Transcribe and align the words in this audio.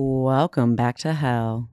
Welcome 0.00 0.76
back 0.76 0.96
to 0.98 1.12
hell. 1.12 1.70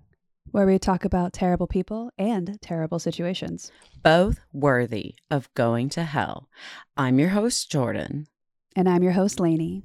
where 0.49 0.65
we 0.65 0.79
talk 0.79 1.05
about 1.05 1.31
terrible 1.31 1.67
people 1.67 2.09
and 2.17 2.59
terrible 2.59 2.97
situations. 2.97 3.71
Both 4.01 4.39
worthy 4.51 5.13
of 5.29 5.53
going 5.53 5.89
to 5.89 6.03
hell. 6.03 6.49
I'm 6.97 7.19
your 7.19 7.29
host, 7.29 7.69
Jordan. 7.69 8.25
And 8.75 8.89
I'm 8.89 9.03
your 9.03 9.11
host, 9.11 9.39
Lainey. 9.39 9.83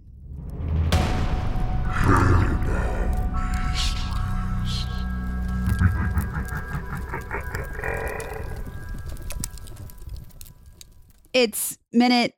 It's 11.34 11.77
minute 11.93 12.32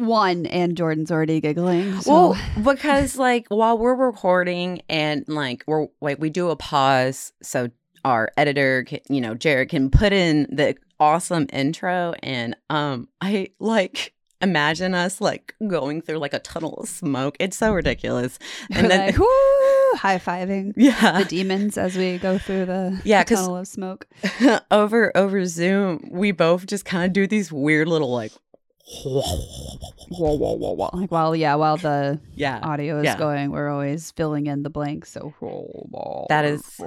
one, 0.00 0.46
and 0.46 0.76
Jordan's 0.76 1.10
already 1.10 1.40
giggling. 1.40 2.00
So. 2.00 2.12
Well, 2.12 2.38
because 2.74 3.16
like 3.16 3.46
while 3.48 3.78
we're 3.78 3.94
recording 3.94 4.82
and 4.88 5.24
like 5.28 5.64
we're 5.66 5.86
like 6.00 6.18
we 6.20 6.30
do 6.30 6.50
a 6.50 6.56
pause 6.56 7.32
so 7.42 7.70
our 8.04 8.30
editor, 8.36 8.84
can, 8.84 9.00
you 9.08 9.20
know, 9.20 9.34
Jared 9.34 9.68
can 9.68 9.90
put 9.90 10.12
in 10.12 10.46
the 10.50 10.76
awesome 10.98 11.46
intro, 11.52 12.14
and 12.22 12.56
um, 12.68 13.08
I 13.20 13.48
like 13.58 14.14
imagine 14.42 14.94
us 14.94 15.20
like 15.20 15.54
going 15.66 16.00
through 16.00 16.18
like 16.18 16.34
a 16.34 16.38
tunnel 16.38 16.74
of 16.74 16.88
smoke. 16.88 17.36
It's 17.40 17.56
so 17.56 17.72
ridiculous, 17.72 18.38
and 18.70 18.90
then 18.90 19.06
like, 19.06 19.18
whoo, 19.18 19.96
high 19.96 20.18
fiving 20.18 20.72
yeah 20.76 21.18
the 21.18 21.24
demons 21.24 21.76
as 21.76 21.96
we 21.96 22.18
go 22.18 22.38
through 22.38 22.66
the, 22.66 23.00
Yeah, 23.04 23.24
the 23.24 23.34
tunnel 23.34 23.56
of 23.56 23.68
smoke. 23.68 24.06
over 24.70 25.16
over 25.16 25.44
Zoom, 25.46 26.08
we 26.10 26.32
both 26.32 26.66
just 26.66 26.84
kind 26.84 27.04
of 27.04 27.12
do 27.12 27.26
these 27.26 27.52
weird 27.52 27.88
little 27.88 28.12
like. 28.12 28.32
Whoa, 28.92 29.22
whoa, 30.36 30.52
whoa, 30.54 30.72
whoa. 30.72 30.90
Like 30.92 31.10
while 31.12 31.36
yeah, 31.36 31.54
while 31.54 31.76
the 31.76 32.20
Yeah, 32.34 32.58
audio 32.62 32.98
is 32.98 33.04
yeah. 33.04 33.16
going, 33.18 33.50
we're 33.52 33.68
always 33.70 34.10
filling 34.10 34.46
in 34.48 34.62
the 34.64 34.70
blanks. 34.70 35.12
So 35.12 35.32
That 36.28 36.44
is- 36.44 36.80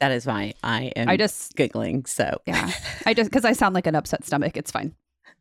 that 0.00 0.10
is 0.12 0.26
why 0.26 0.54
I 0.64 0.92
am 0.96 1.08
I 1.08 1.16
just 1.16 1.54
giggling. 1.54 2.04
So 2.06 2.40
yeah, 2.46 2.70
I 3.06 3.14
just 3.14 3.30
because 3.30 3.44
I 3.44 3.52
sound 3.52 3.74
like 3.74 3.86
an 3.86 3.94
upset 3.94 4.24
stomach. 4.24 4.56
It's 4.56 4.70
fine. 4.70 4.94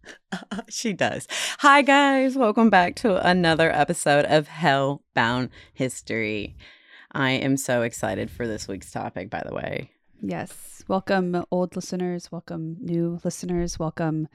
she 0.69 0.93
does. 0.93 1.27
Hi, 1.59 1.81
guys. 1.81 2.35
Welcome 2.35 2.69
back 2.69 2.95
to 2.97 3.27
another 3.27 3.71
episode 3.71 4.25
of 4.25 4.47
Hellbound 4.47 5.49
History. 5.73 6.55
I 7.11 7.31
am 7.31 7.57
so 7.57 7.81
excited 7.81 8.29
for 8.29 8.45
this 8.45 8.67
week's 8.67 8.91
topic, 8.91 9.29
by 9.31 9.41
the 9.47 9.55
way. 9.55 9.89
Yes, 10.21 10.74
welcome 10.87 11.43
old 11.51 11.75
listeners. 11.75 12.31
Welcome 12.31 12.77
new 12.79 13.19
listeners. 13.23 13.79
Welcome 13.79 14.27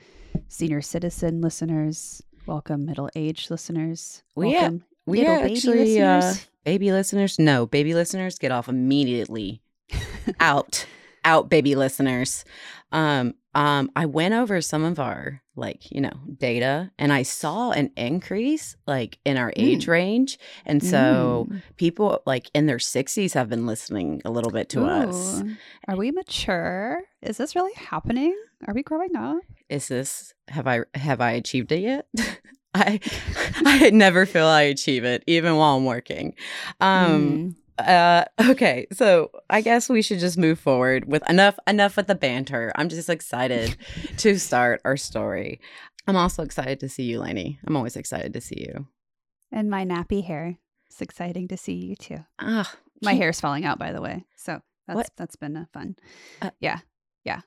senior 0.48 0.82
citizen 0.82 1.40
listeners. 1.40 2.22
Welcome 2.46 2.86
middle 2.86 3.10
aged 3.14 3.50
listeners. 3.50 4.22
We- 4.34 4.46
welcome 4.48 4.84
We 5.06 5.18
little 5.20 5.36
baby 5.36 5.54
actually, 5.54 6.00
uh, 6.00 6.16
listeners. 6.18 6.50
baby 6.64 6.92
listeners, 6.92 7.38
no, 7.38 7.66
baby 7.66 7.94
listeners, 7.94 8.38
get 8.38 8.52
off 8.52 8.68
immediately. 8.68 9.62
out, 10.40 10.86
out, 11.24 11.48
baby 11.48 11.74
listeners. 11.74 12.44
Um, 12.92 13.34
um, 13.54 13.90
I 13.96 14.06
went 14.06 14.34
over 14.34 14.60
some 14.60 14.84
of 14.84 14.98
our 15.00 15.42
like 15.56 15.90
you 15.90 16.00
know 16.00 16.12
data, 16.38 16.90
and 16.98 17.12
I 17.12 17.22
saw 17.22 17.70
an 17.72 17.90
increase 17.96 18.76
like 18.86 19.18
in 19.24 19.36
our 19.36 19.52
age 19.56 19.86
range, 19.88 20.38
and 20.64 20.82
so 20.82 21.48
Mm. 21.50 21.62
people 21.76 22.22
like 22.26 22.50
in 22.54 22.66
their 22.66 22.78
sixties 22.78 23.32
have 23.34 23.48
been 23.48 23.66
listening 23.66 24.22
a 24.24 24.30
little 24.30 24.50
bit 24.52 24.68
to 24.70 24.84
us. 24.84 25.42
Are 25.88 25.96
we 25.96 26.10
mature? 26.12 27.00
Is 27.22 27.36
this 27.38 27.54
really 27.56 27.74
happening? 27.74 28.36
Are 28.66 28.74
we 28.74 28.82
growing 28.82 29.16
up? 29.16 29.38
is 29.68 29.86
this 29.86 30.34
have 30.48 30.66
i 30.66 30.80
have 30.96 31.20
i 31.20 31.30
achieved 31.30 31.70
it 31.70 31.78
yet 31.78 32.06
i 32.74 32.98
i 33.64 33.88
never 33.90 34.26
feel 34.26 34.46
i 34.46 34.62
achieve 34.62 35.04
it 35.04 35.22
even 35.28 35.54
while 35.54 35.76
i'm 35.76 35.84
working 35.84 36.34
um 36.80 37.38
Mm. 37.38 37.54
Uh 37.80 38.24
okay 38.50 38.86
so 38.92 39.30
i 39.48 39.60
guess 39.60 39.88
we 39.88 40.02
should 40.02 40.18
just 40.18 40.36
move 40.38 40.58
forward 40.58 41.04
with 41.06 41.28
enough 41.28 41.58
enough 41.66 41.96
with 41.96 42.06
the 42.06 42.14
banter 42.14 42.72
i'm 42.76 42.88
just 42.88 43.08
excited 43.08 43.76
to 44.16 44.38
start 44.38 44.80
our 44.84 44.96
story 44.96 45.60
i'm 46.06 46.16
also 46.16 46.42
excited 46.42 46.78
to 46.80 46.88
see 46.88 47.04
you 47.04 47.20
Lainey. 47.20 47.58
i'm 47.66 47.76
always 47.76 47.96
excited 47.96 48.32
to 48.32 48.40
see 48.40 48.60
you 48.68 48.86
and 49.52 49.68
my 49.68 49.84
nappy 49.84 50.24
hair. 50.24 50.58
It's 50.86 51.02
exciting 51.02 51.48
to 51.48 51.56
see 51.56 51.72
you 51.74 51.96
too. 51.96 52.18
ah 52.38 52.72
My 53.02 53.14
hair's 53.14 53.40
falling 53.40 53.64
out, 53.64 53.78
by 53.80 53.92
the 53.92 54.00
way. 54.00 54.24
So 54.36 54.60
that's 54.86 54.96
What? 54.96 55.10
that's 55.16 55.34
been 55.36 55.66
fun. 55.72 55.96
Uh, 56.40 56.50
yeah, 56.60 56.78
yeah. 57.24 57.40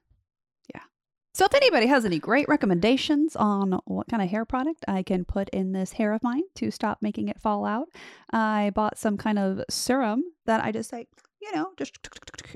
So 1.36 1.46
if 1.46 1.54
anybody 1.56 1.88
has 1.88 2.06
any 2.06 2.20
great 2.20 2.48
recommendations 2.48 3.36
on 3.36 3.80
what 3.86 4.08
kind 4.08 4.22
of 4.22 4.30
hair 4.30 4.46
product 4.46 4.86
I 4.88 5.02
can 5.02 5.26
put 5.26 5.50
in 5.50 5.72
this 5.72 5.94
hair 5.94 6.14
of 6.14 6.22
mine 6.22 6.44
to 6.56 6.70
stop 6.70 7.00
making 7.02 7.28
it 7.28 7.42
fall 7.42 7.66
out, 7.66 7.88
I 8.32 8.72
bought 8.76 9.00
some 9.00 9.18
kind 9.18 9.40
of 9.40 9.62
serum 9.68 10.24
that 10.46 10.64
I 10.64 10.72
just 10.72 10.94
like, 10.94 11.10
you 11.42 11.52
know, 11.56 11.72
just 11.76 11.98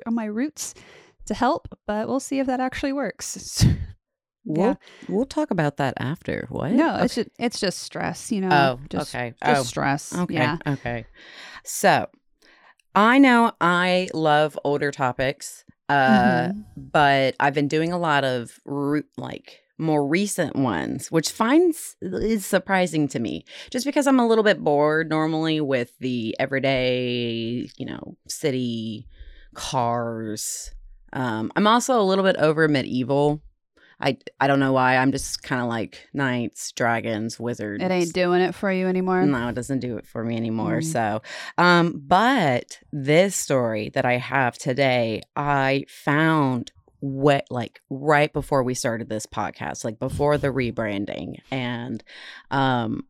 on 0.06 0.14
my 0.14 0.26
roots 0.26 0.76
to 1.26 1.34
help. 1.34 1.68
But 1.88 2.08
we'll 2.08 2.20
see 2.20 2.38
if 2.40 2.46
that 2.46 2.60
actually 2.60 2.94
works. 2.94 3.66
we'll 4.46 4.78
we'll 5.10 5.26
talk 5.26 5.50
about 5.50 5.78
that 5.78 5.96
after 5.98 6.46
what 6.50 6.72
No, 6.72 6.94
Okay. 6.98 7.06
it's 7.06 7.16
just, 7.16 7.30
it's 7.40 7.60
just 7.60 7.80
stress, 7.80 8.32
you 8.32 8.42
know. 8.42 8.50
oh 8.52 8.80
just, 8.92 9.16
okay 9.16 9.34
Just 9.44 9.60
oh 9.60 9.64
stress. 9.64 10.14
Okay. 10.16 10.36
Yeah. 10.36 10.58
Okay. 10.68 11.06
So 11.64 12.08
I 12.94 13.18
know 13.18 13.54
I 13.60 14.10
love 14.14 14.58
older 14.64 14.92
topics, 14.92 15.66
uh, 15.90 16.50
Mhm. 16.50 16.66
but 16.76 17.36
I've 17.40 17.54
been 17.54 17.68
doing 17.68 17.92
a 17.94 17.98
lot 17.98 18.24
of 18.24 18.60
re- 18.66 19.04
like 19.18 19.62
more 19.80 20.06
recent 20.08 20.56
ones, 20.56 21.12
which 21.12 21.30
finds 21.32 21.96
is 22.02 22.46
surprising 22.46 23.08
to 23.10 23.20
me. 23.20 23.46
Just 23.70 23.86
because 23.86 24.08
I'm 24.08 24.20
a 24.20 24.28
little 24.28 24.44
bit 24.44 24.60
bored 24.64 25.10
normally 25.10 25.62
with 25.62 25.92
the 26.00 26.36
everyday, 26.40 27.70
you 27.78 27.86
know, 27.86 28.18
city 28.28 29.08
cars. 29.54 30.72
Um, 31.14 31.52
I'm 31.56 31.68
also 31.68 32.00
a 32.00 32.04
little 32.04 32.24
bit 32.24 32.38
over 32.38 32.68
medieval. 32.68 33.42
I 34.00 34.18
I 34.40 34.48
don't 34.48 34.60
know 34.60 34.74
why. 34.74 34.98
I'm 34.98 35.12
just 35.12 35.44
kind 35.44 35.62
of 35.62 35.68
like 35.68 36.08
knights, 36.14 36.72
dragons, 36.72 37.40
wizards. 37.40 37.84
It 37.84 37.92
ain't 37.92 38.14
doing 38.14 38.42
it 38.42 38.54
for 38.54 38.72
you 38.72 38.88
anymore. 38.88 39.26
No, 39.26 39.48
it 39.50 39.56
doesn't 39.56 39.80
do 39.80 39.98
it 39.98 40.06
for 40.06 40.24
me 40.24 40.38
anymore. 40.38 40.80
Mm. 40.80 40.84
So, 40.86 41.22
um, 41.58 42.04
but 42.06 42.80
this 42.92 43.36
story 43.36 43.90
that 43.90 44.06
I 44.06 44.18
have 44.18 44.58
today, 44.58 45.24
I 45.36 45.86
found 45.88 46.72
what 47.00 47.46
like 47.50 47.82
right 47.90 48.32
before 48.32 48.64
we 48.64 48.74
started 48.74 49.10
this 49.10 49.26
podcast, 49.26 49.84
like 49.84 50.00
before 50.00 50.38
the 50.38 50.50
rebranding, 50.50 51.38
and 51.52 52.04
um, 52.52 53.04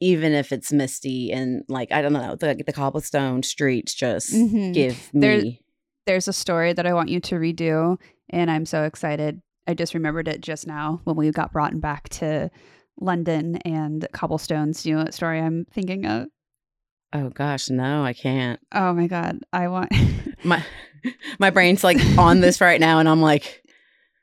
even 0.00 0.32
if 0.32 0.52
it's 0.52 0.72
misty 0.72 1.32
and 1.32 1.62
like 1.68 1.90
I 1.92 2.02
don't 2.02 2.12
know, 2.12 2.34
the 2.34 2.62
the 2.66 2.72
cobblestone 2.72 3.42
streets 3.42 3.94
just 3.94 4.32
Mhm. 4.34 4.74
give 4.74 5.10
There- 5.14 5.40
me 5.40 5.60
There's 6.06 6.28
a 6.28 6.32
story 6.34 6.74
that 6.74 6.84
I 6.86 6.92
want 6.92 7.08
you 7.08 7.18
to 7.20 7.36
redo, 7.36 7.96
and 8.28 8.50
I'm 8.50 8.66
so 8.66 8.82
excited. 8.84 9.40
I 9.66 9.72
just 9.72 9.94
remembered 9.94 10.28
it 10.28 10.42
just 10.42 10.66
now 10.66 11.00
when 11.04 11.16
we 11.16 11.30
got 11.30 11.50
brought 11.52 11.80
back 11.80 12.10
to 12.20 12.50
London 13.00 13.56
and 13.64 14.06
cobblestones. 14.12 14.84
You 14.84 14.96
know 14.96 15.04
what 15.04 15.14
story 15.14 15.40
I'm 15.40 15.64
thinking 15.72 16.04
of? 16.04 16.26
Oh 17.14 17.30
gosh, 17.30 17.70
no, 17.70 18.04
I 18.04 18.12
can't. 18.12 18.60
Oh 18.72 18.92
my 18.92 19.06
god, 19.06 19.38
I 19.52 19.68
want. 19.68 19.90
My 20.44 20.62
my 21.38 21.48
brain's 21.50 21.82
like 21.84 21.98
on 22.18 22.40
this 22.40 22.60
right 22.60 22.80
now 22.80 22.98
and 22.98 23.08
I'm 23.08 23.22
like 23.22 23.62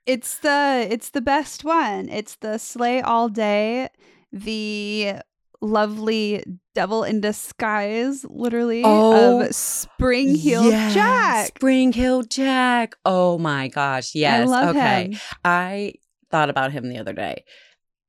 It's 0.05 0.39
the 0.39 0.87
it's 0.89 1.09
the 1.09 1.21
best 1.21 1.63
one. 1.63 2.09
It's 2.09 2.35
the 2.35 2.57
sleigh 2.57 3.01
all 3.01 3.29
day. 3.29 3.89
The 4.31 5.15
lovely 5.61 6.43
devil 6.73 7.03
in 7.03 7.21
disguise, 7.21 8.25
literally, 8.29 8.81
Oh, 8.83 9.41
of 9.41 9.55
Spring 9.55 10.35
Heel 10.35 10.69
Yes, 10.69 10.93
Jack. 10.93 11.47
Spring 11.57 11.93
Heel 11.93 12.23
Jack. 12.23 12.95
Oh 13.05 13.37
my 13.37 13.67
gosh. 13.67 14.15
Yes. 14.15 14.49
I 14.49 14.69
okay. 14.69 15.11
him. 15.11 15.19
I 15.45 15.93
thought 16.29 16.49
about 16.49 16.71
him 16.71 16.89
the 16.89 16.97
other 16.97 17.13
day. 17.13 17.43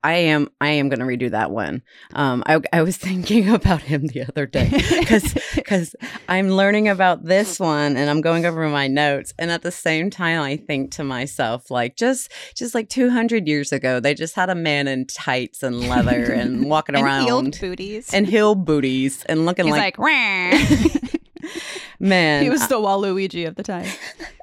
I 0.04 0.14
am 0.14 0.48
I 0.60 0.70
am 0.70 0.88
going 0.88 0.98
to 0.98 1.04
redo 1.04 1.30
that 1.30 1.50
one. 1.50 1.82
Um 2.14 2.42
I 2.46 2.60
I 2.72 2.82
was 2.82 2.96
thinking 3.08 3.48
about 3.48 3.82
him 3.82 4.06
the 4.08 4.22
other 4.22 4.46
day 4.46 4.68
cuz 5.06 5.34
cuz 5.64 5.94
I'm 6.28 6.50
learning 6.50 6.88
about 6.88 7.24
this 7.24 7.60
one 7.60 7.96
and 7.96 8.10
I'm 8.10 8.20
going 8.20 8.44
over 8.44 8.68
my 8.68 8.88
notes 8.88 9.32
and 9.38 9.50
at 9.50 9.62
the 9.62 9.70
same 9.72 10.10
time 10.10 10.40
I 10.40 10.56
think 10.56 10.90
to 10.92 11.04
myself 11.04 11.70
like 11.70 11.96
just 11.96 12.30
just 12.54 12.74
like 12.74 12.88
200 12.88 13.46
years 13.46 13.72
ago 13.72 14.00
they 14.00 14.14
just 14.14 14.34
had 14.34 14.50
a 14.50 14.54
man 14.54 14.88
in 14.88 15.06
tights 15.06 15.62
and 15.62 15.88
leather 15.88 16.32
and 16.32 16.64
walking 16.72 16.94
around. 16.96 17.04
and 17.04 17.06
around 17.06 17.24
heeled 17.26 17.60
booties. 17.60 18.12
and 18.14 18.26
heel 18.26 18.54
booties 18.54 19.24
and 19.26 19.46
looking 19.46 19.66
He's 19.66 19.72
like, 19.72 19.98
like, 19.98 19.98
man 21.98 22.42
he 22.42 22.50
was 22.50 22.66
the 22.68 22.76
Waluigi 22.76 23.46
of 23.46 23.54
the 23.56 23.62
time. 23.62 23.86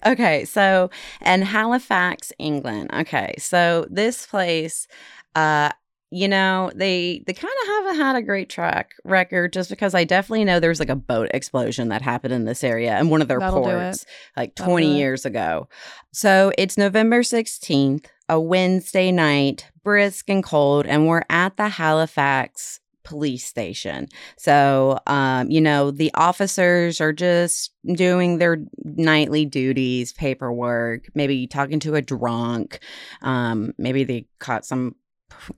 Okay, 0.05 0.45
so 0.45 0.89
and 1.21 1.43
Halifax, 1.43 2.31
England. 2.39 2.89
Okay, 2.93 3.33
so 3.37 3.85
this 3.89 4.25
place, 4.25 4.87
uh, 5.35 5.71
you 6.11 6.27
know, 6.27 6.71
they 6.73 7.23
they 7.27 7.33
kind 7.33 7.53
of 7.61 7.67
haven't 7.67 7.95
had 7.97 8.15
a 8.15 8.21
great 8.23 8.49
track 8.49 8.93
record 9.03 9.53
just 9.53 9.69
because 9.69 9.93
I 9.93 10.03
definitely 10.05 10.43
know 10.43 10.59
there's 10.59 10.79
like 10.79 10.89
a 10.89 10.95
boat 10.95 11.29
explosion 11.33 11.89
that 11.89 12.01
happened 12.01 12.33
in 12.33 12.45
this 12.45 12.63
area 12.63 12.93
and 12.93 13.11
one 13.11 13.21
of 13.21 13.27
their 13.27 13.39
That'll 13.39 13.61
ports 13.61 14.05
like 14.35 14.55
20 14.55 14.97
years 14.97 15.25
ago. 15.25 15.69
So 16.11 16.51
it's 16.57 16.77
November 16.77 17.21
16th, 17.21 18.05
a 18.27 18.39
Wednesday 18.39 19.11
night, 19.11 19.69
brisk 19.83 20.29
and 20.29 20.43
cold, 20.43 20.87
and 20.87 21.07
we're 21.07 21.23
at 21.29 21.57
the 21.57 21.69
Halifax 21.69 22.79
police 23.03 23.45
station. 23.45 24.07
So, 24.37 24.99
um, 25.07 25.49
you 25.49 25.61
know, 25.61 25.89
the 25.89 26.11
officers 26.13 27.01
are 27.01 27.13
just 27.13 27.71
doing 27.95 28.37
their 28.37 28.57
nightly 28.83 29.45
duties, 29.45 30.13
paperwork, 30.13 31.05
maybe 31.15 31.47
talking 31.47 31.79
to 31.81 31.95
a 31.95 32.01
drunk. 32.01 32.79
Um, 33.21 33.73
maybe 33.77 34.03
they 34.03 34.27
caught 34.39 34.63
some, 34.63 34.95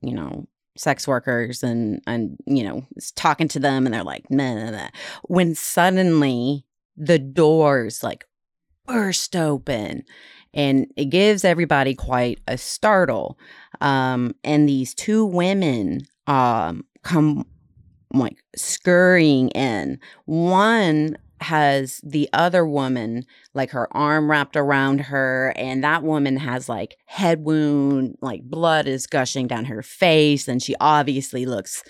you 0.01 0.13
know, 0.13 0.47
sex 0.77 1.07
workers 1.07 1.63
and 1.63 2.01
and 2.07 2.37
you 2.45 2.63
know 2.63 2.85
talking 3.15 3.47
to 3.47 3.59
them 3.59 3.85
and 3.85 3.93
they're 3.93 4.03
like 4.03 4.29
nah, 4.29 4.55
nah, 4.55 4.71
nah. 4.71 4.87
when 5.23 5.53
suddenly 5.53 6.65
the 6.95 7.19
doors 7.19 8.03
like 8.03 8.25
burst 8.85 9.35
open 9.35 10.03
and 10.53 10.87
it 10.95 11.05
gives 11.05 11.43
everybody 11.43 11.93
quite 11.93 12.39
a 12.47 12.57
startle 12.57 13.37
um 13.81 14.33
and 14.43 14.67
these 14.67 14.93
two 14.93 15.25
women 15.25 16.01
um 16.27 16.85
come 17.03 17.45
like 18.13 18.37
scurrying 18.55 19.49
in 19.49 19.99
one 20.25 21.17
has 21.41 21.99
the 22.03 22.29
other 22.33 22.65
woman 22.65 23.25
like 23.53 23.71
her 23.71 23.91
arm 23.95 24.29
wrapped 24.29 24.55
around 24.55 25.01
her 25.01 25.53
and 25.55 25.83
that 25.83 26.03
woman 26.03 26.37
has 26.37 26.69
like 26.69 26.97
head 27.05 27.43
wound 27.43 28.17
like 28.21 28.43
blood 28.43 28.87
is 28.87 29.07
gushing 29.07 29.47
down 29.47 29.65
her 29.65 29.81
face 29.81 30.47
and 30.47 30.61
she 30.61 30.75
obviously 30.79 31.45
looks 31.45 31.83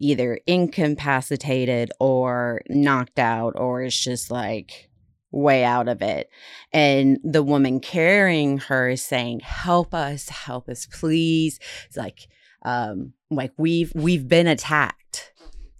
either 0.00 0.40
incapacitated 0.46 1.90
or 2.00 2.62
knocked 2.68 3.18
out 3.18 3.54
or 3.56 3.82
is 3.82 3.98
just 3.98 4.30
like 4.30 4.88
way 5.30 5.64
out 5.64 5.88
of 5.88 6.02
it. 6.02 6.30
And 6.72 7.18
the 7.22 7.42
woman 7.42 7.80
carrying 7.80 8.58
her 8.58 8.88
is 8.88 9.02
saying 9.02 9.40
help 9.40 9.94
us 9.94 10.28
help 10.28 10.68
us 10.68 10.86
please. 10.86 11.58
It's 11.86 11.96
like 11.96 12.28
um 12.64 13.12
like 13.30 13.52
we've 13.56 13.92
we've 13.94 14.28
been 14.28 14.46
attacked. 14.46 15.32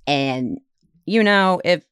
And 0.06 0.60
you 1.06 1.22
know 1.22 1.60
if 1.64 1.84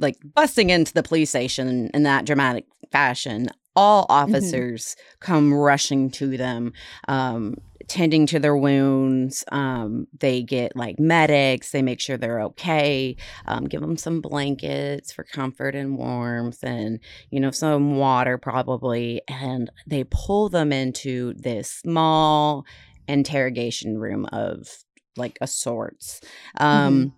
like 0.00 0.16
busting 0.34 0.70
into 0.70 0.92
the 0.92 1.02
police 1.02 1.30
station 1.30 1.90
in 1.92 2.02
that 2.02 2.24
dramatic 2.26 2.64
fashion 2.90 3.48
all 3.76 4.06
officers 4.08 4.96
come 5.20 5.54
rushing 5.54 6.10
to 6.10 6.36
them 6.36 6.72
um 7.08 7.54
tending 7.86 8.26
to 8.26 8.38
their 8.38 8.56
wounds 8.56 9.44
um 9.52 10.06
they 10.18 10.42
get 10.42 10.76
like 10.76 10.98
medics 10.98 11.72
they 11.72 11.82
make 11.82 12.00
sure 12.00 12.16
they're 12.16 12.40
okay 12.40 13.16
um 13.46 13.64
give 13.64 13.80
them 13.80 13.96
some 13.96 14.20
blankets 14.20 15.12
for 15.12 15.24
comfort 15.24 15.74
and 15.74 15.96
warmth 15.96 16.62
and 16.62 17.00
you 17.30 17.40
know 17.40 17.50
some 17.50 17.96
water 17.96 18.38
probably 18.38 19.20
and 19.28 19.70
they 19.86 20.04
pull 20.04 20.48
them 20.48 20.72
into 20.72 21.32
this 21.34 21.70
small 21.70 22.64
interrogation 23.08 23.98
room 23.98 24.24
of 24.32 24.68
like 25.16 25.36
a 25.40 25.46
sorts 25.46 26.20
um 26.58 27.12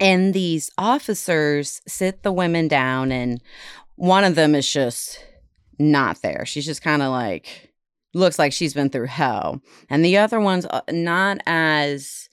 and 0.00 0.34
these 0.34 0.70
officers 0.76 1.80
sit 1.86 2.22
the 2.22 2.32
women 2.32 2.68
down 2.68 3.12
and 3.12 3.40
one 3.96 4.24
of 4.24 4.34
them 4.34 4.54
is 4.54 4.70
just 4.70 5.24
not 5.78 6.20
there. 6.22 6.44
She's 6.46 6.66
just 6.66 6.82
kind 6.82 7.02
of 7.02 7.10
like 7.10 7.72
looks 8.14 8.38
like 8.38 8.52
she's 8.52 8.74
been 8.74 8.90
through 8.90 9.06
hell. 9.06 9.60
And 9.90 10.04
the 10.04 10.16
other 10.16 10.40
one's 10.40 10.66
uh, 10.66 10.80
not 10.90 11.38
as 11.46 12.28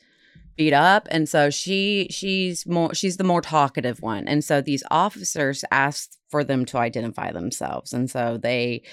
beat 0.56 0.74
up 0.74 1.08
and 1.10 1.28
so 1.28 1.50
she 1.50 2.08
she's 2.12 2.68
more 2.68 2.94
she's 2.94 3.18
the 3.18 3.24
more 3.24 3.42
talkative 3.42 4.02
one. 4.02 4.28
And 4.28 4.44
so 4.44 4.62
these 4.62 4.84
officers 4.92 5.66
asked 5.72 6.20
for 6.30 6.44
them 6.44 6.64
to 6.66 6.78
identify 6.78 7.32
themselves. 7.32 7.92
And 7.92 8.10
so 8.10 8.38
they 8.38 8.84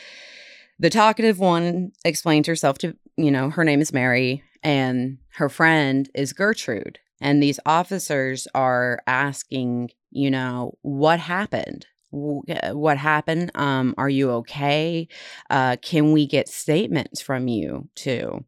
the 0.79 0.91
talkative 0.91 1.39
one 1.39 1.93
explained 2.05 2.47
herself 2.47 2.79
to 2.79 2.97
you 3.17 3.31
know 3.31 3.51
her 3.51 3.65
name 3.65 3.81
is 3.81 3.93
mary 3.93 4.43
and 4.63 5.19
her 5.35 5.49
friend 5.49 6.09
is 6.15 6.33
gertrude 6.33 6.99
and 7.21 7.43
these 7.43 7.61
officers 7.67 8.49
are 8.55 9.01
asking 9.07 9.91
you 10.11 10.31
know 10.31 10.77
what 10.83 11.21
happened? 11.21 11.87
What 12.11 12.99
happened? 12.99 13.53
Um 13.55 13.95
are 13.99 14.09
you 14.09 14.31
okay? 14.33 15.09
Uh 15.49 15.77
can 15.83 16.13
we 16.13 16.27
get 16.27 16.49
statements 16.49 17.21
from 17.21 17.49
you 17.49 17.89
too? 17.95 18.45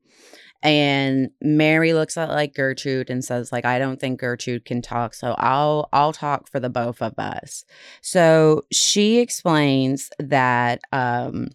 And 0.63 1.31
mary 1.41 1.93
looks 1.93 2.17
at 2.17 2.29
like 2.31 2.55
gertrude 2.55 3.11
and 3.11 3.25
says 3.25 3.51
like 3.51 3.65
i 3.65 3.79
don't 3.81 4.01
think 4.01 4.21
gertrude 4.21 4.65
can 4.65 4.81
talk 4.81 5.13
so 5.13 5.35
i'll 5.39 5.89
i'll 5.93 6.13
talk 6.13 6.49
for 6.49 6.61
the 6.61 6.71
both 6.71 7.03
of 7.03 7.19
us. 7.19 7.65
So 8.01 8.63
she 8.73 9.19
explains 9.19 10.11
that 10.19 10.81
um 10.93 11.49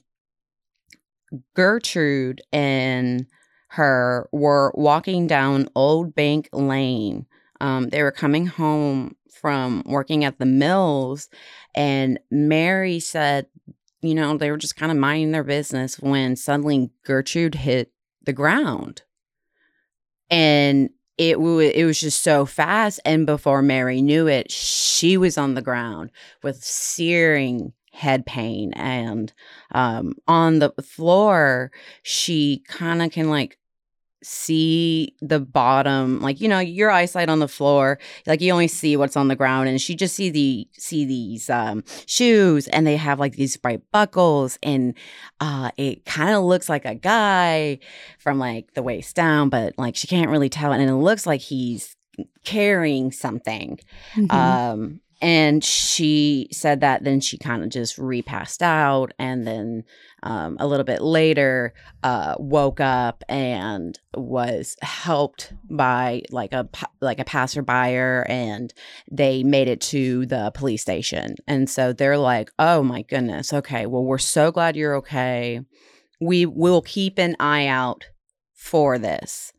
gertrude 1.55 2.41
and 2.51 3.25
her 3.69 4.29
were 4.31 4.71
walking 4.75 5.27
down 5.27 5.69
old 5.75 6.15
bank 6.15 6.49
lane. 6.53 7.25
Um 7.59 7.89
they 7.89 8.03
were 8.03 8.11
coming 8.11 8.45
home 8.47 9.15
from 9.31 9.83
working 9.85 10.23
at 10.23 10.39
the 10.39 10.45
mills 10.45 11.29
and 11.75 12.19
mary 12.31 12.99
said 12.99 13.45
you 14.01 14.15
know 14.15 14.35
they 14.35 14.49
were 14.49 14.57
just 14.57 14.75
kind 14.75 14.91
of 14.91 14.97
minding 14.97 15.31
their 15.31 15.43
business 15.43 15.99
when 15.99 16.35
suddenly 16.35 16.89
gertrude 17.03 17.55
hit 17.55 17.91
the 18.23 18.33
ground. 18.33 19.03
And 20.29 20.89
it 21.17 21.33
w- 21.33 21.59
it 21.73 21.85
was 21.85 21.99
just 21.99 22.23
so 22.23 22.45
fast 22.45 22.99
and 23.05 23.25
before 23.25 23.61
mary 23.61 24.01
knew 24.01 24.27
it 24.27 24.51
she 24.51 25.17
was 25.17 25.37
on 25.37 25.55
the 25.55 25.61
ground 25.61 26.11
with 26.43 26.63
searing 26.63 27.73
head 27.97 28.25
pain 28.25 28.71
and 28.73 29.33
um 29.71 30.13
on 30.27 30.59
the 30.59 30.71
floor 30.83 31.71
she 32.03 32.63
kind 32.67 33.01
of 33.01 33.11
can 33.11 33.29
like 33.29 33.57
see 34.23 35.15
the 35.21 35.39
bottom 35.39 36.19
like 36.21 36.41
you 36.41 36.47
know 36.47 36.59
your 36.59 36.89
eyesight 36.89 37.29
on 37.29 37.39
the 37.39 37.47
floor 37.47 37.99
like 38.25 38.41
you 38.41 38.51
only 38.51 38.67
see 38.67 38.97
what's 38.97 39.15
on 39.15 39.27
the 39.27 39.35
ground 39.35 39.69
and 39.69 39.79
she 39.79 39.95
just 39.95 40.15
see 40.15 40.29
the 40.29 40.67
see 40.73 41.05
these 41.05 41.49
um 41.51 41.83
shoes 42.07 42.67
and 42.69 42.85
they 42.87 42.97
have 42.97 43.19
like 43.19 43.33
these 43.33 43.55
bright 43.57 43.81
buckles 43.91 44.57
and 44.63 44.95
uh 45.39 45.69
it 45.77 46.03
kind 46.05 46.35
of 46.35 46.43
looks 46.43 46.67
like 46.67 46.83
a 46.85 46.95
guy 46.95 47.77
from 48.19 48.39
like 48.39 48.73
the 48.73 48.81
waist 48.83 49.15
down 49.15 49.49
but 49.49 49.73
like 49.77 49.95
she 49.95 50.07
can't 50.07 50.31
really 50.31 50.49
tell 50.49 50.71
and 50.71 50.81
it 50.89 50.95
looks 50.95 51.25
like 51.27 51.41
he's 51.41 51.95
carrying 52.43 53.11
something 53.11 53.79
Mhm. 54.15 54.33
um 54.33 54.99
and 55.19 55.63
she 55.63 56.47
said 56.51 56.81
that 56.81 57.03
then 57.03 57.19
she 57.19 57.37
kind 57.37 57.63
of 57.63 57.69
just 57.69 57.97
repassed 57.97 58.61
out 58.61 59.13
and 59.17 59.47
then 59.47 59.83
um, 60.23 60.57
a 60.59 60.67
little 60.67 60.83
bit 60.83 61.01
later 61.01 61.73
uh, 62.03 62.35
woke 62.37 62.79
up 62.79 63.23
and 63.27 63.99
was 64.15 64.75
helped 64.81 65.53
by 65.69 66.21
like 66.29 66.53
a 66.53 66.69
like 67.01 67.19
a 67.19 67.25
passerby 67.25 67.73
and 68.27 68.73
they 69.11 69.43
made 69.43 69.67
it 69.67 69.81
to 69.81 70.25
the 70.27 70.51
police 70.53 70.81
station. 70.81 71.35
And 71.47 71.69
so 71.69 71.93
they're 71.93 72.17
like 72.17 72.51
oh 72.59 72.83
my 72.83 73.01
goodness 73.03 73.53
okay 73.53 73.85
well 73.85 74.03
we're 74.03 74.17
so 74.19 74.51
glad 74.51 74.75
you're 74.75 74.95
okay. 74.97 75.61
We 76.19 76.45
will 76.45 76.81
keep 76.81 77.17
an 77.17 77.35
eye 77.39 77.67
out 77.67 78.05
for 78.53 78.99
this. 78.99 79.51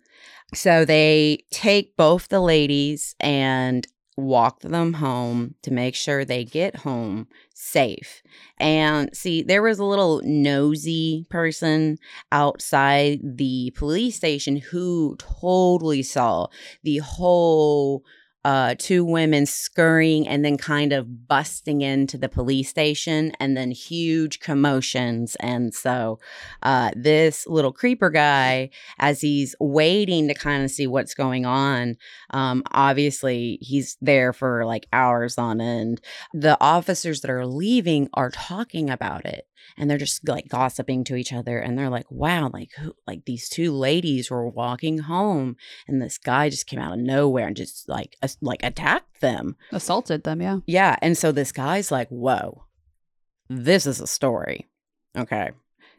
So 0.55 0.85
they 0.85 1.45
take 1.51 1.97
both 1.97 2.29
the 2.29 2.41
ladies 2.41 3.15
and 3.21 3.87
walk 4.19 4.61
them 4.61 4.95
home 4.95 5.55
to 5.63 5.71
make 5.71 5.95
sure 5.95 6.25
they 6.25 6.45
get 6.45 6.75
home 6.77 7.29
safe. 7.55 8.21
And 8.59 9.17
see, 9.17 9.43
there 9.43 9.63
was 9.63 9.79
a 9.79 9.85
little 9.85 10.21
nosy 10.25 11.25
person 11.31 11.99
outside 12.33 13.21
the 13.23 13.73
police 13.77 14.17
station 14.17 14.57
who 14.57 15.17
totally 15.19 16.03
saw 16.03 16.49
the 16.83 16.99
whole 16.99 18.03
uh, 18.49 18.75
two 18.79 19.05
women 19.05 19.45
scurrying 19.45 20.27
and 20.27 20.43
then 20.43 20.57
kind 20.57 20.95
of 20.95 21.29
busting 21.29 21.83
into 21.83 22.17
the 22.17 22.31
police 22.31 22.71
station 22.71 23.31
and 23.39 23.59
then 23.59 23.71
huge 23.71 24.41
commotions. 24.41 25.37
And 25.39 25.75
so 25.75 26.19
uh, 26.63 26.91
this 26.97 27.47
little 27.47 27.75
creeper 27.75 28.09
guy, 28.09 28.71
as 28.99 29.21
he's 29.21 29.55
waiting 29.61 30.29
to 30.29 30.35
kind 30.35 30.65
of 30.65 30.71
see 30.71 30.87
what's 30.87 31.13
going 31.13 31.45
on, 31.45 31.99
um, 32.31 32.63
obviously 32.73 33.59
he's 33.61 33.99
there 34.01 34.33
for 34.33 34.65
like 34.65 34.87
hours 34.95 35.37
on 35.37 35.61
end. 35.61 36.01
The 36.33 36.57
officers 36.59 37.21
that 37.21 37.31
are 37.31 37.47
leaving 37.47 38.09
are 38.15 38.31
talking 38.31 38.89
about 38.89 39.27
it 39.27 39.48
and 39.77 39.89
they're 39.89 39.99
just 39.99 40.27
like 40.29 40.49
gossiping 40.49 41.05
to 41.05 41.17
each 41.17 41.33
other 41.33 41.59
and 41.59 41.79
they're 41.79 41.91
like 41.91 42.11
wow 42.11 42.51
like 42.53 42.71
who 42.79 42.95
like 43.07 43.25
these 43.25 43.49
two 43.49 43.73
ladies 43.73 44.31
were 44.31 44.49
walking 44.49 44.99
home 44.99 45.57
and 45.87 46.01
this 46.01 46.19
guy 46.19 46.49
just 46.49 46.67
came 46.67 46.79
out 46.79 46.93
of 46.93 46.99
nowhere 46.99 47.47
and 47.47 47.57
just 47.57 47.89
like 47.89 48.17
uh, 48.23 48.29
like 48.41 48.63
attacked 48.63 49.21
them 49.21 49.57
assaulted 49.73 50.25
them 50.25 50.41
yeah 50.41 50.59
yeah 50.67 50.97
and 51.03 51.17
so 51.17 51.33
this 51.33 51.53
guy's 51.53 51.91
like 51.91 52.09
whoa 52.09 52.65
this 53.49 53.87
is 53.87 54.01
a 54.01 54.07
story 54.07 54.67
okay 55.17 55.51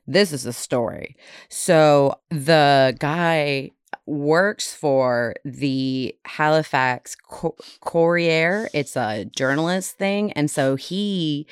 this 0.08 0.32
is 0.32 0.46
a 0.46 0.54
story 0.54 1.16
so 1.50 2.16
the 2.30 2.96
guy 3.00 3.72
works 4.10 4.74
for 4.74 5.36
the 5.46 6.16
Halifax 6.26 7.16
Courier. 7.82 8.70
It's 8.74 8.98
a 8.98 9.26
journalist 9.26 9.98
thing. 9.98 10.32
And 10.34 10.50
so 10.50 10.76
he 10.76 11.48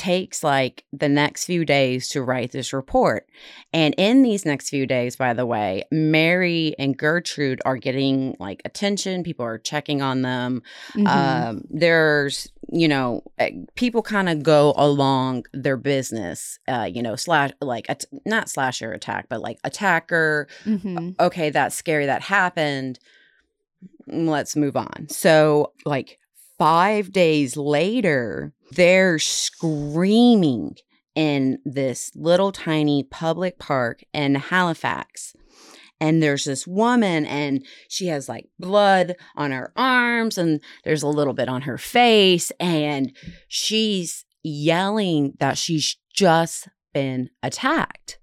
takes 0.00 0.42
like 0.42 0.84
the 0.94 1.10
next 1.10 1.44
few 1.44 1.62
days 1.62 2.08
to 2.08 2.22
write 2.22 2.52
this 2.52 2.72
report. 2.72 3.28
And 3.70 3.94
in 3.98 4.22
these 4.22 4.46
next 4.46 4.70
few 4.70 4.86
days, 4.86 5.14
by 5.14 5.34
the 5.34 5.44
way, 5.44 5.84
Mary 5.90 6.74
and 6.78 6.96
Gertrude 6.96 7.60
are 7.66 7.76
getting 7.76 8.34
like 8.40 8.62
attention. 8.64 9.22
People 9.22 9.44
are 9.44 9.58
checking 9.58 10.00
on 10.00 10.22
them. 10.22 10.62
Mm-hmm. 10.94 11.06
Um, 11.06 11.64
there's, 11.68 12.50
you 12.72 12.88
know, 12.88 13.22
eh, 13.36 13.50
people 13.74 14.00
kind 14.00 14.30
of 14.30 14.42
go 14.42 14.72
along 14.78 15.44
their 15.52 15.76
business, 15.76 16.58
uh, 16.66 16.88
you 16.90 17.02
know, 17.02 17.14
slash, 17.14 17.50
like, 17.60 17.84
a, 17.90 17.96
not 18.24 18.48
slasher 18.48 18.92
attack, 18.92 19.26
but 19.28 19.42
like 19.42 19.58
attacker. 19.64 20.48
Mm-hmm. 20.64 21.10
Okay, 21.20 21.50
that's 21.50 21.76
scary. 21.76 22.06
That 22.06 22.22
happened. 22.22 22.98
Let's 24.06 24.56
move 24.56 24.78
on. 24.78 25.08
So, 25.10 25.74
like, 25.84 26.19
five 26.60 27.10
days 27.10 27.56
later, 27.56 28.52
they're 28.72 29.18
screaming 29.18 30.76
in 31.14 31.58
this 31.64 32.12
little 32.14 32.52
tiny 32.52 33.02
public 33.02 33.58
park 33.58 34.04
in 34.12 34.34
Halifax. 34.34 35.34
And 36.02 36.22
there's 36.22 36.44
this 36.44 36.66
woman, 36.66 37.24
and 37.24 37.64
she 37.88 38.08
has 38.08 38.28
like 38.28 38.50
blood 38.58 39.16
on 39.36 39.52
her 39.52 39.72
arms, 39.74 40.36
and 40.36 40.60
there's 40.84 41.02
a 41.02 41.08
little 41.08 41.32
bit 41.32 41.48
on 41.48 41.62
her 41.62 41.78
face. 41.78 42.52
And 42.60 43.16
she's 43.48 44.26
yelling 44.42 45.32
that 45.40 45.56
she's 45.56 45.96
just 46.14 46.68
been 46.92 47.30
attacked. 47.42 48.18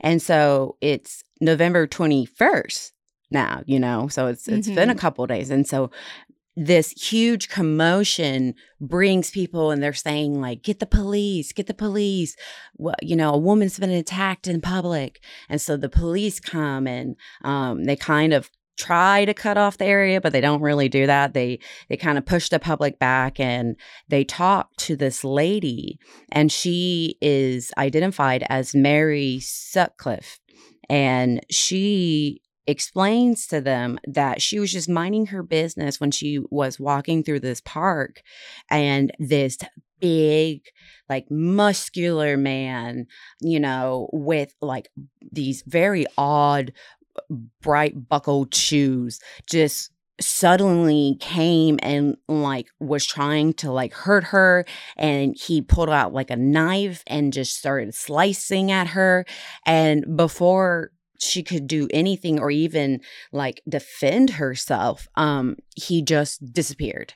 And 0.00 0.22
so 0.22 0.76
it's 0.80 1.24
November 1.40 1.88
21st 1.88 2.92
now, 3.32 3.62
you 3.66 3.80
know, 3.80 4.06
so 4.06 4.28
it's 4.28 4.46
it's 4.46 4.68
mm-hmm. 4.68 4.76
been 4.76 4.90
a 4.90 4.92
mm-hmm. 4.92 5.00
couple 5.00 5.26
days. 5.26 5.50
And 5.50 5.66
so 5.66 5.90
this 6.56 6.90
huge 6.90 7.48
commotion 7.48 8.54
brings 8.80 9.30
people 9.30 9.70
and 9.70 9.82
they're 9.82 9.92
saying 9.92 10.40
like 10.40 10.62
get 10.62 10.80
the 10.80 10.86
police 10.86 11.52
get 11.52 11.66
the 11.66 11.74
police. 11.74 12.36
Well, 12.76 12.94
you 13.00 13.16
know 13.16 13.32
a 13.32 13.38
woman's 13.38 13.78
been 13.78 13.90
attacked 13.90 14.46
in 14.46 14.60
public 14.60 15.22
and 15.48 15.60
so 15.60 15.76
the 15.76 15.88
police 15.88 16.40
come 16.40 16.86
and 16.86 17.16
um, 17.42 17.84
they 17.84 17.96
kind 17.96 18.32
of 18.32 18.50
try 18.78 19.24
to 19.26 19.34
cut 19.34 19.58
off 19.58 19.78
the 19.78 19.84
area 19.84 20.20
but 20.20 20.32
they 20.32 20.40
don't 20.40 20.62
really 20.62 20.88
do 20.88 21.06
that. 21.06 21.34
They 21.34 21.58
they 21.88 21.96
kind 21.96 22.18
of 22.18 22.26
push 22.26 22.48
the 22.48 22.58
public 22.58 22.98
back 22.98 23.40
and 23.40 23.76
they 24.08 24.24
talk 24.24 24.74
to 24.78 24.96
this 24.96 25.24
lady 25.24 25.98
and 26.30 26.52
she 26.52 27.16
is 27.20 27.72
identified 27.78 28.44
as 28.48 28.74
mary 28.74 29.40
sutcliffe 29.40 30.38
and 30.88 31.40
she 31.50 32.42
explains 32.66 33.46
to 33.48 33.60
them 33.60 33.98
that 34.06 34.40
she 34.40 34.58
was 34.58 34.72
just 34.72 34.88
minding 34.88 35.26
her 35.26 35.42
business 35.42 36.00
when 36.00 36.10
she 36.10 36.40
was 36.50 36.78
walking 36.78 37.22
through 37.22 37.40
this 37.40 37.60
park 37.60 38.22
and 38.70 39.12
this 39.18 39.58
big 40.00 40.62
like 41.08 41.30
muscular 41.30 42.36
man 42.36 43.06
you 43.40 43.60
know 43.60 44.08
with 44.12 44.52
like 44.60 44.88
these 45.30 45.62
very 45.66 46.04
odd 46.18 46.72
uh, 47.16 47.34
bright 47.60 48.08
buckled 48.08 48.52
shoes 48.52 49.20
just 49.48 49.92
suddenly 50.20 51.16
came 51.20 51.78
and 51.82 52.16
like 52.28 52.68
was 52.80 53.06
trying 53.06 53.52
to 53.52 53.70
like 53.70 53.92
hurt 53.92 54.24
her 54.24 54.64
and 54.96 55.36
he 55.36 55.62
pulled 55.62 55.88
out 55.88 56.12
like 56.12 56.30
a 56.30 56.36
knife 56.36 57.02
and 57.06 57.32
just 57.32 57.56
started 57.56 57.94
slicing 57.94 58.70
at 58.70 58.88
her 58.88 59.24
and 59.66 60.16
before 60.16 60.90
she 61.22 61.42
could 61.42 61.66
do 61.66 61.88
anything 61.90 62.40
or 62.40 62.50
even 62.50 63.00
like 63.32 63.62
defend 63.68 64.30
herself, 64.30 65.08
um, 65.14 65.56
he 65.74 66.02
just 66.02 66.52
disappeared. 66.52 67.14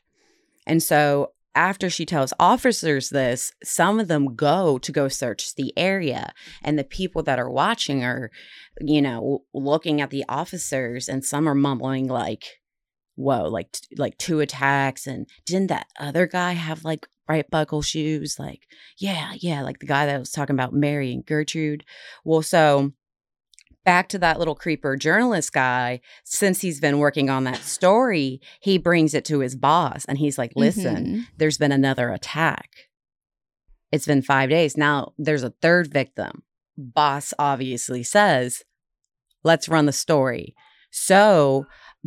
And 0.66 0.82
so 0.82 1.32
after 1.54 1.88
she 1.88 2.04
tells 2.04 2.34
officers 2.38 3.08
this, 3.08 3.52
some 3.64 3.98
of 3.98 4.08
them 4.08 4.36
go 4.36 4.78
to 4.78 4.92
go 4.92 5.08
search 5.08 5.54
the 5.54 5.72
area. 5.76 6.32
And 6.62 6.78
the 6.78 6.84
people 6.84 7.22
that 7.22 7.38
are 7.38 7.50
watching 7.50 8.04
are, 8.04 8.30
you 8.80 9.00
know, 9.00 9.44
looking 9.54 10.00
at 10.00 10.10
the 10.10 10.24
officers, 10.28 11.08
and 11.08 11.24
some 11.24 11.48
are 11.48 11.54
mumbling, 11.54 12.08
like, 12.08 12.44
whoa, 13.14 13.48
like, 13.48 13.74
like 13.96 14.18
two 14.18 14.40
attacks. 14.40 15.06
And 15.06 15.26
didn't 15.46 15.68
that 15.68 15.86
other 15.98 16.26
guy 16.26 16.52
have 16.52 16.84
like 16.84 17.08
bright 17.26 17.50
buckle 17.50 17.80
shoes? 17.80 18.36
Like, 18.38 18.60
yeah, 18.98 19.32
yeah, 19.38 19.62
like 19.62 19.78
the 19.78 19.86
guy 19.86 20.04
that 20.04 20.18
was 20.18 20.30
talking 20.30 20.54
about 20.54 20.74
Mary 20.74 21.12
and 21.12 21.24
Gertrude. 21.24 21.84
Well, 22.22 22.42
so 22.42 22.92
back 23.86 24.08
to 24.08 24.18
that 24.18 24.38
little 24.38 24.56
creeper 24.56 24.96
journalist 24.96 25.52
guy, 25.52 26.00
since 26.24 26.60
he's 26.60 26.80
been 26.80 26.98
working 26.98 27.30
on 27.30 27.44
that 27.44 27.62
story, 27.62 28.40
he 28.60 28.76
brings 28.76 29.14
it 29.14 29.24
to 29.26 29.38
his 29.38 29.54
boss 29.54 30.04
and 30.04 30.18
he's 30.18 30.36
like, 30.36 30.52
listen, 30.56 31.06
mm-hmm. 31.06 31.20
there's 31.38 31.56
been 31.56 31.72
another 31.72 32.10
attack. 32.10 32.68
It's 33.92 34.06
been 34.06 34.22
five 34.22 34.50
days. 34.50 34.76
Now 34.76 35.12
there's 35.16 35.44
a 35.44 35.54
third 35.62 35.90
victim. 35.90 36.42
Boss 36.76 37.32
obviously 37.38 38.02
says, 38.02 38.64
let's 39.44 39.68
run 39.68 39.86
the 39.86 39.92
story. 39.92 40.54
So 40.90 41.66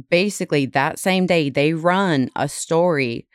basically, 0.09 0.65
that 0.67 0.99
same 0.99 1.25
day, 1.25 1.49
they 1.49 1.73
run 1.73 2.29
a 2.35 2.49
story 2.49 3.28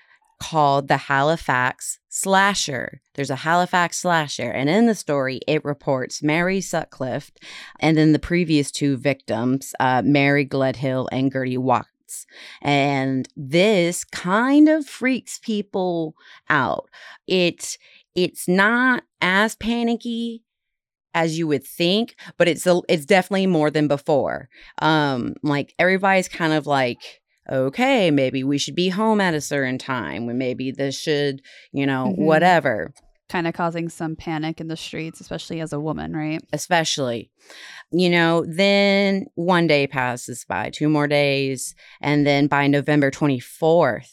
called 0.50 0.88
the 0.88 0.96
Halifax 0.98 1.98
Slasher. 2.10 3.00
There's 3.14 3.30
a 3.30 3.36
Halifax 3.36 3.98
Slasher, 3.98 4.50
and 4.50 4.68
in 4.68 4.86
the 4.86 4.94
story, 4.94 5.40
it 5.48 5.64
reports 5.64 6.22
Mary 6.22 6.60
Sutcliffe 6.60 7.32
and 7.80 7.96
then 7.96 8.12
the 8.12 8.18
previous 8.18 8.70
two 8.70 8.98
victims, 8.98 9.74
uh, 9.80 10.02
Mary 10.04 10.46
Gledhill 10.46 11.08
and 11.10 11.32
Gertie 11.32 11.56
Watts. 11.56 12.26
And 12.60 13.26
this 13.36 14.04
kind 14.04 14.68
of 14.68 14.86
freaks 14.86 15.38
people 15.38 16.14
out. 16.50 16.90
It's 17.26 17.78
it's 18.14 18.46
not 18.46 19.02
as 19.22 19.56
panicky 19.56 20.42
as 21.14 21.38
you 21.38 21.46
would 21.46 21.64
think, 21.64 22.16
but 22.36 22.48
it's 22.48 22.66
a, 22.66 22.80
it's 22.88 23.06
definitely 23.06 23.46
more 23.46 23.70
than 23.70 23.88
before. 23.88 24.48
Um, 24.82 25.34
like 25.42 25.74
everybody's 25.78 26.28
kind 26.28 26.52
of 26.52 26.66
like 26.66 27.22
okay, 27.50 28.10
maybe 28.10 28.44
we 28.44 28.58
should 28.58 28.74
be 28.74 28.88
home 28.88 29.20
at 29.20 29.34
a 29.34 29.40
certain 29.40 29.78
time. 29.78 30.36
Maybe 30.36 30.70
this 30.70 30.98
should, 30.98 31.42
you 31.72 31.86
know, 31.86 32.06
mm-hmm. 32.08 32.24
whatever. 32.24 32.92
Kind 33.28 33.46
of 33.46 33.54
causing 33.54 33.88
some 33.88 34.16
panic 34.16 34.60
in 34.60 34.68
the 34.68 34.76
streets, 34.76 35.20
especially 35.20 35.60
as 35.60 35.72
a 35.72 35.80
woman, 35.80 36.14
right? 36.14 36.42
Especially. 36.52 37.30
You 37.90 38.10
know, 38.10 38.44
then 38.46 39.26
one 39.34 39.66
day 39.66 39.86
passes 39.86 40.44
by, 40.44 40.70
two 40.70 40.88
more 40.88 41.06
days. 41.06 41.74
And 42.00 42.26
then 42.26 42.46
by 42.46 42.66
November 42.66 43.10
24th, 43.10 44.10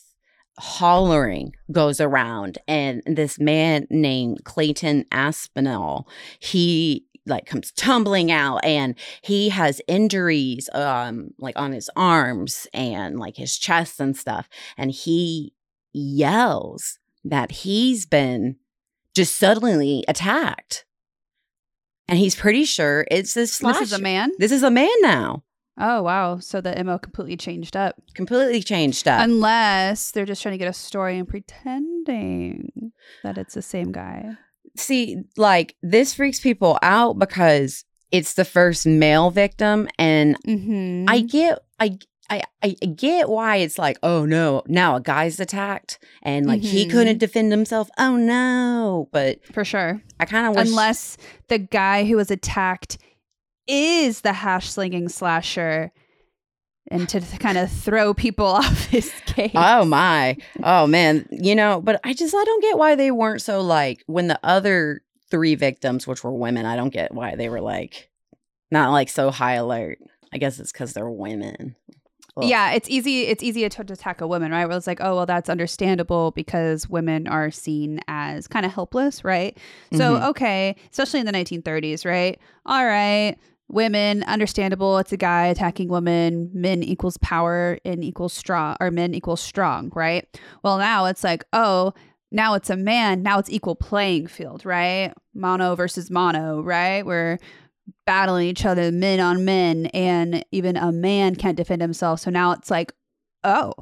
hollering 0.57 1.53
goes 1.71 1.99
around 1.99 2.57
and 2.67 3.01
this 3.05 3.39
man 3.39 3.87
named 3.89 4.43
Clayton 4.43 5.05
Aspinall 5.11 6.07
he 6.39 7.05
like 7.25 7.45
comes 7.45 7.71
tumbling 7.71 8.31
out 8.31 8.59
and 8.63 8.95
he 9.21 9.49
has 9.49 9.81
injuries 9.87 10.69
um 10.73 11.29
like 11.37 11.57
on 11.57 11.71
his 11.71 11.89
arms 11.95 12.67
and 12.73 13.19
like 13.19 13.37
his 13.37 13.57
chest 13.57 13.99
and 13.99 14.17
stuff 14.17 14.49
and 14.77 14.91
he 14.91 15.53
yells 15.93 16.99
that 17.23 17.51
he's 17.51 18.05
been 18.05 18.55
just 19.13 19.35
suddenly 19.37 20.03
attacked 20.07 20.85
and 22.07 22.17
he's 22.17 22.35
pretty 22.35 22.65
sure 22.65 23.05
it's 23.11 23.33
this 23.33 23.59
this 23.59 23.81
is 23.81 23.93
a 23.93 24.01
man 24.01 24.31
this 24.39 24.51
is 24.51 24.63
a 24.63 24.71
man 24.71 24.89
now 25.01 25.43
Oh 25.77 26.03
wow! 26.03 26.37
So 26.37 26.61
the 26.61 26.83
mo 26.83 26.99
completely 26.99 27.37
changed 27.37 27.75
up. 27.75 27.95
Completely 28.13 28.61
changed 28.61 29.07
up. 29.07 29.23
Unless 29.23 30.11
they're 30.11 30.25
just 30.25 30.41
trying 30.41 30.53
to 30.53 30.57
get 30.57 30.67
a 30.67 30.73
story 30.73 31.17
and 31.17 31.27
pretending 31.27 32.91
that 33.23 33.37
it's 33.37 33.53
the 33.55 33.61
same 33.61 33.91
guy. 33.91 34.37
See, 34.77 35.23
like 35.37 35.75
this 35.81 36.13
freaks 36.13 36.39
people 36.39 36.79
out 36.81 37.19
because 37.19 37.83
it's 38.11 38.33
the 38.33 38.45
first 38.45 38.85
male 38.85 39.29
victim, 39.31 39.87
and 39.97 40.35
Mm-hmm. 40.45 41.05
I 41.07 41.21
get, 41.21 41.59
I. 41.79 41.97
I, 42.29 42.43
I 42.63 42.69
get 42.69 43.27
why 43.27 43.57
it's 43.57 43.77
like, 43.77 43.97
oh 44.03 44.23
no, 44.23 44.63
now 44.65 44.95
a 44.95 45.01
guy's 45.01 45.37
attacked 45.41 45.99
and 46.23 46.45
like 46.45 46.61
he 46.61 46.85
Mhm. 46.85 46.91
couldn't 46.91 47.17
defend 47.17 47.51
himself. 47.51 47.89
Oh 47.97 48.15
no. 48.15 49.09
But 49.11 49.45
for 49.53 49.65
sure. 49.65 50.01
I 50.17 50.23
kind 50.23 50.47
of 50.47 50.55
wish. 50.55 50.69
Unless 50.69 51.17
the 51.49 51.57
guy 51.57 52.05
who 52.05 52.15
was 52.15 52.31
attacked 52.31 52.97
is 53.67 54.21
the 54.21 54.31
hash 54.31 54.69
slinging 54.69 55.09
slasher, 55.09 55.91
and 56.89 57.07
to 57.09 57.21
kind 57.39 57.57
of 57.57 57.71
throw 57.71 58.13
people 58.13 58.45
off 58.61 58.85
his 58.87 59.11
case. 59.25 59.51
Oh 59.55 59.85
my. 59.85 60.37
Oh 60.63 60.87
man. 60.87 61.27
You 61.31 61.55
know, 61.55 61.81
but 61.81 61.99
I 62.03 62.13
just 62.13 62.33
I 62.35 62.43
don't 62.43 62.61
get 62.61 62.77
why 62.77 62.95
they 62.95 63.11
weren't 63.11 63.41
so 63.41 63.61
like 63.61 64.03
when 64.07 64.27
the 64.27 64.39
other 64.43 65.01
three 65.29 65.55
victims, 65.55 66.05
which 66.07 66.23
were 66.23 66.33
women, 66.33 66.65
I 66.65 66.75
don't 66.75 66.89
get 66.93 67.13
why 67.13 67.35
they 67.35 67.49
were 67.49 67.61
like 67.61 68.09
not 68.71 68.91
like 68.91 69.09
so 69.09 69.31
high 69.31 69.53
alert. 69.53 69.99
I 70.33 70.37
guess 70.37 70.59
it's 70.59 70.71
because 70.71 70.93
they're 70.93 71.09
women. 71.09 71.75
Ugh. 72.37 72.45
Yeah, 72.45 72.71
it's 72.71 72.89
easy. 72.89 73.23
It's 73.23 73.43
easy 73.43 73.67
to, 73.67 73.81
attack 73.81 74.21
a 74.21 74.27
woman, 74.27 74.53
right? 74.53 74.65
Where 74.65 74.77
it's 74.77 74.87
like, 74.87 75.01
oh, 75.01 75.15
well, 75.15 75.25
that's 75.25 75.49
understandable 75.49 76.31
because 76.31 76.87
women 76.87 77.27
are 77.27 77.51
seen 77.51 77.99
as 78.07 78.47
kind 78.47 78.65
of 78.65 78.71
helpless, 78.73 79.25
right? 79.25 79.57
So, 79.91 80.15
Mhm. 80.17 80.29
okay, 80.29 80.75
especially 80.91 81.19
in 81.19 81.25
the 81.25 81.33
1930s, 81.33 82.05
right? 82.05 82.39
All 82.65 82.85
right, 82.85 83.35
women, 83.73 84.23
understandable. 84.23 84.97
It's 84.97 85.11
a 85.11 85.17
guy 85.17 85.47
attacking 85.47 85.89
women. 85.89 86.49
Men 86.53 86.83
equals 86.83 87.17
power 87.17 87.77
and 87.85 88.03
equals 88.03 88.33
strong, 88.33 88.75
or 88.79 88.91
men 88.91 89.13
equals 89.13 89.41
strong, 89.41 89.91
right? 89.95 90.27
Well, 90.63 90.77
now 90.77 91.05
it's 91.05 91.23
like, 91.23 91.45
oh, 91.53 91.93
now 92.31 92.53
it's 92.53 92.69
a 92.69 92.77
man. 92.77 93.23
Now 93.23 93.39
it's 93.39 93.49
equal 93.49 93.75
playing 93.75 94.27
field, 94.27 94.65
right? 94.65 95.13
Mono 95.33 95.75
versus 95.75 96.09
mono, 96.09 96.61
right? 96.61 97.05
We're 97.05 97.37
battling 98.05 98.47
each 98.47 98.65
other, 98.65 98.91
men 98.91 99.19
on 99.19 99.45
men, 99.45 99.87
and 99.87 100.43
even 100.51 100.77
a 100.77 100.91
man 100.91 101.35
can't 101.35 101.57
defend 101.57 101.81
himself. 101.81 102.19
So 102.19 102.31
now 102.31 102.51
it's 102.51 102.71
like, 102.71 102.93
oh, 103.43 103.73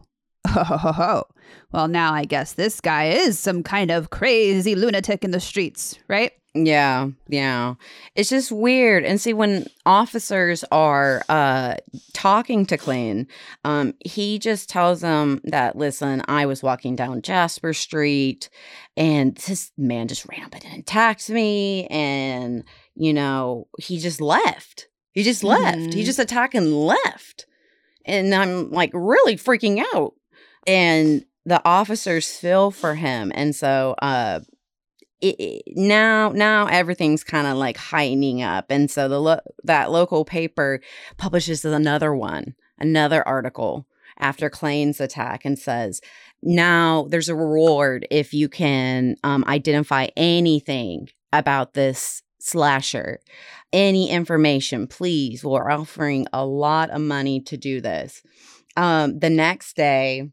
ho. 0.47 0.63
Oh, 1.01 1.23
well, 1.71 1.87
now 1.87 2.13
I 2.13 2.25
guess 2.25 2.53
this 2.53 2.81
guy 2.81 3.05
is 3.05 3.37
some 3.39 3.63
kind 3.63 3.91
of 3.91 4.09
crazy 4.09 4.75
lunatic 4.75 5.23
in 5.23 5.31
the 5.31 5.39
streets, 5.39 5.99
right? 6.07 6.31
Yeah, 6.55 7.09
yeah. 7.27 7.75
It's 8.15 8.29
just 8.29 8.51
weird. 8.51 9.05
And 9.05 9.21
see, 9.21 9.33
when 9.33 9.67
officers 9.85 10.65
are 10.71 11.21
uh 11.29 11.75
talking 12.13 12.65
to 12.65 12.77
Clayton, 12.77 13.27
um, 13.63 13.93
he 14.03 14.39
just 14.39 14.67
tells 14.67 15.01
them 15.01 15.41
that, 15.43 15.75
listen, 15.75 16.23
I 16.27 16.47
was 16.47 16.63
walking 16.63 16.95
down 16.95 17.21
Jasper 17.21 17.71
Street 17.73 18.49
and 18.97 19.35
this 19.35 19.71
man 19.77 20.07
just 20.07 20.25
ran 20.27 20.43
up 20.43 20.55
and 20.55 20.79
attacked 20.79 21.29
me. 21.29 21.85
And, 21.87 22.63
you 22.95 23.13
know, 23.13 23.67
he 23.77 23.99
just 23.99 24.19
left. 24.19 24.87
He 25.11 25.21
just 25.21 25.43
left. 25.43 25.93
He 25.93 26.01
Mhm. 26.01 26.05
just 26.05 26.19
attacked 26.19 26.55
and 26.55 26.73
left. 26.73 27.45
And 28.05 28.33
I'm 28.33 28.71
like 28.71 28.91
really 28.93 29.35
freaking 29.35 29.83
out. 29.93 30.13
And 30.65 31.25
the 31.45 31.61
officers 31.63 32.31
feel 32.31 32.71
for 32.71 32.95
him. 32.95 33.31
And 33.35 33.55
so 33.55 33.93
uh 34.01 34.39
it, 35.21 35.63
now 35.75 36.29
now 36.29 36.65
everything's 36.67 37.23
kind 37.23 37.47
of 37.47 37.57
like 37.57 37.77
heightening 37.77 38.41
up 38.41 38.65
and 38.69 38.89
so 38.89 39.07
the 39.09 39.19
lo- 39.19 39.39
that 39.63 39.91
local 39.91 40.23
paper 40.25 40.79
publishes 41.17 41.65
another 41.65 42.13
one 42.15 42.55
another 42.79 43.27
article 43.27 43.85
after 44.19 44.49
Clayton's 44.49 44.99
attack 44.99 45.45
and 45.45 45.57
says 45.57 46.01
now 46.41 47.07
there's 47.09 47.29
a 47.29 47.35
reward 47.35 48.07
if 48.11 48.33
you 48.33 48.49
can 48.49 49.15
um, 49.23 49.43
identify 49.47 50.07
anything 50.15 51.09
about 51.31 51.73
this 51.73 52.21
slasher. 52.39 53.19
Any 53.71 54.09
information 54.09 54.87
please 54.87 55.43
we're 55.43 55.69
offering 55.69 56.27
a 56.33 56.45
lot 56.45 56.89
of 56.89 57.01
money 57.01 57.41
to 57.41 57.57
do 57.57 57.81
this. 57.81 58.21
Um, 58.77 59.19
the 59.19 59.29
next 59.29 59.75
day 59.75 60.31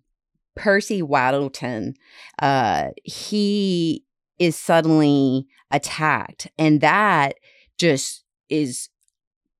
percy 0.55 1.02
waddington 1.02 1.95
uh, 2.40 2.88
he 3.05 4.06
is 4.38 4.57
suddenly 4.57 5.47
attacked 5.71 6.49
and 6.59 6.81
that 6.81 7.35
just 7.78 8.25
is 8.49 8.88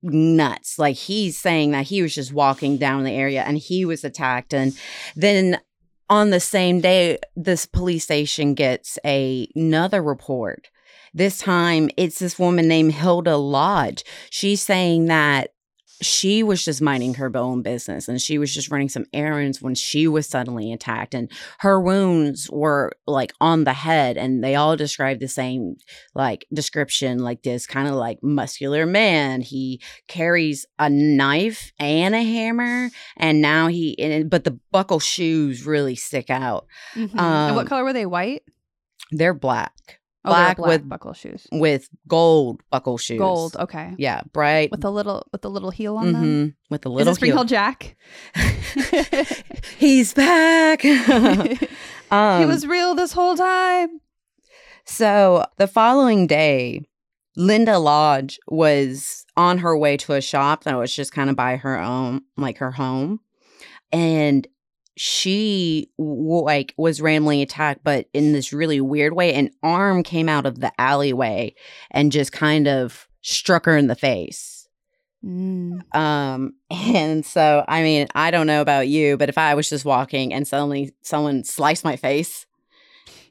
nuts 0.03 0.79
like 0.79 0.95
he's 0.95 1.37
saying 1.37 1.73
that 1.73 1.87
he 1.87 2.01
was 2.03 2.15
just 2.15 2.33
walking 2.33 2.77
down 2.77 3.03
the 3.03 3.11
area 3.11 3.43
and 3.43 3.59
he 3.59 3.85
was 3.85 4.05
attacked 4.05 4.55
and 4.55 4.79
then 5.17 5.59
on 6.09 6.31
the 6.31 6.41
same 6.41 6.81
day 6.81 7.19
this 7.35 7.67
police 7.67 8.05
station 8.05 8.55
gets 8.55 8.99
a, 9.05 9.49
another 9.55 10.03
report. 10.03 10.69
This 11.12 11.39
time 11.39 11.91
it's 11.97 12.19
this 12.19 12.39
woman 12.39 12.69
named 12.69 12.93
hilda 12.93 13.37
lodge. 13.37 14.05
She's 14.31 14.62
saying 14.62 15.07
that 15.07 15.53
she 16.03 16.43
was 16.43 16.65
just 16.65 16.83
minding 16.83 17.15
her 17.15 17.31
own 17.37 17.63
business 17.63 18.07
and 18.09 18.21
she 18.21 18.37
was 18.39 18.53
just 18.53 18.71
running 18.71 18.89
some 18.89 19.07
errands 19.15 19.63
when 19.63 19.75
she 19.75 20.07
was 20.07 20.27
suddenly 20.27 20.73
attacked 20.73 21.15
and 21.15 21.31
her 21.61 21.81
wounds 21.81 22.51
were 22.51 22.93
like 23.07 23.33
on 23.41 23.65
the 23.65 23.73
head 23.73 24.17
and 24.19 24.45
they 24.45 24.55
all 24.55 24.77
described 24.77 25.21
the 25.21 25.29
same 25.29 25.77
like 26.15 26.47
description 26.53 27.19
like 27.21 27.43
this 27.43 27.67
kind 27.67 27.89
of 27.89 27.95
like 27.95 28.19
muscular 28.23 28.85
man 28.85 29.41
he 29.41 29.81
carries 30.07 30.67
a 30.79 30.91
knife 30.91 31.73
and 31.79 32.15
a 32.15 32.23
hammer 32.23 32.91
and 33.17 33.41
now 33.41 33.67
he 33.69 33.99
and, 33.99 34.29
but 34.29 34.45
the 34.45 34.59
buckle 34.73 35.01
shoes 35.01 35.65
really 35.65 35.95
stick 35.95 36.29
out 36.31 36.67
Mhm. 36.95 37.19
and 37.19 37.55
what 37.57 37.63
Um, 37.63 37.67
color 37.69 37.85
were 37.85 37.93
they? 37.93 38.07
White? 38.07 38.43
they're 39.13 39.33
black 39.35 40.01
Oh, 40.27 40.31
they 40.31 40.35
black 40.35 40.59
with- 40.59 40.89
buckle 40.89 41.12
shoes. 41.12 41.47
with 41.53 41.89
gold 42.09 42.62
buckle 42.71 42.99
shoes 42.99 43.19
Gold. 43.19 43.57
Okay. 43.57 43.95
yeah 43.99 44.23
bright 44.33 44.71
With 44.71 44.85
a 44.85 44.91
little 44.91 45.27
with 45.33 45.45
a 45.45 45.49
little 45.49 45.71
heel 45.71 45.97
on 45.97 46.12
them. 46.12 46.25
Mhm, 46.25 46.55
with 46.71 46.85
a 46.85 46.89
little 46.89 47.12
it 47.12 47.17
Spring 47.17 47.33
heel. 47.33 47.45
Jack? 47.45 47.97
he's 49.79 50.12
back 50.15 50.81
he 50.83 51.59
um, 52.11 52.47
was 52.49 52.67
real 52.67 52.95
this 52.95 53.12
whole 53.12 53.37
time. 53.37 54.01
So 54.85 55.45
the 55.57 55.67
following 55.67 56.27
day, 56.27 56.83
Linda 57.37 57.79
Lodge 57.79 58.39
was 58.49 59.25
on 59.37 59.59
her 59.59 59.77
way 59.77 59.97
to 59.99 60.12
a 60.15 60.21
shop 60.21 60.65
that 60.65 60.77
was 60.79 60.95
just 60.95 61.12
kind 61.12 61.29
of 61.29 61.37
by 61.37 61.57
her 61.57 61.79
own, 61.79 62.23
like 62.37 62.59
her 62.59 62.71
home. 62.71 63.21
And 63.93 64.47
she 64.97 65.91
w- 65.99 66.43
like 66.45 66.75
was 66.77 67.01
randomly 67.03 67.43
attacked, 67.43 67.83
but 67.85 68.07
in 68.13 68.33
this 68.33 68.53
really 68.53 68.81
weird 68.81 69.13
way. 69.13 69.35
An 69.35 69.51
arm 69.63 70.03
came 70.03 70.29
out 70.29 70.47
of 70.47 70.61
the 70.61 70.73
alleyway 70.81 71.55
and 71.91 72.11
just 72.13 72.33
kind 72.33 72.67
of 72.67 73.07
struck 73.23 73.67
her 73.67 73.77
in 73.77 73.87
the 73.89 73.95
face. 73.95 74.69
Mm. 75.25 75.95
Um, 75.95 76.55
and 76.71 77.25
so 77.27 77.65
I 77.69 77.83
mean, 77.83 78.07
I 78.15 78.31
don't 78.31 78.47
know 78.47 78.61
about 78.63 78.89
you, 78.89 79.17
but 79.17 79.29
if 79.29 79.37
I 79.39 79.55
was 79.55 79.69
just 79.69 79.85
walking 79.85 80.33
and 80.33 80.47
suddenly 80.49 80.95
someone 81.03 81.45
sliced 81.45 81.85
my 81.85 81.97
face, 81.97 82.47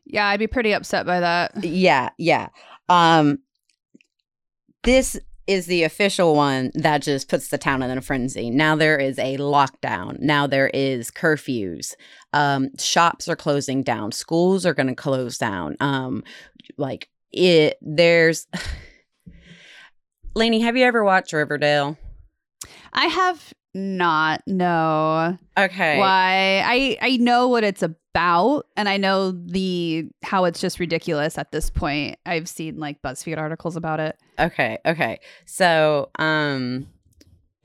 Yeah, 0.06 0.28
I'd 0.28 0.39
be 0.39 0.47
pretty 0.47 0.73
upset 0.73 1.06
by 1.06 1.19
that. 1.21 1.63
yeah 1.63 2.10
yeah 2.19 2.49
um 2.89 3.39
this 4.84 5.19
is 5.47 5.65
the 5.67 5.84
official 5.84 6.36
one 6.36 6.71
that 6.73 7.01
just 7.01 7.29
puts 7.29 7.49
the 7.49 7.58
town 7.58 7.84
in 7.84 7.97
a 7.97 8.01
frenzy. 8.01 8.49
Now 8.49 8.75
there 8.75 8.97
is 8.97 9.19
a 9.19 9.38
lockdown. 9.38 10.19
Now 10.19 10.47
there 10.47 10.69
is 10.73 11.12
curfews. 11.12 11.93
Um 12.34 12.69
shops 12.77 13.27
are 13.27 13.36
closing 13.36 13.84
down. 13.84 14.12
Schools 14.12 14.65
are 14.65 14.73
going 14.73 14.88
to 14.88 14.95
close 14.95 15.38
down. 15.38 15.75
Um 15.79 16.23
like 16.77 17.10
it 17.31 17.77
there's 17.81 18.47
Lainey, 20.36 20.62
have 20.62 20.75
you 20.75 20.84
ever 20.84 21.03
watched 21.03 21.31
Riverdale? 21.31 21.97
I 22.91 23.05
have 23.05 23.53
not. 23.75 24.41
No. 24.47 25.38
Okay. 25.57 25.99
Why? 25.99 26.63
I 26.65 26.97
I 27.01 27.17
know 27.17 27.47
what 27.47 27.63
it's 27.63 27.83
about, 27.83 28.65
and 28.75 28.89
I 28.89 28.97
know 28.97 29.31
the 29.31 30.05
how 30.23 30.45
it's 30.45 30.61
just 30.61 30.79
ridiculous 30.79 31.38
at 31.38 31.51
this 31.51 31.69
point. 31.69 32.17
I've 32.25 32.49
seen 32.49 32.79
like 32.79 33.01
BuzzFeed 33.01 33.38
articles 33.38 33.75
about 33.75 33.99
it. 33.99 34.17
Okay, 34.39 34.79
okay. 34.85 35.19
So, 35.45 36.09
um 36.17 36.88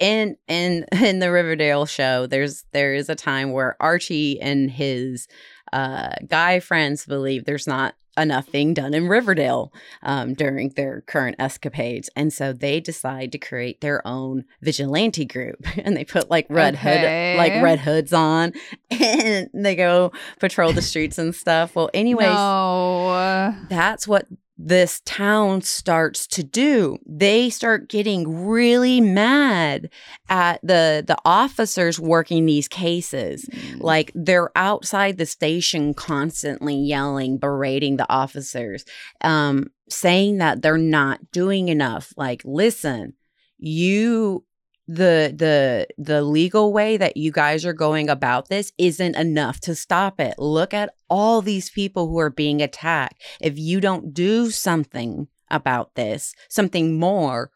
in 0.01 0.37
in 0.49 0.85
in 0.93 1.21
the 1.21 1.31
Riverdale 1.31 1.87
show, 1.87 2.27
there's 2.27 2.65
there 2.73 2.95
is 2.95 3.09
a 3.09 3.15
time 3.15 3.53
where 3.53 3.77
Archie 3.81 4.41
and 4.41 4.71
his 4.71 5.29
uh 5.73 6.11
guy 6.27 6.59
friends 6.59 7.07
believe 7.07 7.45
there's 7.45 7.69
not 7.69 7.95
enough 8.17 8.51
being 8.51 8.75
done 8.75 8.93
in 8.95 9.09
Riverdale 9.09 9.73
um 10.03 10.35
during 10.35 10.71
their 10.71 11.03
current 11.03 11.37
escapades. 11.39 12.11
And 12.17 12.33
so 12.33 12.53
they 12.53 12.81
decide 12.81 13.33
to 13.33 13.39
create 13.39 13.81
their 13.81 14.07
own 14.07 14.45
vigilante 14.63 15.25
group 15.25 15.65
and 15.85 15.97
they 15.97 16.05
put 16.05 16.31
like 16.31 16.47
red 16.51 16.75
Okay. 16.75 17.35
hood 17.35 17.39
like 17.39 17.63
red 17.63 17.79
hoods 17.81 18.13
on 18.13 18.53
and 18.91 19.49
they 19.55 19.77
go 19.77 20.13
patrol 20.39 20.73
the 20.73 20.83
streets 20.83 21.19
and 21.19 21.35
stuff. 21.35 21.75
Well, 21.77 21.91
anyways, 21.95 22.27
no. 22.29 23.55
that's 23.69 24.07
what 24.09 24.27
this 24.63 25.01
town 25.07 25.63
starts 25.63 26.27
to 26.27 26.43
do 26.43 26.99
they 27.07 27.49
start 27.49 27.89
getting 27.89 28.47
really 28.47 29.01
mad 29.01 29.89
at 30.29 30.61
the 30.63 31.03
the 31.07 31.17
officers 31.25 31.99
working 31.99 32.45
these 32.45 32.69
cases 32.69 33.47
Mm. 33.51 33.81
like 33.81 34.13
they're 34.15 34.51
outside 34.57 35.17
the 35.17 35.25
station 35.27 35.95
constantly 35.95 36.77
yelling 36.77 37.39
berating 37.39 37.97
the 37.97 38.11
officers 38.13 38.85
um 39.23 39.69
saying 39.89 40.39
that 40.39 40.61
they're 40.61 40.77
not 40.77 41.31
doing 41.33 41.69
enough 41.69 42.13
like 42.17 42.43
listen 42.45 43.15
you 43.59 44.45
the 44.89 45.33
the 45.37 45.87
the 45.99 46.23
legal 46.23 46.73
way 46.73 46.97
that 46.97 47.17
you 47.17 47.31
guys 47.31 47.65
are 47.65 47.73
going 47.73 48.09
about 48.09 48.49
this 48.49 48.73
isn't 48.79 49.15
enough 49.17 49.61
to 49.61 49.75
stop 49.75 50.19
it. 50.21 50.35
Look 50.39 50.75
at 50.75 50.95
all 51.09 51.43
these 51.43 51.71
people 51.71 52.09
who 52.09 52.19
are 52.19 52.31
being 52.31 52.61
attacked. 52.61 53.23
If 53.41 53.59
you 53.59 53.81
don't 53.81 54.13
do 54.13 54.51
something 54.51 55.29
about 55.53 55.95
this 55.97 56.33
something 56.49 56.99
more 56.99 57.51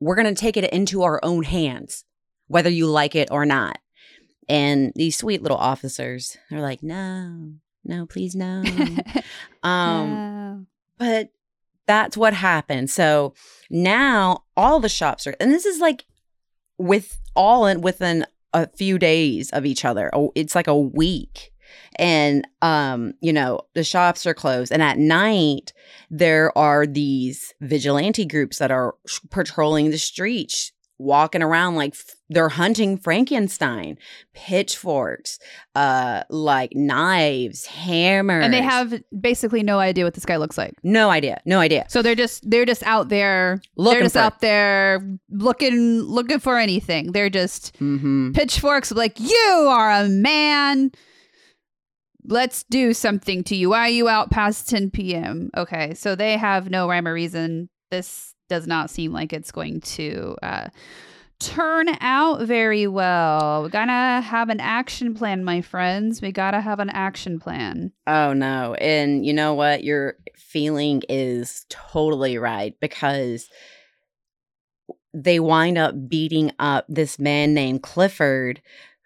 we're 0.00 0.14
going 0.14 0.34
to 0.34 0.40
take 0.40 0.56
it 0.56 0.72
into 0.72 1.02
our 1.02 1.20
own 1.22 1.42
hands 1.42 2.04
whether 2.46 2.70
you 2.70 2.86
like 2.86 3.14
it 3.14 3.28
or 3.30 3.44
not. 3.44 3.78
And 4.48 4.92
these 4.96 5.16
sweet 5.16 5.42
little 5.42 5.58
officers 5.58 6.38
they're 6.50 6.62
like 6.62 6.82
no 6.82 7.52
no 7.84 8.06
please 8.06 8.34
no. 8.34 8.62
Um 9.62 10.10
Wow. 10.10 10.60
but 10.96 11.28
that's 11.86 12.16
what 12.16 12.32
happened. 12.34 12.88
So 12.90 13.34
now 13.70 14.44
all 14.56 14.80
the 14.80 14.88
shops 14.88 15.26
are 15.26 15.36
and 15.38 15.50
this 15.52 15.66
is 15.66 15.80
like 15.80 16.04
with 16.78 17.18
all 17.34 17.66
in 17.66 17.80
within 17.80 18.24
a 18.54 18.68
few 18.68 18.98
days 18.98 19.50
of 19.50 19.66
each 19.66 19.84
other. 19.84 20.10
Oh 20.12 20.32
it's 20.34 20.54
like 20.54 20.66
a 20.66 20.78
week. 20.78 21.52
And 21.96 22.46
um 22.62 23.14
you 23.20 23.32
know 23.32 23.60
the 23.74 23.84
shops 23.84 24.26
are 24.26 24.34
closed. 24.34 24.72
And 24.72 24.82
at 24.82 24.98
night 24.98 25.72
there 26.10 26.56
are 26.56 26.86
these 26.86 27.54
vigilante 27.60 28.24
groups 28.24 28.58
that 28.58 28.70
are 28.70 28.94
patrolling 29.30 29.90
the 29.90 29.98
streets 29.98 30.72
walking 30.98 31.42
around 31.42 31.76
like 31.76 31.94
f- 31.94 32.14
they're 32.28 32.48
hunting 32.48 32.98
frankenstein 32.98 33.96
pitchforks 34.34 35.38
uh 35.74 36.22
like 36.28 36.72
knives 36.74 37.66
hammers 37.66 38.44
and 38.44 38.52
they 38.52 38.62
have 38.62 39.00
basically 39.20 39.62
no 39.62 39.78
idea 39.78 40.04
what 40.04 40.14
this 40.14 40.26
guy 40.26 40.36
looks 40.36 40.58
like. 40.58 40.74
no 40.82 41.10
idea 41.10 41.40
no 41.44 41.60
idea 41.60 41.86
So 41.88 42.02
they're 42.02 42.14
just 42.14 42.48
they're 42.48 42.66
just 42.66 42.82
out 42.82 43.08
there 43.08 43.60
Looking 43.76 43.94
they're 43.94 44.02
just 44.04 44.14
for 44.14 44.20
out 44.20 44.40
there 44.40 45.18
looking 45.30 46.00
looking 46.00 46.38
for 46.38 46.58
anything. 46.58 47.12
They're 47.12 47.30
just 47.30 47.74
mm-hmm. 47.78 48.32
pitchforks 48.32 48.90
like 48.92 49.18
you 49.18 49.66
are 49.70 49.90
a 49.90 50.08
man. 50.08 50.92
Let's 52.24 52.64
do 52.64 52.92
something 52.92 53.42
to 53.44 53.56
you. 53.56 53.70
Why 53.70 53.80
are 53.80 53.88
you 53.88 54.08
out 54.08 54.30
past 54.30 54.68
10 54.68 54.90
p.m.? 54.90 55.50
Okay, 55.56 55.94
so 55.94 56.14
they 56.14 56.36
have 56.36 56.68
no 56.68 56.88
rhyme 56.88 57.08
or 57.08 57.14
reason. 57.14 57.70
This 57.90 58.34
does 58.48 58.66
not 58.66 58.90
seem 58.90 59.12
like 59.12 59.32
it's 59.32 59.52
going 59.52 59.80
to 59.80 60.36
uh, 60.42 60.68
turn 61.38 61.88
out 62.00 62.42
very 62.42 62.86
well. 62.86 63.62
We 63.64 63.70
gotta 63.70 64.20
have 64.20 64.48
an 64.48 64.60
action 64.60 65.14
plan, 65.14 65.44
my 65.44 65.60
friends. 65.60 66.20
We 66.20 66.32
gotta 66.32 66.60
have 66.60 66.80
an 66.80 66.90
action 66.90 67.38
plan. 67.38 67.92
Oh 68.06 68.32
no. 68.32 68.74
And 68.74 69.24
you 69.24 69.32
know 69.32 69.54
what? 69.54 69.84
Your 69.84 70.16
feeling 70.36 71.02
is 71.08 71.64
totally 71.68 72.38
right 72.38 72.74
because 72.80 73.48
they 75.14 75.40
wind 75.40 75.78
up 75.78 76.08
beating 76.08 76.52
up 76.58 76.84
this 76.88 77.18
man 77.18 77.54
named 77.54 77.82
Clifford 77.82 78.60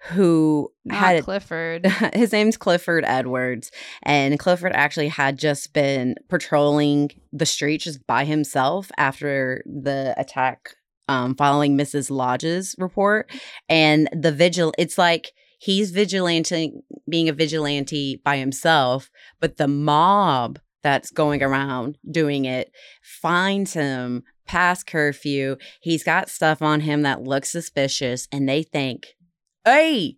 who 0.09 0.73
Not 0.85 0.99
had 0.99 1.25
Clifford. 1.25 1.87
his 2.15 2.33
name's 2.33 2.57
Clifford 2.57 3.05
Edwards 3.07 3.71
and 4.03 4.39
Clifford 4.39 4.73
actually 4.75 5.09
had 5.09 5.39
just 5.39 5.73
been 5.73 6.17
patrolling 6.29 7.11
the 7.33 7.47
streets 7.47 7.85
just 7.85 8.07
by 8.07 8.25
himself 8.25 8.91
after 8.97 9.63
the 9.65 10.15
attack 10.17 10.75
um 11.09 11.37
following 11.37 11.77
Mrs. 11.77 12.11
Lodge's 12.11 12.75
report 12.79 13.31
and 13.69 14.09
the 14.13 14.33
vigil 14.33 14.75
it's 14.77 14.99
like 14.99 15.33
he's 15.59 15.93
vigilante 15.93 16.73
being 17.09 17.29
a 17.29 17.33
vigilante 17.33 18.21
by 18.25 18.39
himself 18.39 19.09
but 19.41 19.57
the 19.57 19.69
mob 19.69 20.59
that's 20.83 21.13
going 21.13 21.45
around 21.45 21.97
doing 22.11 22.45
it 22.45 22.73
finds 23.03 23.75
him 23.75 24.25
past 24.47 24.85
curfew 24.87 25.57
he's 25.81 26.03
got 26.03 26.29
stuff 26.29 26.61
on 26.61 26.81
him 26.81 27.03
that 27.03 27.23
looks 27.23 27.53
suspicious 27.53 28.27
and 28.33 28.49
they 28.49 28.65
think 28.65 29.15
hey 29.65 30.17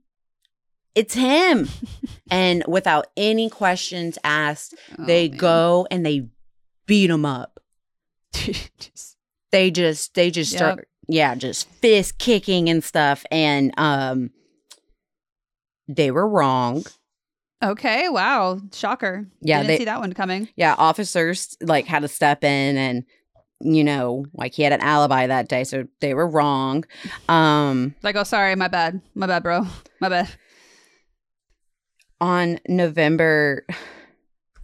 it's 0.94 1.14
him 1.14 1.68
and 2.30 2.62
without 2.68 3.07
any 3.16 3.48
questions 3.50 4.18
asked 4.24 4.74
Oh, 4.98 5.04
they 5.07 5.28
man. 5.28 5.38
go 5.38 5.87
and 5.90 6.04
they 6.07 6.28
beat 6.87 7.11
him 7.11 7.24
up 7.24 7.61
Just- 8.33 9.16
they 9.52 9.70
just 9.70 10.14
they 10.14 10.30
just 10.30 10.52
Yep. 10.52 10.59
start 10.59 10.88
yeah 11.09 11.35
just 11.35 11.68
fist 11.68 12.18
kicking 12.18 12.68
and 12.68 12.83
stuff 12.83 13.24
and 13.30 13.72
um 13.78 14.30
they 15.88 16.11
were 16.11 16.28
wrong 16.28 16.85
okay, 17.62 18.11
wow. 18.11 18.61
Shocker. 18.74 19.26
Yeah, 19.40 19.59
Didn't 19.59 19.68
they- 19.68 19.78
see 19.78 19.85
that 19.87 20.00
one 20.00 20.12
coming. 20.12 20.48
yeah 20.57 20.74
officers 20.76 21.57
like 21.62 21.87
had 21.87 22.02
to 22.02 22.09
step 22.09 22.44
in 22.44 22.76
and 22.76 23.04
you 23.64 23.83
know 23.83 24.24
like 24.35 24.53
he 24.55 24.62
had 24.62 24.72
an 24.72 24.81
alibi 24.81 25.27
that 25.27 25.48
day 25.48 25.64
so 25.64 25.85
they 26.00 26.14
were 26.14 26.29
wrong 26.29 26.85
um 27.29 27.94
Like, 28.03 28.14
oh, 28.16 28.22
sorry, 28.24 28.55
my 28.55 28.68
bad. 28.68 29.00
My 29.14 29.27
bad, 29.27 29.42
bro. 29.42 29.66
My 30.00 30.09
bad. 30.09 30.29
on 32.20 32.59
november 32.68 33.66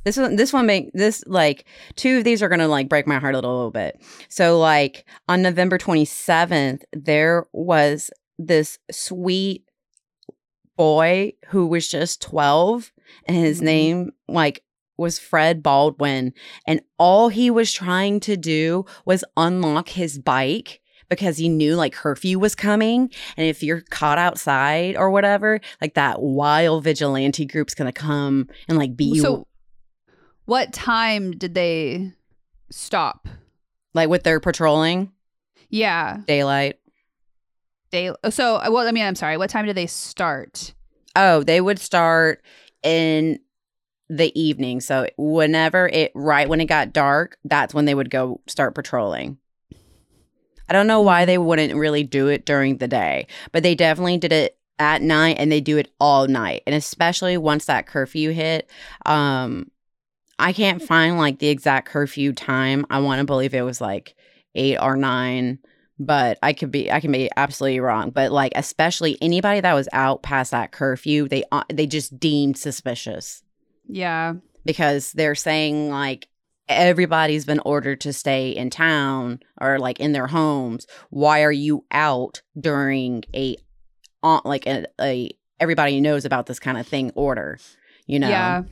this 0.04 0.16
one 0.16 0.36
this 0.36 0.52
one 0.52 0.66
make 0.66 0.90
this 0.94 1.22
like 1.26 1.64
two 1.96 2.18
of 2.18 2.24
these 2.24 2.42
are 2.42 2.48
gonna 2.48 2.68
like 2.68 2.88
break 2.88 3.06
my 3.06 3.18
heart 3.18 3.34
a 3.34 3.38
little, 3.38 3.54
little 3.56 3.70
bit 3.70 4.00
so 4.28 4.58
like 4.58 5.04
on 5.28 5.42
november 5.42 5.76
27th 5.78 6.82
there 6.92 7.46
was 7.52 8.10
this 8.38 8.78
sweet 8.90 9.64
boy 10.76 11.32
who 11.48 11.66
was 11.66 11.88
just 11.88 12.22
12 12.22 12.92
and 13.26 13.36
his 13.36 13.60
Mhm. 13.60 13.64
name 13.64 14.12
like 14.28 14.62
was 15.00 15.18
Fred 15.18 15.62
Baldwin 15.62 16.32
and 16.66 16.80
all 16.98 17.28
he 17.28 17.50
was 17.50 17.72
trying 17.72 18.20
to 18.20 18.36
do 18.36 18.84
was 19.04 19.24
unlock 19.36 19.88
his 19.88 20.18
bike 20.18 20.80
because 21.08 21.38
he 21.38 21.48
knew 21.48 21.74
like 21.74 21.92
curfew 21.92 22.38
was 22.38 22.54
coming 22.54 23.10
and 23.36 23.46
if 23.46 23.62
you're 23.64 23.80
caught 23.90 24.18
outside 24.18 24.96
or 24.96 25.10
whatever 25.10 25.60
like 25.80 25.94
that 25.94 26.22
wild 26.22 26.84
vigilante 26.84 27.44
group's 27.44 27.74
going 27.74 27.92
to 27.92 27.98
come 28.00 28.48
and 28.68 28.78
like 28.78 28.94
beat 28.96 29.16
you 29.16 29.22
So, 29.22 29.46
what 30.44 30.72
time 30.72 31.32
did 31.32 31.54
they 31.54 32.12
stop? 32.70 33.26
like 33.94 34.08
with 34.08 34.22
their 34.22 34.38
patrolling 34.38 35.10
Yeah. 35.68 36.18
daylight 36.26 36.76
Day. 37.90 38.12
So, 38.30 38.54
uh, 38.56 38.68
well, 38.70 38.86
I 38.86 38.92
mean, 38.92 39.04
I'm 39.04 39.16
sorry. 39.16 39.36
What 39.36 39.50
time 39.50 39.66
did 39.66 39.76
they 39.76 39.88
start? 39.88 40.74
Oh, 41.16 41.42
they 41.42 41.60
would 41.60 41.80
start 41.80 42.40
in 42.84 43.40
the 44.10 44.38
evening. 44.38 44.80
So 44.80 45.08
whenever 45.16 45.88
it 45.88 46.10
right 46.14 46.48
when 46.48 46.60
it 46.60 46.66
got 46.66 46.92
dark, 46.92 47.38
that's 47.44 47.72
when 47.72 47.84
they 47.84 47.94
would 47.94 48.10
go 48.10 48.40
start 48.48 48.74
patrolling. 48.74 49.38
I 50.68 50.72
don't 50.72 50.88
know 50.88 51.00
why 51.00 51.24
they 51.24 51.38
wouldn't 51.38 51.74
really 51.74 52.02
do 52.02 52.26
it 52.28 52.44
during 52.44 52.76
the 52.76 52.88
day, 52.88 53.28
but 53.52 53.62
they 53.62 53.74
definitely 53.74 54.18
did 54.18 54.32
it 54.32 54.58
at 54.78 55.00
night 55.00 55.36
and 55.38 55.50
they 55.50 55.60
do 55.60 55.78
it 55.78 55.92
all 56.00 56.26
night. 56.26 56.64
And 56.66 56.74
especially 56.74 57.36
once 57.36 57.66
that 57.66 57.86
curfew 57.86 58.30
hit, 58.30 58.68
um 59.06 59.70
I 60.38 60.52
can't 60.54 60.82
find 60.82 61.18
like 61.18 61.38
the 61.38 61.48
exact 61.48 61.86
curfew 61.88 62.32
time. 62.32 62.86
I 62.90 62.98
want 63.00 63.20
to 63.20 63.26
believe 63.26 63.54
it 63.54 63.62
was 63.62 63.80
like 63.80 64.16
8 64.54 64.78
or 64.78 64.96
9 64.96 65.58
but 66.02 66.38
I 66.42 66.54
could 66.54 66.70
be 66.70 66.90
I 66.90 66.98
can 66.98 67.12
be 67.12 67.30
absolutely 67.36 67.78
wrong. 67.78 68.10
But 68.10 68.32
like 68.32 68.52
especially 68.56 69.18
anybody 69.20 69.60
that 69.60 69.74
was 69.74 69.88
out 69.92 70.22
past 70.22 70.50
that 70.50 70.72
curfew, 70.72 71.28
they 71.28 71.44
uh, 71.52 71.64
they 71.68 71.86
just 71.86 72.18
deemed 72.18 72.56
suspicious 72.56 73.42
Yeah. 73.90 74.34
because 74.64 75.12
they're 75.12 75.34
saying 75.34 75.90
like 75.90 76.28
everybody's 76.68 77.44
been 77.44 77.60
ordered 77.60 78.00
to 78.02 78.12
stay 78.12 78.50
in 78.50 78.70
town 78.70 79.40
or 79.60 79.78
like 79.78 79.98
in 80.00 80.12
their 80.12 80.28
homes. 80.28 80.86
Why 81.10 81.42
are 81.42 81.52
you 81.52 81.84
out 81.90 82.42
during 82.58 83.24
a 83.34 83.56
on 84.22 84.42
like 84.44 84.66
a, 84.66 84.86
a 85.00 85.30
everybody 85.58 86.00
knows 86.00 86.24
about 86.24 86.46
this 86.46 86.58
kind 86.60 86.78
of 86.78 86.86
thing 86.86 87.10
order? 87.14 87.58
You 88.06 88.18
know. 88.18 88.28
Yeah. 88.28 88.62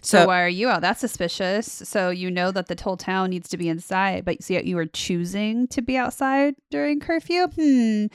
So, 0.00 0.20
So, 0.20 0.26
why 0.28 0.42
are 0.42 0.48
you 0.48 0.68
out? 0.68 0.80
That's 0.80 1.00
suspicious. 1.00 1.66
So 1.66 2.10
you 2.10 2.30
know 2.30 2.52
that 2.52 2.68
the 2.68 2.80
whole 2.80 2.96
town 2.96 3.30
needs 3.30 3.48
to 3.50 3.56
be 3.56 3.68
inside, 3.68 4.24
but 4.24 4.48
yet 4.48 4.64
you 4.64 4.78
are 4.78 4.86
choosing 4.86 5.66
to 5.68 5.82
be 5.82 5.96
outside 5.96 6.54
during 6.70 7.00
curfew. 7.00 7.48
Hmm, 7.48 8.06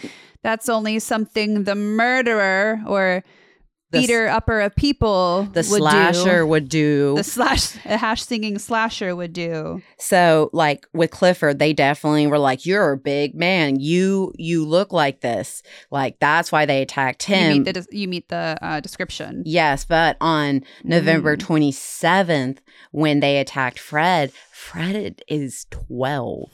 that's 0.43 0.69
only 0.69 0.99
something 0.99 1.65
the 1.65 1.75
murderer 1.75 2.81
or 2.87 3.23
beater 3.99 4.27
upper 4.27 4.59
of 4.61 4.75
people 4.75 5.43
the 5.53 5.59
would 5.69 5.79
slasher 5.79 6.39
do. 6.39 6.47
would 6.47 6.69
do. 6.69 7.15
The 7.15 7.23
slash 7.23 7.75
a 7.85 7.97
hash 7.97 8.23
singing 8.23 8.59
slasher 8.59 9.15
would 9.15 9.33
do. 9.33 9.81
So 9.97 10.49
like 10.53 10.85
with 10.93 11.11
Clifford, 11.11 11.59
they 11.59 11.73
definitely 11.73 12.27
were 12.27 12.37
like, 12.39 12.65
"You're 12.65 12.91
a 12.93 12.97
big 12.97 13.35
man. 13.35 13.79
You 13.79 14.33
you 14.37 14.65
look 14.65 14.91
like 14.93 15.21
this." 15.21 15.63
Like 15.91 16.19
that's 16.19 16.51
why 16.51 16.65
they 16.65 16.81
attacked 16.81 17.27
You 17.29 17.35
him. 17.35 17.63
meet 17.63 17.73
the 17.73 17.87
you 17.91 18.07
meet 18.07 18.29
the 18.29 18.57
uh, 18.61 18.79
description. 18.79 19.43
yes, 19.45 19.85
but 19.85 20.17
on 20.21 20.63
November 20.83 21.35
Mm. 21.35 21.39
twenty 21.39 21.71
seventh, 21.71 22.61
when 22.91 23.19
they 23.19 23.37
attacked 23.37 23.79
Fred, 23.79 24.31
Fred 24.51 25.21
is 25.27 25.65
twelve. 25.71 26.49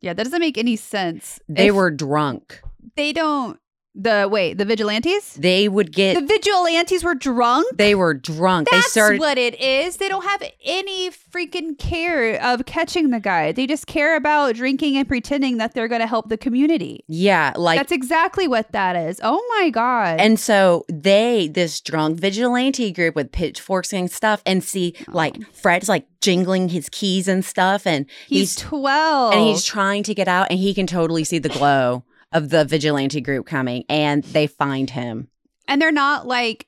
Yeah, 0.00 0.12
that 0.12 0.24
doesn't 0.24 0.40
make 0.40 0.58
any 0.58 0.76
sense. 0.76 1.40
They 1.48 1.68
If 1.68 1.74
were 1.74 1.90
drunk. 1.90 2.60
They 2.96 3.12
don't. 3.12 3.58
The 3.98 4.28
wait, 4.30 4.58
the 4.58 4.66
vigilantes. 4.66 5.34
They 5.34 5.68
would 5.68 5.90
get. 5.90 6.20
The 6.20 6.26
vigilantes 6.26 7.02
were 7.02 7.14
drunk. 7.14 7.66
they 7.76 7.94
were 7.94 8.12
drunk. 8.12 8.68
That's 8.70 8.92
they 8.92 9.00
started. 9.00 9.20
what 9.20 9.38
it 9.38 9.58
is. 9.58 9.96
They 9.96 10.08
don't 10.08 10.24
have 10.24 10.42
any 10.62 11.10
freaking 11.10 11.78
care 11.78 12.40
of 12.42 12.66
catching 12.66 13.08
the 13.08 13.20
guy. 13.20 13.52
They 13.52 13.66
just 13.66 13.86
care 13.86 14.14
about 14.14 14.54
drinking 14.54 14.98
and 14.98 15.08
pretending 15.08 15.56
that 15.56 15.72
they're 15.72 15.88
going 15.88 16.02
to 16.02 16.06
help 16.06 16.28
the 16.28 16.36
community. 16.36 17.04
yeah, 17.08 17.54
like 17.56 17.78
That's 17.78 17.92
exactly 17.92 18.46
what 18.46 18.70
that 18.72 18.96
is. 18.96 19.18
Oh 19.22 19.42
my 19.58 19.70
god. 19.70 20.20
And 20.20 20.38
so 20.38 20.84
they, 20.92 21.48
this 21.48 21.80
drunk 21.80 22.20
vigilante 22.20 22.92
group 22.92 23.14
with 23.14 23.32
pitchforks 23.32 23.94
and 23.94 24.10
stuff, 24.10 24.42
and 24.44 24.62
see 24.62 24.94
oh. 25.08 25.12
like 25.12 25.36
Fred's 25.54 25.88
like 25.88 26.06
jingling 26.20 26.68
his 26.68 26.90
keys 26.90 27.28
and 27.28 27.42
stuff, 27.42 27.86
and 27.86 28.04
he's, 28.28 28.54
he's, 28.54 28.56
12. 28.56 29.32
and 29.32 29.42
he's 29.42 29.64
trying 29.64 30.02
to 30.02 30.14
get 30.14 30.28
out, 30.28 30.48
and 30.50 30.58
he 30.58 30.74
can 30.74 30.86
totally 30.86 31.24
see 31.24 31.38
the 31.38 31.48
glow 31.48 32.04
of 32.36 32.50
the 32.50 32.64
vigilante 32.64 33.20
group 33.20 33.46
coming, 33.46 33.84
and 33.88 34.22
they 34.24 34.46
find 34.46 34.90
him. 34.90 35.28
and 35.68 35.80
they're 35.80 35.92
not 35.92 36.26
like 36.26 36.66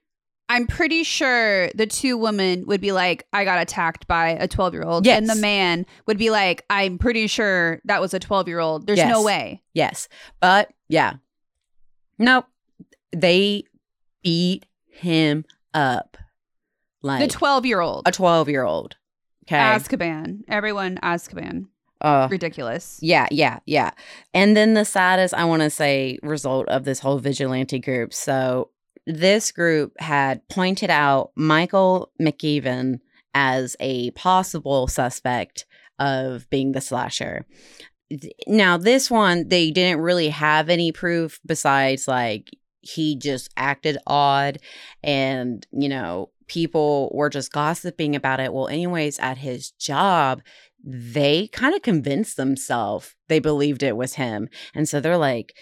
I'm 0.50 0.66
pretty 0.66 1.02
sure 1.02 1.68
the 1.74 1.86
two 1.86 2.16
women 2.16 2.64
would 2.66 2.80
be 2.80 2.90
like, 2.92 3.26
I 3.34 3.44
got 3.44 3.60
attacked 3.60 4.06
by 4.06 4.30
a 4.30 4.48
12 4.48 4.72
year 4.72 4.82
old. 4.82 5.06
And 5.06 5.28
the 5.28 5.34
man 5.34 5.84
would 6.06 6.16
be 6.16 6.30
like, 6.30 6.64
I'm 6.70 6.96
pretty 6.96 7.26
sure 7.26 7.82
that 7.84 8.00
was 8.00 8.14
a 8.14 8.18
12 8.18 8.48
year 8.48 8.58
old. 8.58 8.86
There's 8.86 8.98
no 8.98 9.22
way. 9.22 9.62
Yes, 9.74 10.08
but 10.40 10.70
yeah, 10.88 11.14
nope, 12.18 12.46
they 13.12 13.64
beat 14.22 14.64
him 14.86 15.44
up 15.74 16.16
like 17.02 17.20
The 17.20 17.28
12 17.28 17.66
year 17.66 17.80
old. 17.80 18.08
a 18.08 18.10
twelve-year-old. 18.12 18.96
Okay, 19.46 19.56
Azkaban. 19.56 20.40
Everyone, 20.48 20.98
Azkaban. 21.02 21.66
Uh, 22.00 22.28
Ridiculous. 22.30 22.98
Yeah, 23.02 23.26
yeah, 23.30 23.58
yeah. 23.66 23.90
And 24.32 24.56
then 24.56 24.74
the 24.74 24.84
saddest, 24.84 25.34
I 25.34 25.44
want 25.44 25.62
to 25.62 25.70
say, 25.70 26.18
result 26.22 26.68
of 26.68 26.84
this 26.84 27.00
whole 27.00 27.18
vigilante 27.18 27.78
group. 27.78 28.14
So 28.14 28.70
this 29.06 29.50
group 29.50 29.98
had 29.98 30.46
pointed 30.48 30.90
out 30.90 31.32
Michael 31.34 32.12
McEwen 32.20 33.00
as 33.34 33.76
a 33.80 34.10
possible 34.12 34.86
suspect 34.86 35.66
of 35.98 36.48
being 36.50 36.72
the 36.72 36.80
slasher. 36.80 37.46
Now, 38.46 38.78
this 38.78 39.10
one, 39.10 39.48
they 39.48 39.70
didn't 39.70 40.00
really 40.00 40.28
have 40.28 40.68
any 40.68 40.92
proof 40.92 41.40
besides 41.44 42.06
like 42.06 42.50
he 42.80 43.16
just 43.16 43.50
acted 43.56 43.98
odd 44.06 44.58
and, 45.02 45.66
you 45.72 45.88
know, 45.88 46.30
people 46.46 47.10
were 47.12 47.28
just 47.28 47.52
gossiping 47.52 48.16
about 48.16 48.40
it. 48.40 48.52
Well, 48.52 48.68
anyways, 48.68 49.18
at 49.18 49.38
his 49.38 49.72
job, 49.72 50.42
they 50.84 51.48
kind 51.48 51.74
of 51.74 51.82
convinced 51.82 52.36
themselves 52.36 53.14
they 53.28 53.38
believed 53.38 53.82
it 53.82 53.96
was 53.96 54.14
him. 54.14 54.48
And 54.74 54.88
so 54.88 55.00
they're 55.00 55.18
like 55.18 55.54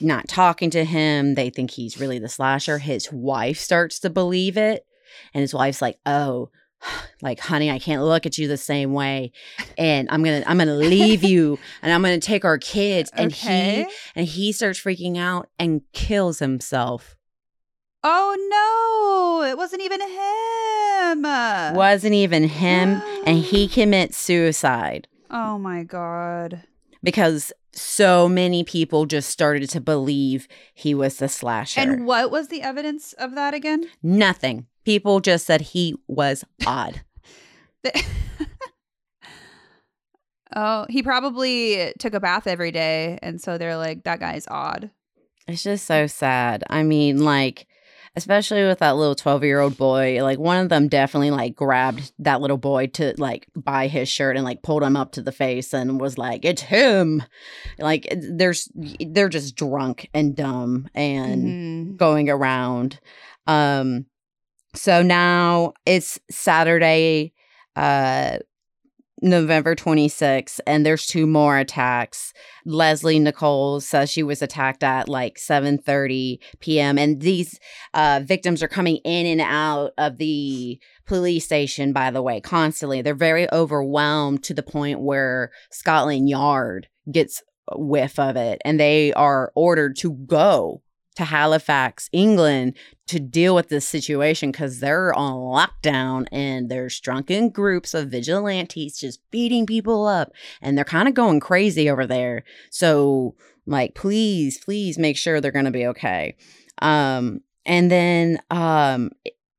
not 0.00 0.28
talking 0.28 0.70
to 0.70 0.84
him. 0.84 1.34
They 1.34 1.50
think 1.50 1.70
he's 1.70 2.00
really 2.00 2.18
the 2.18 2.28
slasher. 2.28 2.78
His 2.78 3.10
wife 3.10 3.58
starts 3.58 3.98
to 4.00 4.10
believe 4.10 4.56
it. 4.56 4.84
And 5.32 5.40
his 5.40 5.54
wife's 5.54 5.80
like, 5.80 5.98
oh, 6.04 6.50
like 7.22 7.40
honey 7.40 7.70
i 7.70 7.78
can't 7.78 8.02
look 8.02 8.26
at 8.26 8.36
you 8.36 8.48
the 8.48 8.56
same 8.56 8.92
way 8.92 9.32
and 9.78 10.08
i'm 10.10 10.22
gonna 10.22 10.42
i'm 10.46 10.58
gonna 10.58 10.74
leave 10.74 11.24
you 11.24 11.58
and 11.82 11.92
i'm 11.92 12.02
gonna 12.02 12.20
take 12.20 12.44
our 12.44 12.58
kids 12.58 13.10
and 13.14 13.32
okay. 13.32 13.84
he 13.84 13.94
and 14.14 14.26
he 14.26 14.52
starts 14.52 14.78
freaking 14.78 15.16
out 15.16 15.48
and 15.58 15.80
kills 15.92 16.38
himself 16.38 17.16
Oh 18.08 19.42
no, 19.42 19.50
it 19.50 19.56
wasn't 19.56 19.82
even 19.82 20.00
him. 20.00 21.74
wasn't 21.74 22.14
even 22.14 22.44
him 22.48 23.02
and 23.26 23.38
he 23.38 23.66
commits 23.78 24.16
suicide 24.16 25.08
Oh 25.28 25.58
my 25.58 25.82
god. 25.82 26.62
because 27.02 27.52
so 27.72 28.28
many 28.28 28.62
people 28.62 29.06
just 29.06 29.28
started 29.28 29.68
to 29.70 29.80
believe 29.80 30.46
he 30.72 30.94
was 30.94 31.16
the 31.16 31.28
slasher. 31.28 31.80
And 31.80 32.06
what 32.06 32.30
was 32.30 32.46
the 32.48 32.62
evidence 32.62 33.12
of 33.14 33.34
that 33.34 33.54
again? 33.54 33.84
Nothing. 34.02 34.66
People 34.84 35.18
just 35.20 35.44
said 35.44 35.60
he 35.60 35.96
was 36.06 36.44
odd. 36.64 37.02
Oh, 40.54 40.86
he 40.88 41.02
probably 41.02 41.92
took 41.98 42.14
a 42.14 42.20
bath 42.20 42.46
every 42.46 42.70
day, 42.70 43.18
and 43.20 43.40
so 43.40 43.58
they're 43.58 43.76
like, 43.76 44.04
"That 44.04 44.20
guy's 44.20 44.46
odd." 44.48 44.90
it's 45.48 45.62
just 45.64 45.84
so 45.86 46.06
sad. 46.06 46.62
I 46.70 46.82
mean, 46.82 47.18
like, 47.24 47.66
especially 48.16 48.64
with 48.64 48.78
that 48.80 48.96
little 48.96 49.14
12 49.14 49.44
year 49.44 49.60
old 49.60 49.76
boy, 49.76 50.22
like, 50.22 50.38
one 50.38 50.58
of 50.58 50.68
them 50.68 50.88
definitely, 50.88 51.30
like, 51.30 51.54
grabbed 51.54 52.12
that 52.18 52.40
little 52.40 52.56
boy 52.56 52.86
to, 52.88 53.14
like, 53.18 53.46
buy 53.54 53.86
his 53.86 54.08
shirt 54.08 54.36
and, 54.36 54.44
like, 54.44 54.62
pulled 54.62 54.82
him 54.82 54.96
up 54.96 55.12
to 55.12 55.22
the 55.22 55.32
face 55.32 55.72
and 55.74 56.00
was 56.00 56.16
like, 56.18 56.44
it's 56.44 56.62
him. 56.62 57.22
Like, 57.78 58.06
there's, 58.16 58.68
they're 58.74 59.28
just 59.28 59.54
drunk 59.56 60.08
and 60.14 60.34
dumb 60.34 60.88
and. 60.94 61.44
Mhm. 61.44 61.96
going 61.96 62.28
around. 62.28 62.98
Um 63.46 64.06
so 64.74 65.02
now 65.02 65.72
it's 65.86 66.18
Saturday 66.30 67.32
uh 67.76 68.38
November 69.22 69.74
26th 69.74 70.60
and 70.66 70.84
there's 70.84 71.06
two 71.06 71.26
more 71.26 71.58
attacks. 71.58 72.34
Leslie 72.64 73.18
Nicole 73.18 73.80
says 73.80 74.10
she 74.10 74.22
was 74.22 74.42
attacked 74.42 74.82
at 74.82 75.08
like 75.08 75.36
7:30 75.36 76.38
p.m. 76.60 76.98
and 76.98 77.20
these 77.20 77.58
uh 77.94 78.20
victims 78.22 78.62
are 78.62 78.68
coming 78.68 78.96
in 79.04 79.26
and 79.26 79.40
out 79.40 79.92
of 79.96 80.18
the 80.18 80.78
police 81.06 81.44
station 81.44 81.92
by 81.92 82.10
the 82.10 82.22
way 82.22 82.40
constantly. 82.40 83.00
They're 83.00 83.14
very 83.14 83.50
overwhelmed 83.52 84.44
to 84.44 84.54
the 84.54 84.62
point 84.62 85.00
where 85.00 85.50
Scotland 85.70 86.28
Yard 86.28 86.88
gets 87.10 87.42
whiff 87.74 88.18
of 88.18 88.36
it 88.36 88.60
and 88.64 88.78
they 88.78 89.12
are 89.14 89.50
ordered 89.54 89.96
to 89.96 90.12
go 90.12 90.82
to 91.16 91.24
Halifax, 91.24 92.08
England 92.12 92.76
to 93.06 93.20
deal 93.20 93.54
with 93.54 93.68
this 93.68 93.86
situation 93.86 94.50
because 94.50 94.80
they're 94.80 95.14
on 95.14 95.34
lockdown 95.34 96.26
and 96.32 96.68
there's 96.68 97.00
drunken 97.00 97.50
groups 97.50 97.94
of 97.94 98.08
vigilantes 98.08 98.98
just 98.98 99.20
beating 99.30 99.66
people 99.66 100.06
up 100.06 100.32
and 100.60 100.76
they're 100.76 100.84
kind 100.84 101.08
of 101.08 101.14
going 101.14 101.40
crazy 101.40 101.88
over 101.88 102.06
there. 102.06 102.44
So, 102.70 103.34
like, 103.66 103.94
please, 103.94 104.58
please 104.58 104.98
make 104.98 105.16
sure 105.16 105.40
they're 105.40 105.52
going 105.52 105.64
to 105.64 105.70
be 105.70 105.86
okay. 105.86 106.36
Um, 106.82 107.40
and 107.64 107.90
then, 107.90 108.40
um, 108.50 109.10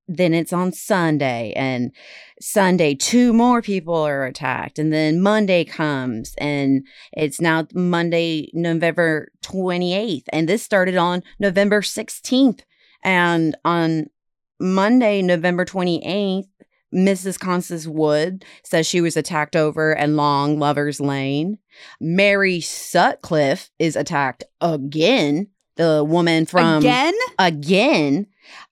then 0.08 0.34
it's 0.34 0.54
on 0.54 0.72
Sunday, 0.72 1.54
and 1.56 1.92
Sunday, 2.40 2.96
two 2.96 3.34
more 3.34 3.62
people 3.62 3.96
are 3.96 4.26
attacked. 4.26 4.80
And 4.80 4.94
then 4.94 5.22
Monday 5.22 5.66
comes, 5.66 6.34
and 6.38 6.86
it's 7.14 7.42
now 7.42 7.68
Monday, 7.74 8.50
November 8.54 9.30
28th. 9.44 10.24
And 10.30 10.48
this 10.48 10.64
started 10.64 10.96
on 10.96 11.24
November 11.40 11.82
16th. 11.82 12.62
And 13.04 13.56
on 13.66 14.08
Monday, 14.60 15.22
November 15.22 15.66
28th, 15.66 16.48
Mrs. 16.94 17.40
Constance 17.40 17.86
Wood 17.86 18.46
says 18.64 18.88
she 18.88 19.02
was 19.02 19.18
attacked 19.18 19.56
over 19.56 19.96
at 19.98 20.10
Long 20.10 20.58
Lovers 20.58 21.00
Lane. 21.02 21.58
Mary 22.00 22.62
Sutcliffe 22.62 23.70
is 23.78 23.96
attacked 23.96 24.44
again. 24.62 25.48
The 25.76 26.04
woman 26.04 26.48
from 26.48 26.80
Again? 26.80 27.14
again 27.38 28.26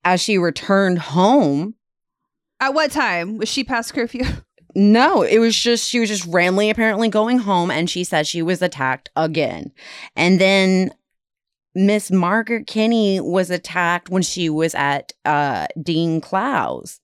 as 0.03 0.21
she 0.21 0.37
returned 0.37 0.99
home. 0.99 1.75
At 2.59 2.73
what 2.73 2.91
time 2.91 3.37
was 3.37 3.49
she 3.49 3.63
past 3.63 3.93
curfew? 3.93 4.23
No, 4.77 5.21
it 5.21 5.39
was 5.39 5.55
just 5.55 5.89
she 5.89 6.01
was 6.01 6.09
just 6.09 6.25
randomly 6.25 6.69
apparently 6.69 7.07
going 7.07 7.39
home 7.39 7.71
and 7.71 7.89
she 7.89 8.03
said 8.03 8.27
she 8.27 8.41
was 8.41 8.61
attacked 8.61 9.09
again. 9.15 9.71
And 10.17 10.39
then 10.39 10.91
Miss 11.73 12.11
Margaret 12.11 12.67
Kinney 12.67 13.21
was 13.21 13.49
attacked 13.49 14.09
when 14.09 14.21
she 14.21 14.49
was 14.49 14.75
at 14.75 15.13
uh 15.23 15.67
Dean 15.81 16.19
Clowes. 16.19 16.99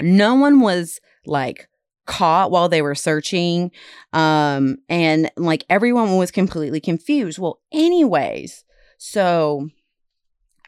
No 0.00 0.36
one 0.36 0.60
was 0.60 1.00
like 1.26 1.68
caught 2.06 2.52
while 2.52 2.68
they 2.68 2.82
were 2.82 2.94
searching 2.94 3.72
um 4.12 4.76
and 4.88 5.28
like 5.36 5.64
everyone 5.68 6.18
was 6.18 6.30
completely 6.30 6.80
confused. 6.80 7.40
Well, 7.40 7.58
anyways, 7.72 8.64
so 8.96 9.70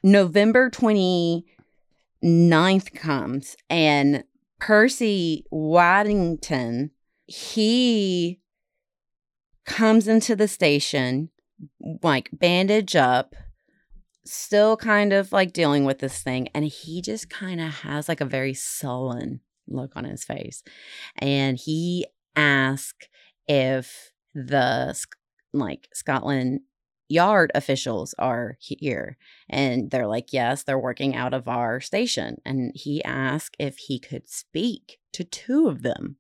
November 0.03 0.71
29th 0.71 1.45
comes 2.95 3.57
and 3.69 4.25
Percy 4.59 5.45
Waddington, 5.51 6.91
he 7.27 8.41
comes 9.65 10.09
into 10.09 10.35
the 10.37 10.49
station, 10.49 11.31
like 12.03 12.29
bandage 12.33 12.97
up, 12.97 13.35
still 14.25 14.77
kind 14.77 15.13
of 15.13 15.33
like 15.33 15.53
dealing 15.53 15.85
with 15.85 15.99
this 15.99 16.23
thing 16.23 16.49
and 16.55 16.65
he 16.67 17.03
just 17.03 17.31
kind 17.31 17.61
of 17.61 17.73
has 17.81 18.09
like 18.09 18.21
a 18.21 18.27
very 18.27 18.55
sullen 18.55 19.41
look 19.67 19.93
on 19.97 20.05
his 20.05 20.25
face. 20.25 20.63
And 21.19 21.59
he 21.59 22.07
asks 22.37 23.09
if 23.49 24.13
the 24.35 24.95
like 25.53 25.89
Scotland 25.93 26.61
Yard 27.11 27.51
officials 27.55 28.15
are 28.19 28.57
here 28.61 29.17
and 29.49 29.91
they're 29.91 30.07
like 30.07 30.33
yes 30.33 30.63
they're 30.63 30.79
working 30.79 31.17
out 31.17 31.35
of 31.35 31.49
our 31.49 31.81
station 31.81 32.41
and 32.45 32.73
he 32.75 33.03
asked 33.05 33.57
if 33.59 33.77
he 33.77 33.99
could 33.99 34.29
speak 34.29 34.99
to 35.13 35.25
two 35.25 35.69
of 35.69 35.83
them 35.83 36.17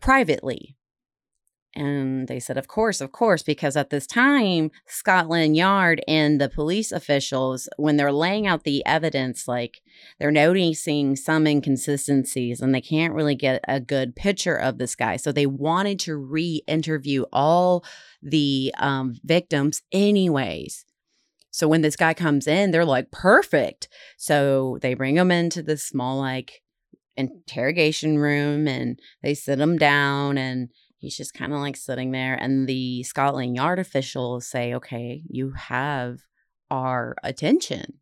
privately 0.00 0.76
and 1.76 2.28
they 2.28 2.38
said, 2.38 2.56
Of 2.56 2.68
course, 2.68 3.00
of 3.00 3.12
course, 3.12 3.42
because 3.42 3.76
at 3.76 3.90
this 3.90 4.06
time, 4.06 4.70
Scotland 4.86 5.56
Yard 5.56 6.02
and 6.06 6.40
the 6.40 6.48
police 6.48 6.92
officials, 6.92 7.68
when 7.76 7.96
they're 7.96 8.12
laying 8.12 8.46
out 8.46 8.64
the 8.64 8.84
evidence, 8.86 9.48
like 9.48 9.80
they're 10.18 10.30
noticing 10.30 11.16
some 11.16 11.46
inconsistencies 11.46 12.60
and 12.60 12.74
they 12.74 12.80
can't 12.80 13.14
really 13.14 13.34
get 13.34 13.64
a 13.66 13.80
good 13.80 14.14
picture 14.14 14.56
of 14.56 14.78
this 14.78 14.94
guy. 14.94 15.16
So 15.16 15.32
they 15.32 15.46
wanted 15.46 15.98
to 16.00 16.16
re 16.16 16.62
interview 16.66 17.24
all 17.32 17.84
the 18.22 18.72
um, 18.78 19.16
victims, 19.24 19.82
anyways. 19.90 20.84
So 21.50 21.68
when 21.68 21.82
this 21.82 21.96
guy 21.96 22.14
comes 22.14 22.46
in, 22.46 22.70
they're 22.70 22.84
like, 22.84 23.10
Perfect. 23.10 23.88
So 24.16 24.78
they 24.80 24.94
bring 24.94 25.16
him 25.16 25.32
into 25.32 25.62
this 25.62 25.84
small, 25.84 26.18
like, 26.18 26.62
interrogation 27.16 28.18
room 28.18 28.66
and 28.66 28.98
they 29.22 29.34
sit 29.34 29.60
him 29.60 29.78
down 29.78 30.36
and 30.36 30.68
He's 31.04 31.16
just 31.16 31.34
kind 31.34 31.52
of 31.52 31.60
like 31.60 31.76
sitting 31.76 32.12
there, 32.12 32.34
and 32.34 32.66
the 32.66 33.02
Scotland 33.02 33.56
Yard 33.56 33.78
officials 33.78 34.46
say, 34.46 34.74
Okay, 34.74 35.22
you 35.28 35.52
have 35.52 36.20
our 36.70 37.14
attention. 37.22 37.98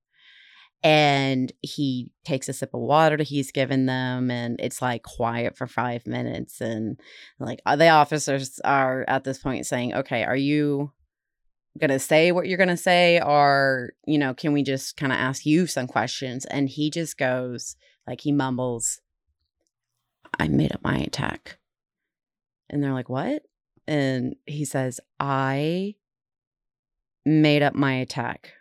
And 0.84 1.52
he 1.62 2.10
takes 2.24 2.48
a 2.48 2.52
sip 2.52 2.70
of 2.74 2.80
water 2.80 3.16
that 3.16 3.26
he's 3.26 3.50
given 3.50 3.86
them, 3.86 4.30
and 4.30 4.60
it's 4.60 4.80
like 4.80 5.02
quiet 5.02 5.56
for 5.56 5.66
five 5.66 6.06
minutes. 6.06 6.60
And 6.60 7.00
like 7.40 7.60
uh, 7.66 7.74
the 7.74 7.88
officers 7.88 8.60
are 8.64 9.04
at 9.08 9.24
this 9.24 9.38
point 9.38 9.66
saying, 9.66 9.94
Okay, 9.94 10.22
are 10.22 10.36
you 10.36 10.92
gonna 11.80 11.98
say 11.98 12.30
what 12.32 12.46
you're 12.46 12.58
gonna 12.58 12.76
say 12.76 13.20
or 13.20 13.92
you 14.06 14.18
know 14.18 14.34
can 14.34 14.52
we 14.52 14.62
just 14.62 14.96
kind 14.96 15.10
of 15.10 15.18
ask 15.18 15.46
you 15.46 15.66
some 15.66 15.86
questions 15.86 16.44
and 16.44 16.68
he 16.68 16.90
just 16.90 17.16
goes 17.16 17.76
like 18.06 18.20
he 18.20 18.30
mumbles 18.30 19.00
i 20.38 20.46
made 20.48 20.70
up 20.70 20.82
my 20.84 20.98
attack 20.98 21.58
and 22.72 22.82
they're 22.82 22.92
like, 22.92 23.08
What? 23.08 23.42
And 23.86 24.36
he 24.46 24.64
says, 24.64 25.00
I 25.20 25.94
made 27.24 27.62
up 27.62 27.74
my 27.74 27.94
attack. 27.94 28.52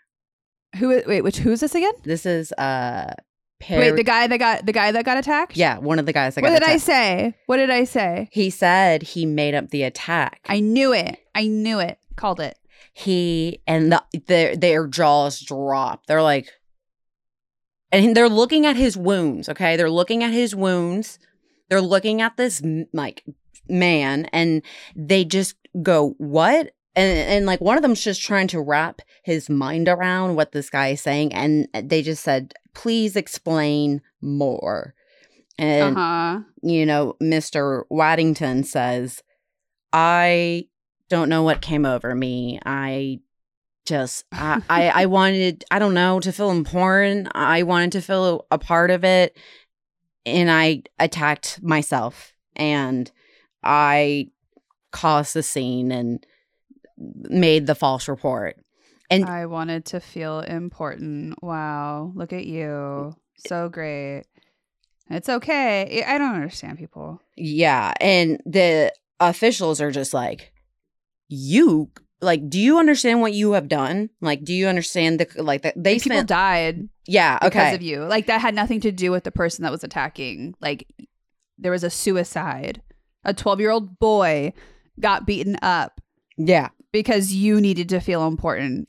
Who? 0.77 1.01
Wait, 1.05 1.21
which? 1.21 1.37
Who's 1.37 1.59
this 1.61 1.75
again? 1.75 1.93
This 2.03 2.25
is 2.25 2.51
uh 2.53 3.13
Wait, 3.69 3.91
the 3.95 4.03
guy 4.03 4.25
that 4.25 4.37
got 4.37 4.65
the 4.65 4.71
guy 4.71 4.91
that 4.91 5.05
got 5.05 5.17
attacked. 5.17 5.55
Yeah, 5.55 5.77
one 5.77 5.99
of 5.99 6.07
the 6.07 6.13
guys 6.13 6.33
that 6.35 6.41
what 6.41 6.49
got 6.49 6.61
did 6.61 6.67
I 6.69 6.77
say? 6.77 7.35
What 7.45 7.57
did 7.57 7.69
I 7.69 7.83
say? 7.83 8.27
He 8.31 8.49
said 8.49 9.03
he 9.03 9.25
made 9.27 9.53
up 9.53 9.69
the 9.69 9.83
attack. 9.83 10.41
I 10.49 10.59
knew 10.61 10.93
it. 10.93 11.19
I 11.35 11.45
knew 11.47 11.79
it. 11.79 11.99
Called 12.15 12.39
it. 12.39 12.57
he 12.93 13.61
and 13.67 13.91
the, 13.91 14.03
their 14.25 14.55
their 14.55 14.87
jaws 14.87 15.39
drop. 15.39 16.07
They're 16.07 16.23
like, 16.23 16.49
and 17.91 18.15
they're 18.15 18.29
looking 18.29 18.65
at 18.65 18.75
his 18.77 18.97
wounds. 18.97 19.47
Okay, 19.49 19.75
they're 19.75 19.91
looking 19.91 20.23
at 20.23 20.31
his 20.31 20.55
wounds. 20.55 21.19
They're 21.69 21.81
looking 21.81 22.19
at 22.21 22.37
this 22.37 22.63
like 22.93 23.23
man, 23.71 24.25
and 24.33 24.61
they 24.95 25.23
just 25.25 25.55
go, 25.81 26.13
"What?" 26.17 26.73
And 26.95 27.17
and 27.17 27.45
like 27.45 27.61
one 27.61 27.77
of 27.77 27.81
them's 27.81 28.03
just 28.03 28.21
trying 28.21 28.47
to 28.49 28.61
wrap 28.61 29.01
his 29.23 29.49
mind 29.49 29.87
around 29.87 30.35
what 30.35 30.51
this 30.51 30.69
guy 30.69 30.89
is 30.89 31.01
saying, 31.01 31.33
and 31.33 31.67
they 31.73 32.01
just 32.01 32.23
said, 32.23 32.53
"Please 32.73 33.15
explain 33.15 34.01
more." 34.21 34.93
And 35.57 35.97
Uh 35.97 35.99
huh. 35.99 36.39
you 36.61 36.85
know, 36.85 37.15
Mr. 37.21 37.83
Waddington 37.89 38.63
says, 38.63 39.21
I 39.93 40.67
don't 41.09 41.29
know 41.29 41.43
what 41.43 41.61
came 41.61 41.85
over 41.85 42.15
me. 42.15 42.59
I 42.65 43.19
just, 43.85 44.25
I, 44.31 44.61
I, 44.69 44.89
I 45.01 45.05
wanted, 45.07 45.63
I 45.69 45.79
don't 45.79 45.93
know, 45.93 46.19
to 46.21 46.31
feel 46.31 46.51
important. 46.51 47.27
I 47.35 47.63
wanted 47.63 47.91
to 47.93 48.01
feel 48.01 48.45
a 48.49 48.57
part 48.57 48.89
of 48.91 49.03
it. 49.03 49.37
And 50.25 50.49
I 50.49 50.83
attacked 50.99 51.61
myself 51.61 52.33
and 52.55 53.11
I 53.63 54.29
caused 54.91 55.33
the 55.33 55.43
scene 55.43 55.91
and 55.91 56.25
made 56.97 57.67
the 57.67 57.75
false 57.75 58.07
report. 58.07 58.57
And 59.09 59.25
I 59.25 59.45
wanted 59.45 59.85
to 59.85 59.99
feel 59.99 60.39
important. 60.39 61.41
Wow. 61.43 62.13
Look 62.15 62.31
at 62.31 62.45
you. 62.45 63.15
So 63.37 63.69
great. 63.69 64.23
It's 65.09 65.27
okay. 65.27 66.03
I 66.07 66.17
don't 66.17 66.35
understand 66.35 66.77
people. 66.77 67.21
Yeah, 67.35 67.93
and 67.99 68.41
the 68.45 68.93
officials 69.19 69.81
are 69.81 69.91
just 69.91 70.13
like, 70.13 70.53
you 71.27 71.91
like, 72.21 72.49
do 72.49 72.59
you 72.59 72.77
understand 72.77 73.19
what 73.19 73.33
you 73.33 73.51
have 73.53 73.67
done? 73.67 74.09
Like, 74.21 74.43
do 74.43 74.53
you 74.53 74.67
understand 74.67 75.19
the 75.19 75.43
like 75.43 75.63
that 75.63 75.73
they 75.75 75.99
people 75.99 76.17
spent? 76.17 76.29
died 76.29 76.89
yeah, 77.07 77.39
because 77.41 77.75
of 77.75 77.81
you. 77.81 78.05
Like 78.05 78.27
that 78.27 78.39
had 78.39 78.55
nothing 78.55 78.79
to 78.81 78.91
do 78.91 79.11
with 79.11 79.25
the 79.25 79.31
person 79.31 79.63
that 79.63 79.71
was 79.71 79.83
attacking. 79.83 80.55
Like 80.61 80.87
there 81.57 81.71
was 81.71 81.83
a 81.83 81.89
suicide. 81.89 82.81
A 83.23 83.33
12-year-old 83.33 83.99
boy 83.99 84.53
got 84.99 85.25
beaten 85.25 85.57
up 85.61 86.01
yeah. 86.37 86.69
because 86.91 87.33
you 87.33 87.61
needed 87.61 87.89
to 87.89 87.99
feel 87.99 88.27
important. 88.27 88.87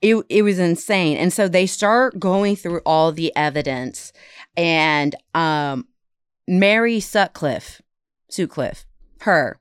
It 0.00 0.16
it 0.28 0.42
was 0.42 0.58
insane, 0.58 1.16
and 1.16 1.32
so 1.32 1.46
they 1.46 1.66
start 1.66 2.18
going 2.18 2.56
through 2.56 2.80
all 2.84 3.12
the 3.12 3.34
evidence, 3.36 4.12
and 4.56 5.14
um, 5.32 5.86
Mary 6.48 6.98
Sutcliffe, 6.98 7.80
Sutcliffe, 8.28 8.84
her. 9.20 9.60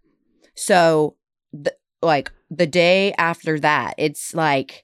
So, 0.56 1.16
the, 1.54 1.76
like 2.02 2.32
the 2.50 2.66
day 2.66 3.14
after 3.20 3.60
that, 3.60 3.94
it's 4.00 4.34
like 4.34 4.84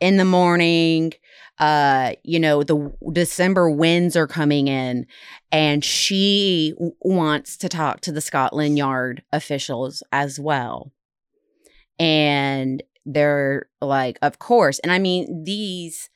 in 0.00 0.16
the 0.16 0.24
morning. 0.24 1.12
Uh, 1.58 2.12
you 2.22 2.40
know, 2.40 2.62
the 2.62 2.92
December 3.12 3.70
winds 3.70 4.16
are 4.16 4.26
coming 4.26 4.68
in, 4.68 5.06
and 5.52 5.84
she 5.84 6.72
w- 6.76 6.94
wants 7.00 7.56
to 7.58 7.68
talk 7.68 8.00
to 8.00 8.12
the 8.12 8.20
Scotland 8.20 8.76
Yard 8.76 9.22
officials 9.32 10.02
as 10.12 10.40
well. 10.40 10.92
And 11.98 12.82
they're 13.06 13.68
like, 13.80 14.18
of 14.22 14.38
course. 14.38 14.78
And 14.80 14.90
I 14.90 14.98
mean, 14.98 15.44
these 15.44 16.08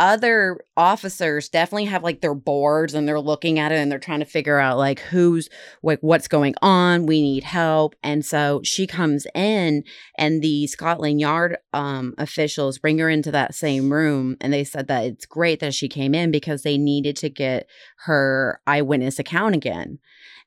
other 0.00 0.58
officers 0.78 1.48
definitely 1.50 1.84
have 1.84 2.02
like 2.02 2.22
their 2.22 2.34
boards 2.34 2.94
and 2.94 3.06
they're 3.06 3.20
looking 3.20 3.58
at 3.58 3.70
it 3.70 3.76
and 3.76 3.92
they're 3.92 3.98
trying 3.98 4.18
to 4.20 4.24
figure 4.26 4.58
out 4.58 4.78
like 4.78 4.98
who's 4.98 5.48
like 5.82 5.98
what's 6.00 6.26
going 6.26 6.54
on 6.62 7.04
we 7.04 7.20
need 7.20 7.44
help 7.44 7.94
and 8.02 8.24
so 8.24 8.62
she 8.64 8.86
comes 8.86 9.26
in 9.34 9.84
and 10.16 10.40
the 10.40 10.66
scotland 10.66 11.20
yard 11.20 11.58
um 11.74 12.14
officials 12.16 12.78
bring 12.78 12.98
her 12.98 13.10
into 13.10 13.30
that 13.30 13.54
same 13.54 13.92
room 13.92 14.36
and 14.40 14.52
they 14.54 14.64
said 14.64 14.88
that 14.88 15.04
it's 15.04 15.26
great 15.26 15.60
that 15.60 15.74
she 15.74 15.86
came 15.86 16.14
in 16.14 16.30
because 16.30 16.62
they 16.62 16.78
needed 16.78 17.14
to 17.14 17.28
get 17.28 17.68
her 18.06 18.60
eyewitness 18.66 19.18
account 19.18 19.54
again 19.54 19.98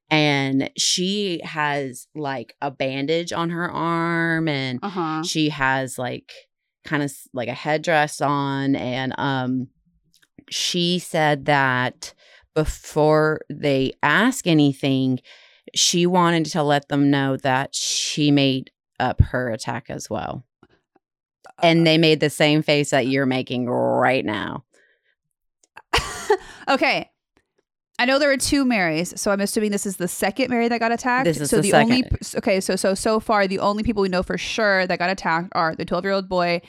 and 0.10 0.70
she 0.78 1.40
has 1.44 2.08
like 2.16 2.56
a 2.62 2.72
bandage 2.72 3.32
on 3.32 3.52
her 3.52 3.70
arm 3.72 4.48
and 4.48 4.80
Uh-huh. 4.82 5.22
she 5.24 5.50
has 5.50 5.98
like 6.00 6.32
kind 6.84 7.04
of 7.04 7.12
like 7.34 7.48
a 7.48 7.54
headdress 7.54 8.22
on 8.22 8.76
and 8.76 9.14
um 9.18 9.68
she 10.50 11.00
said 11.00 11.46
that 11.46 12.14
before 12.54 13.42
they 13.50 13.94
ask 14.04 14.46
anything 14.48 15.20
she 15.74 16.06
wanted 16.06 16.46
to 16.46 16.62
let 16.62 16.88
them 16.90 17.10
know 17.10 17.38
that 17.38 17.74
she 17.74 18.32
made 18.32 18.72
up 19.00 19.22
her 19.22 19.50
attack 19.50 19.86
as 19.90 20.10
well 20.10 20.44
and 21.62 21.88
they 21.88 21.98
made 21.98 22.20
the 22.20 22.30
same 22.30 22.62
face 22.62 22.90
that 22.90 23.08
you're 23.08 23.26
making 23.26 23.68
right 23.68 24.26
now 24.26 24.64
okay. 26.68 27.10
I 28.00 28.06
know 28.06 28.18
there 28.18 28.32
are 28.32 28.38
two 28.38 28.66
Marys, 28.66 29.14
so 29.20 29.32
I'm 29.32 29.40
assuming 29.40 29.72
this 29.72 29.86
is 29.86 29.98
the 29.98 30.08
second 30.08 30.50
Mary 30.50 30.68
that 30.68 30.80
got 30.80 30.92
attacked. 30.92 31.26
This 31.26 31.40
is 31.40 31.50
so 31.50 31.62
the 31.62 31.74
only 31.74 32.02
second. 32.02 32.38
okay, 32.38 32.60
so 32.60 32.76
so 32.76 32.96
so 32.96 33.20
far 33.20 33.48
the 33.48 33.60
only 33.60 33.84
people 33.84 34.02
we 34.02 34.10
know 34.10 34.24
for 34.24 34.38
sure 34.38 34.88
that 34.88 34.98
got 35.00 35.10
attacked 35.10 35.50
are 35.54 35.76
the 35.76 35.86
12 35.86 36.04
year 36.04 36.14
old 36.14 36.28
boy 36.28 36.62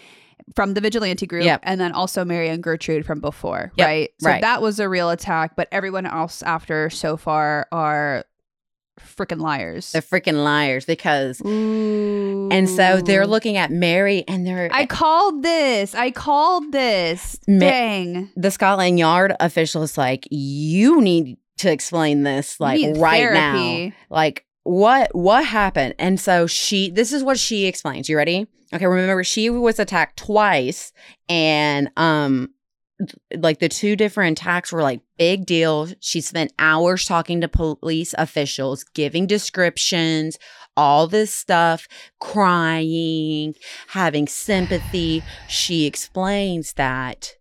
from 0.55 0.75
the 0.75 0.81
vigilante 0.83 1.27
group, 1.27 1.45
Yep. 1.45 1.61
and 1.63 1.81
then 1.81 1.93
also 1.93 2.23
Mary 2.25 2.49
and 2.51 2.63
Gertrude 2.63 3.07
from 3.07 3.21
before, 3.21 3.73
Yep, 3.77 3.87
right? 3.87 4.11
So 4.21 4.29
right. 4.29 4.43
that 4.43 4.61
was 4.61 4.79
a 4.79 4.89
real 4.89 5.09
attack, 5.09 5.57
but 5.57 5.69
everyone 5.73 6.05
else 6.05 6.43
after 6.43 6.91
so 6.91 7.17
far 7.17 7.67
are 7.73 8.25
freaking 9.01 9.41
liars. 9.41 9.93
they're 9.93 10.03
freaking 10.03 10.43
liars 10.45 10.85
because 10.85 11.41
and 11.41 12.69
so 12.69 13.01
they're 13.01 13.27
looking 13.27 13.57
at 13.57 13.71
mary 13.71 14.25
and 14.29 14.47
they're 14.47 14.69
I 14.73 14.87
called 14.87 15.43
this. 15.43 15.95
I 15.95 16.11
called 16.11 16.73
this. 16.73 17.39
Ma- 17.49 17.59
Dang. 17.59 18.31
the 18.37 18.51
Scotland 18.51 18.99
Yard 18.99 19.35
official 19.41 19.83
is 19.83 19.97
like, 19.99 20.27
you 20.31 21.01
need 21.01 21.37
to 21.59 21.71
explain 21.71 22.23
this 22.23 22.59
like 22.61 22.81
right 22.97 23.33
now. 23.33 23.93
Like 24.11 24.45
what 24.63 25.15
what 25.15 25.45
happened? 25.45 25.95
And 25.99 26.19
so 26.19 26.47
she 26.47 26.91
this 26.91 27.13
is 27.13 27.23
what 27.23 27.39
she 27.39 27.67
explains. 27.67 28.09
You 28.09 28.17
ready? 28.17 28.47
Okay, 28.73 28.87
remember 28.87 29.23
she 29.23 29.51
was 29.51 29.79
attacked 29.79 30.17
twice 30.19 30.93
and 31.29 31.91
um 31.97 32.51
like 33.35 33.59
the 33.59 33.69
two 33.69 33.97
different 33.97 34.39
attacks 34.39 34.73
were 34.73 34.83
like 34.83 35.01
big 35.19 35.47
deal. 35.47 35.89
She 36.01 36.21
spent 36.21 36.53
hours 36.59 37.05
talking 37.05 37.41
to 37.41 37.49
police 37.49 38.15
officials, 38.17 38.85
giving 38.85 39.27
descriptions, 39.27 40.39
all 40.77 41.07
this 41.07 41.33
stuff, 41.33 41.89
crying, 42.21 43.55
having 43.89 44.29
sympathy. 44.29 45.23
She 45.49 45.87
explains 45.87 46.75
that 46.75 47.35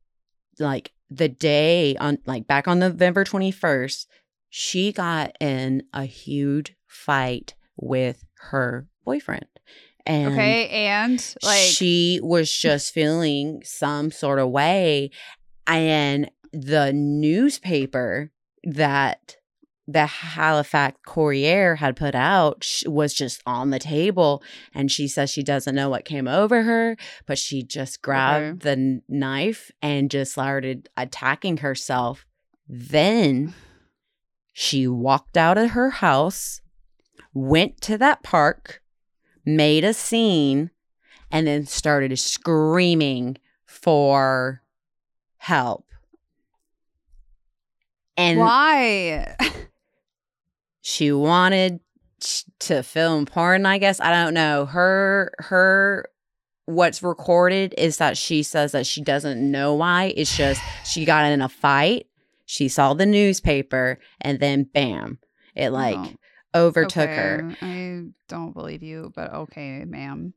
like 0.60 0.91
the 1.10 1.30
day 1.30 1.95
on 1.97 2.18
like 2.26 2.47
back 2.47 2.68
on 2.68 2.80
November 2.80 3.24
21st, 3.24 4.08
she 4.49 4.91
got 4.91 5.36
in 5.39 5.84
a 5.93 6.06
huge 6.06 6.76
fight 6.88 7.54
with 7.76 8.24
her 8.51 8.88
boyfriend. 9.06 9.45
And 10.06 10.34
okay, 10.34 10.68
and 10.88 11.36
like 11.43 11.62
she 11.62 12.20
was 12.22 12.51
just 12.51 12.93
feeling 12.93 13.62
some 13.64 14.12
sort 14.12 14.39
of 14.39 14.49
way 14.49 15.12
and 15.68 16.30
the 16.51 16.93
newspaper 16.93 18.32
that 18.64 19.38
the 19.88 20.05
Halifax 20.05 20.97
Courier 21.05 21.76
had 21.76 21.95
put 21.95 22.16
out 22.16 22.66
was 22.86 23.14
just 23.14 23.41
on 23.45 23.70
the 23.70 23.80
table. 23.80 24.41
And 24.74 24.89
she 24.89 25.07
says 25.07 25.30
she 25.30 25.43
doesn't 25.43 25.76
know 25.76 25.89
what 25.89 26.05
came 26.05 26.28
over 26.28 26.64
her, 26.64 26.95
but 27.26 27.38
she 27.38 27.64
just 27.64 28.01
grabbed 28.01 28.66
okay. 28.66 28.76
the 28.76 29.01
knife 29.09 29.72
and 29.82 30.09
just 30.09 30.34
started 30.34 30.89
attacking 30.95 31.57
herself. 31.57 32.26
Then 32.68 33.53
she 34.53 34.88
walked 34.88 35.36
out 35.36 35.57
of 35.57 35.72
her 35.72 35.89
house, 35.89 36.61
went 37.34 37.82
to 37.82 37.97
that 37.97 38.24
park, 38.24 38.82
made 39.45 39.84
a 39.84 39.93
scene, 39.93 40.72
and 41.30 41.47
then 41.47 41.66
started 41.66 42.18
screaming 42.18 43.38
for 43.66 44.62
help. 45.44 45.86
And 48.16 48.39
why? 48.39 49.36
she 50.82 51.12
wanted 51.12 51.82
to 52.60 52.82
film 52.82 53.26
porn, 53.26 53.66
I 53.66 53.78
guess. 53.78 54.00
I 54.00 54.12
don't 54.12 54.34
know. 54.34 54.66
Her 54.66 55.34
her 55.39 56.06
what's 56.66 57.04
recorded 57.04 57.76
is 57.78 57.98
that 57.98 58.18
she 58.18 58.41
says 58.41 58.72
that 58.72 58.88
she 58.88 59.02
doesn't 59.02 59.39
know 59.52 59.74
why. 59.74 60.14
It's 60.16 60.36
just 60.36 60.62
she 60.86 61.04
got 61.04 61.30
in 61.30 61.41
a 61.41 61.50
fight. 61.50 62.08
She 62.46 62.70
saw 62.70 62.94
the 62.94 63.06
newspaper 63.06 64.00
and 64.22 64.39
then 64.39 64.64
bam, 64.64 65.20
it 65.56 65.72
like 65.72 65.98
oh. 66.54 66.68
overtook 66.68 67.10
okay. 67.10 67.16
her. 67.16 67.58
I 67.62 68.04
don't 68.30 68.54
believe 68.54 68.82
you, 68.82 69.12
but 69.14 69.34
okay, 69.34 69.84
ma'am 69.86 70.34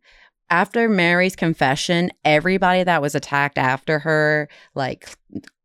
after 0.51 0.89
Mary's 0.89 1.37
confession, 1.37 2.11
everybody 2.25 2.85
that 2.85 3.03
was 3.03 3.15
attacked 3.15 3.59
after 3.59 3.99
her, 4.01 4.49
like 4.75 5.09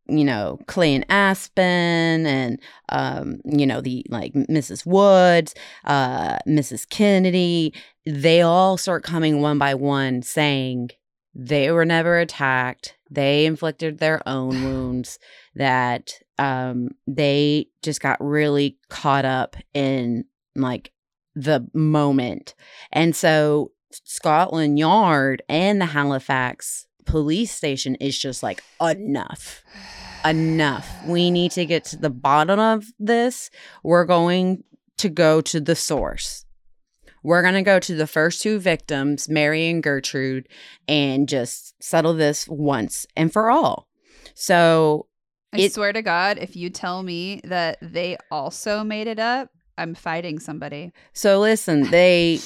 you 0.08 0.26
know, 0.26 0.60
Clayton 0.68 1.06
Aspen 1.10 2.26
and 2.26 2.60
um, 2.90 3.40
you 3.46 3.66
know, 3.66 3.80
the 3.82 4.06
like 4.10 4.34
Mrs. 4.34 4.86
Woods, 4.86 5.56
uh, 5.86 6.38
Mrs. 6.48 6.88
Kennedy, 6.90 7.74
they 8.06 8.42
all 8.42 8.78
start 8.78 9.04
coming 9.04 9.42
one 9.42 9.58
by 9.58 9.74
one 9.74 10.22
saying 10.22 10.90
they 11.34 11.72
were 11.72 11.86
never 11.86 12.20
attacked. 12.20 12.98
They 13.10 13.46
inflicted 13.46 14.00
their 14.00 14.28
own 14.28 14.50
wounds, 14.64 15.18
that 15.56 16.14
um 16.38 16.90
they 17.08 17.68
just 17.82 18.02
got 18.02 18.18
really 18.24 18.78
caught 18.90 19.26
up 19.26 19.56
in 19.74 20.26
like 20.56 20.92
the 21.36 21.68
moment. 21.74 22.56
And 22.92 23.16
so 23.16 23.72
Scotland 24.04 24.80
Yard 24.80 25.42
and 25.50 25.82
the 25.82 25.88
Halifax 25.88 26.88
police 27.06 27.52
station 27.52 27.96
is 27.96 28.18
just 28.18 28.44
like 28.44 28.64
enough. 28.82 29.64
Enough. 30.24 30.88
We 31.08 31.32
need 31.32 31.52
to 31.52 31.66
get 31.66 31.84
to 31.86 31.98
the 31.98 32.10
bottom 32.10 32.60
of 32.60 32.86
this. 33.00 33.50
We're 33.84 34.06
going 34.06 34.64
to 34.98 35.10
go 35.10 35.42
to 35.42 35.60
the 35.60 35.76
source. 35.76 36.46
We're 37.24 37.42
going 37.42 37.56
to 37.56 37.62
go 37.62 37.80
to 37.80 37.96
the 37.96 38.08
first 38.08 38.42
two 38.42 38.60
victims, 38.60 39.30
Mary 39.30 39.70
and 39.70 39.84
Gertrude, 39.84 40.48
and 40.88 41.28
just 41.28 41.82
settle 41.82 42.14
this 42.14 42.48
once 42.48 43.06
and 43.16 43.32
for 43.32 43.52
all. 43.52 43.88
So 44.34 45.08
I 45.54 45.60
it, 45.60 45.74
swear 45.74 45.94
to 45.94 46.02
God, 46.02 46.38
if 46.40 46.56
you 46.56 46.70
tell 46.70 47.04
me 47.04 47.42
that 47.44 47.78
they 47.82 48.18
also 48.32 48.84
made 48.84 49.08
it 49.08 49.20
up, 49.20 49.50
I'm 49.78 49.96
fighting 49.96 50.40
somebody. 50.40 50.94
So 51.14 51.40
listen, 51.40 51.90
they 51.92 52.40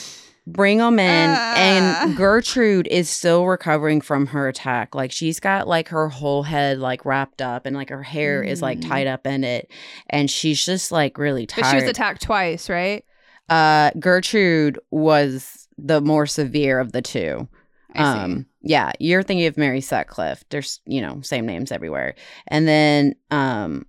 bring 0.48 0.78
them 0.78 1.00
in 1.00 1.30
uh. 1.30 1.54
and 1.58 1.86
ah. 1.86 2.14
gertrude 2.16 2.88
is 2.88 3.10
still 3.10 3.46
recovering 3.46 4.00
from 4.00 4.28
her 4.28 4.48
attack 4.48 4.94
like 4.94 5.12
she's 5.12 5.40
got 5.40 5.68
like 5.68 5.90
her 5.90 6.08
whole 6.08 6.44
head 6.44 6.78
like 6.78 7.04
wrapped 7.04 7.42
up 7.42 7.66
and 7.66 7.76
like 7.76 7.90
her 7.90 8.04
hair 8.04 8.44
mm. 8.44 8.48
is 8.48 8.62
like 8.62 8.80
mm. 8.80 8.88
tied 8.88 9.08
up 9.08 9.26
in 9.26 9.44
it 9.44 9.72
and 10.10 10.30
she's 10.30 10.64
just 10.64 10.92
like 10.92 11.18
really 11.18 11.46
tired 11.46 11.64
but 11.64 11.70
she 11.72 11.76
was 11.78 11.90
attacked 11.90 12.22
twice 12.22 12.70
right 12.70 13.06
uh 13.50 13.90
gertrude 14.00 14.80
was 14.92 15.68
the 15.78 16.00
more 16.02 16.28
severe 16.28 16.80
of 16.80 16.92
the 16.92 17.02
two 17.02 17.48
um 17.96 18.46
yeah 18.62 18.92
you're 19.00 19.24
thinking 19.24 19.48
of 19.48 19.58
mary 19.58 19.82
sutcliffe 19.82 20.44
there's 20.50 20.80
you 20.86 21.02
know 21.02 21.22
same 21.22 21.46
names 21.46 21.72
everywhere 21.72 22.14
and 22.48 22.68
then 22.68 23.16
um 23.32 23.86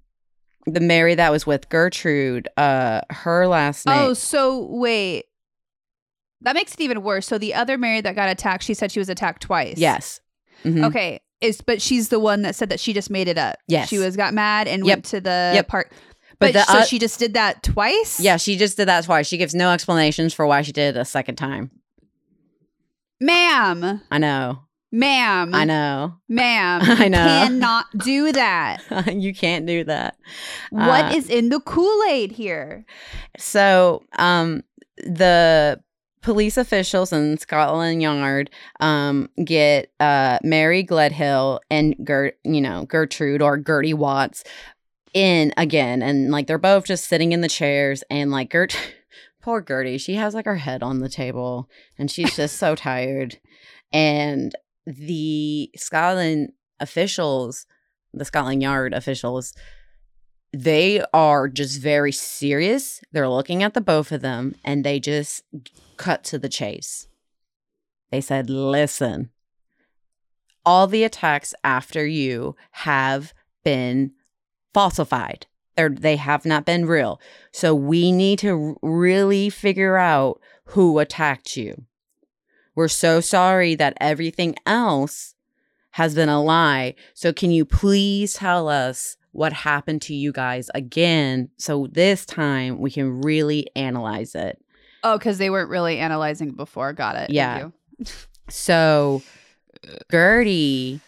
the 0.67 0.81
mary 0.81 1.15
that 1.15 1.33
was 1.33 1.47
with 1.47 1.69
gertrude 1.69 2.49
uh 2.57 3.01
her 3.11 3.47
last 3.49 3.85
name 3.85 3.99
oh 3.99 4.15
so 4.15 4.67
wait 4.71 5.27
that 6.43 6.55
makes 6.55 6.75
it 6.75 6.81
even 6.81 7.03
worse. 7.03 7.27
So 7.27 7.39
the 7.39 7.55
other 7.55 7.79
Mary 7.79 8.01
that 8.01 8.15
got 8.15 8.29
attacked, 8.29 8.63
she 8.63 8.75
said 8.75 8.93
she 8.93 8.99
was 8.99 9.09
attacked 9.09 9.43
twice. 9.43 9.79
Yes. 9.79 10.21
Mm-hmm. 10.65 10.85
Okay. 10.85 11.21
Is 11.41 11.61
but 11.61 11.83
she's 11.83 12.09
the 12.09 12.19
one 12.19 12.43
that 12.43 12.55
said 12.55 12.71
that 12.71 12.81
she 12.81 12.93
just 12.93 13.11
made 13.11 13.29
it 13.29 13.37
up. 13.37 13.59
Yes. 13.69 13.89
She 13.89 13.99
was 13.99 14.17
got 14.17 14.33
mad 14.33 14.69
and 14.69 14.87
yep. 14.87 14.97
went 14.97 15.05
to 15.07 15.21
the 15.21 15.53
yep. 15.55 15.69
part. 15.69 15.93
But, 16.39 16.53
but 16.53 16.55
the, 16.55 16.73
so 16.73 16.79
uh, 16.79 16.85
she 16.85 16.99
just 16.99 17.19
did 17.19 17.35
that 17.35 17.63
twice? 17.63 18.21
Yeah, 18.21 18.37
she 18.37 18.57
just 18.57 18.77
did 18.77 18.89
that 18.89 19.05
twice. 19.05 19.27
She 19.27 19.39
gives 19.39 19.55
no 19.55 19.71
explanations 19.71 20.35
for 20.35 20.47
why 20.47 20.63
she 20.63 20.73
did 20.73 20.97
it 20.97 21.01
a 21.01 21.05
second 21.05 21.37
time. 21.37 21.71
Ma'am. 23.21 24.03
I 24.11 24.19
know. 24.19 24.61
Ma'am. 24.93 25.55
I 25.55 25.65
know. 25.65 26.15
Ma'am. 26.29 26.81
I 26.85 27.09
know. 27.09 27.19
cannot 27.19 27.87
do 27.99 28.33
that. 28.33 28.83
you 29.15 29.35
can't 29.35 29.67
do 29.67 29.85
that. 29.85 30.17
What 30.71 31.07
uh, 31.07 31.17
is 31.17 31.29
in 31.29 31.49
the 31.49 31.61
Kool-Aid 31.61 32.33
here? 32.33 32.85
So, 33.39 34.03
um 34.19 34.63
the 34.99 35.81
police 36.27 36.57
officials 36.57 37.13
in 37.13 37.39
Scotland 37.39 38.03
Yard 38.03 38.51
um, 38.81 39.31
get 39.45 39.93
uh, 40.01 40.41
Mary 40.43 40.85
Gledhill 40.85 41.61
and 41.71 41.95
Gert, 42.05 42.37
you 42.43 42.61
know, 42.61 42.85
Gertrude 42.85 43.41
or 43.41 43.57
Gertie 43.57 43.95
Watts 43.95 44.43
in 45.15 45.55
again, 45.57 46.03
and 46.03 46.33
like 46.33 46.49
they're 46.49 46.59
both 46.59 46.85
just 46.85 47.05
sitting 47.05 47.31
in 47.31 47.43
the 47.43 47.49
chairs, 47.49 48.03
and 48.11 48.33
like 48.33 48.51
Gert, 48.51 48.77
poor 49.41 49.61
Gertie, 49.61 49.99
she 49.99 50.17
has 50.17 50.35
like 50.35 50.47
her 50.47 50.57
head 50.57 50.83
on 50.83 50.99
the 50.99 51.09
table, 51.09 51.71
and 51.97 52.11
she's 52.11 52.35
just 52.35 52.57
so 52.57 52.75
tired, 52.75 53.39
and 53.93 54.53
the 54.85 55.71
Scotland 55.77 56.51
officials, 56.81 57.67
the 58.13 58.25
Scotland 58.25 58.63
Yard 58.63 58.93
officials, 58.95 59.55
they 60.63 61.03
are 61.13 61.49
just 61.49 61.81
very 61.81 62.13
serious. 62.13 63.03
They're 63.13 63.29
looking 63.29 63.63
at 63.63 63.75
the 63.75 63.81
both 63.81 64.11
of 64.13 64.23
them, 64.23 64.55
and 64.65 64.85
they 64.85 65.01
just 65.01 65.43
cut 65.97 66.25
to 66.25 66.39
the 66.39 66.49
chase. 66.49 67.09
They 68.11 68.21
said, 68.21 68.49
listen, 68.49 69.31
all 70.65 70.87
the 70.87 71.05
attacks 71.05 71.55
after 71.63 72.07
you 72.07 72.57
have 72.73 73.35
been 73.65 74.13
falsified. 74.73 75.47
They're, 75.77 75.91
they 75.91 76.17
have 76.17 76.47
not 76.47 76.65
been 76.65 76.87
real. 76.87 77.21
So 77.53 77.75
we 77.75 78.11
need 78.11 78.39
to 78.39 78.79
really 78.81 79.51
figure 79.51 79.97
out 79.97 80.41
who 80.67 80.99
attacked 80.99 81.57
you. 81.57 81.85
We're 82.75 82.89
so 82.89 83.21
sorry 83.21 83.75
that 83.75 83.97
everything 84.01 84.57
else 84.65 85.35
has 85.93 86.15
been 86.15 86.29
a 86.29 86.43
lie. 86.43 86.95
So 87.15 87.33
can 87.33 87.51
you 87.51 87.65
please 87.65 88.35
tell 88.35 88.69
us 88.69 89.17
what 89.37 89.53
happened 89.53 90.01
to 90.01 90.15
you 90.15 90.33
guys 90.33 90.71
again 90.75 91.51
so 91.59 91.87
this 91.93 92.25
time 92.25 92.79
we 92.79 92.91
can 92.91 93.21
really 93.21 93.69
analyze 93.77 94.35
it? 94.35 94.59
Oh, 95.03 95.19
because 95.19 95.37
they 95.37 95.51
weren't 95.51 95.69
really 95.69 95.99
analyzing 95.99 96.53
before. 96.53 96.95
Got 96.95 97.17
it. 97.17 97.31
Yeah. 97.31 97.69
so 98.49 99.23
Gertie 100.11 101.01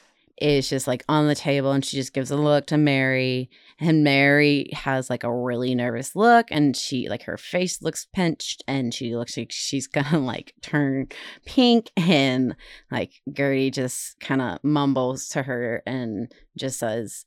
is 0.42 0.68
just 0.68 0.86
like 0.86 1.04
on 1.08 1.26
the 1.26 1.34
table 1.34 1.72
and 1.72 1.82
she 1.82 1.96
just 1.96 2.12
gives 2.12 2.30
a 2.30 2.36
look 2.36 2.66
to 2.66 2.76
Mary. 2.76 3.48
And 3.80 4.04
Mary 4.04 4.68
has 4.74 5.08
like 5.08 5.24
a 5.24 5.34
really 5.34 5.74
nervous 5.74 6.14
look 6.14 6.48
and 6.50 6.76
she 6.76 7.08
like 7.08 7.22
her 7.22 7.38
face 7.38 7.80
looks 7.80 8.06
pinched 8.12 8.62
and 8.68 8.92
she 8.92 9.16
looks 9.16 9.38
like 9.38 9.52
she's 9.52 9.86
gonna 9.88 10.18
like 10.18 10.52
turn 10.60 11.08
pink. 11.46 11.90
And 11.96 12.56
like 12.90 13.22
Gertie 13.32 13.70
just 13.70 14.20
kind 14.20 14.42
of 14.42 14.62
mumbles 14.62 15.28
to 15.30 15.44
her 15.44 15.82
and 15.86 16.30
just 16.58 16.78
says, 16.78 17.24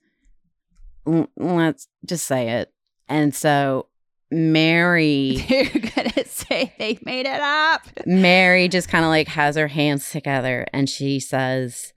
Let's 1.05 1.87
just 2.05 2.25
say 2.25 2.49
it. 2.49 2.73
And 3.07 3.33
so 3.35 3.87
Mary 4.31 5.45
They're 5.49 5.65
gonna 5.65 6.25
say 6.25 6.73
they 6.79 6.97
made 7.03 7.25
it 7.25 7.41
up. 7.41 7.81
Mary 8.05 8.67
just 8.69 8.87
kind 8.87 9.03
of 9.03 9.09
like 9.09 9.27
has 9.29 9.55
her 9.57 9.67
hands 9.67 10.09
together 10.09 10.65
and 10.71 10.89
she 10.89 11.19
says, 11.19 11.93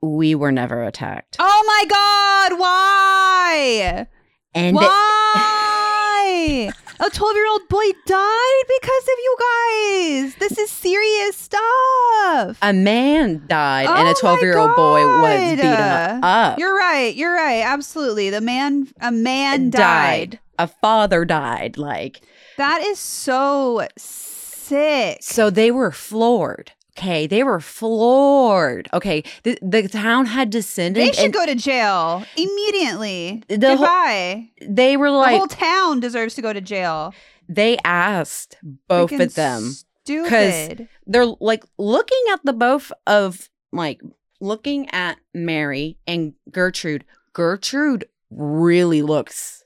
We 0.00 0.34
were 0.34 0.52
never 0.52 0.82
attacked. 0.82 1.36
Oh 1.38 1.64
my 1.66 1.84
god, 1.88 2.58
why? 2.58 4.06
And 4.54 4.76
Why? 4.76 6.72
A 6.98 7.10
12 7.10 7.34
year 7.36 7.48
old 7.48 7.68
boy 7.68 7.84
died 8.06 8.62
because 8.68 9.02
of 9.02 9.18
you 9.18 9.36
guys. 9.38 10.34
This 10.36 10.58
is 10.58 10.70
serious 10.70 11.36
stuff. 11.36 12.58
a 12.62 12.72
man 12.72 13.42
died 13.46 13.86
and 13.86 14.08
Oh 14.08 14.10
a 14.10 14.14
12 14.14 14.40
year 14.40 14.58
old 14.58 14.74
boy 14.76 15.04
was 15.06 15.50
beat 15.56 15.62
God. 15.62 16.20
up. 16.24 16.58
You're 16.58 16.74
right. 16.76 17.14
You're 17.14 17.34
right. 17.34 17.62
Absolutely. 17.62 18.30
The 18.30 18.40
man, 18.40 18.88
a 19.00 19.12
man 19.12 19.68
died. 19.70 20.38
A 20.58 20.66
father 20.66 21.24
died. 21.26 21.76
Like, 21.76 22.22
That 22.56 22.80
is 22.80 22.98
so 22.98 23.86
sick. 23.98 25.18
so 25.22 25.50
they 25.50 25.70
were 25.70 25.90
floored. 25.92 26.72
Okay. 26.98 27.26
They 27.26 27.42
were 27.42 27.60
floored. 27.60 28.88
Okay. 28.92 29.22
The, 29.42 29.58
the 29.62 29.88
town 29.88 30.26
had 30.26 30.50
descended. 30.50 31.02
they 31.02 31.12
should 31.12 31.24
and 31.26 31.34
go 31.34 31.44
to 31.46 31.54
jail 31.54 32.24
immediately. 32.36 33.42
The 33.48 33.76
whole- 33.76 33.76
Goodbye. 33.78 34.48
they 34.66 34.96
were 34.96 35.10
like 35.10 35.32
the 35.32 35.38
whole 35.38 35.46
town 35.46 36.00
deserves 36.00 36.34
to 36.34 36.42
go 36.42 36.52
to 36.52 36.60
jail. 36.60 37.14
they 37.48 37.76
asked 37.84 38.56
both 38.88 39.10
Freaking 39.10 39.26
of 39.26 39.34
them. 39.34 39.72
because 40.06 40.78
they're 41.06 41.26
like 41.40 41.64
looking 41.78 42.22
at 42.32 42.40
the 42.44 42.52
both 42.52 42.90
of 43.06 43.48
like 43.72 44.00
looking 44.40 44.88
at 44.90 45.18
Mary 45.34 45.98
and 46.06 46.32
Gertrude. 46.50 47.04
Gertrude 47.32 48.06
really 48.30 49.02
looks 49.02 49.62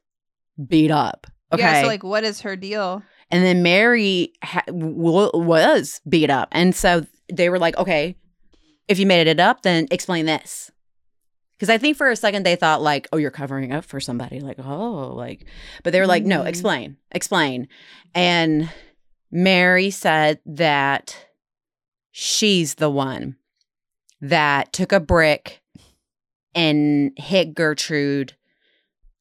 beat 0.68 0.90
up. 0.90 1.26
Okay. 1.52 1.62
Yeah. 1.62 1.82
So, 1.82 1.86
like, 1.88 2.02
what 2.04 2.24
is 2.24 2.40
her 2.42 2.56
deal? 2.56 3.02
and 3.32 3.44
then 3.44 3.62
Mary 3.62 4.32
ha- 4.42 4.64
w- 4.66 5.30
was 5.34 6.00
beat 6.08 6.30
up. 6.30 6.48
And 6.50 6.74
so 6.74 7.06
they 7.32 7.48
were 7.50 7.58
like, 7.58 7.76
okay, 7.76 8.16
if 8.88 8.98
you 8.98 9.06
made 9.06 9.26
it 9.26 9.40
up, 9.40 9.62
then 9.62 9.86
explain 9.90 10.26
this. 10.26 10.70
Because 11.56 11.70
I 11.70 11.78
think 11.78 11.96
for 11.96 12.08
a 12.10 12.16
second 12.16 12.44
they 12.44 12.56
thought, 12.56 12.80
like, 12.82 13.06
oh, 13.12 13.18
you're 13.18 13.30
covering 13.30 13.70
up 13.72 13.84
for 13.84 14.00
somebody. 14.00 14.40
Like, 14.40 14.58
oh, 14.58 15.12
like, 15.14 15.44
but 15.84 15.92
they 15.92 16.00
were 16.00 16.06
like, 16.06 16.24
no, 16.24 16.40
Mhm. 16.42 16.46
explain, 16.46 16.96
explain. 17.12 17.68
And 18.14 18.70
Mary 19.30 19.90
said 19.90 20.40
that 20.46 21.16
she's 22.10 22.76
the 22.76 22.90
one 22.90 23.36
that 24.20 24.72
took 24.72 24.92
a 24.92 25.00
brick 25.00 25.60
and 26.54 27.12
hit 27.16 27.54
Gertrude 27.54 28.34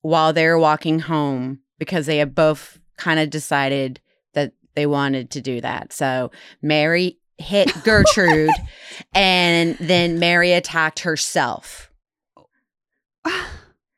while 0.02 0.34
they 0.34 0.46
were 0.48 0.58
walking 0.58 1.00
home 1.00 1.60
because 1.78 2.06
they 2.06 2.18
had 2.18 2.34
both 2.34 2.80
kind 2.98 3.20
of 3.20 3.30
decided 3.30 4.00
that 4.34 4.54
they 4.76 4.86
wanted 4.86 5.30
to 5.32 5.42
do 5.42 5.62
that. 5.62 5.94
So 5.94 6.32
Mary 6.62 7.20
hit 7.40 7.72
Gertrude 7.84 8.52
and 9.14 9.78
then 9.80 10.20
Mary 10.20 10.52
attacked 10.54 11.00
herself. 11.00 11.90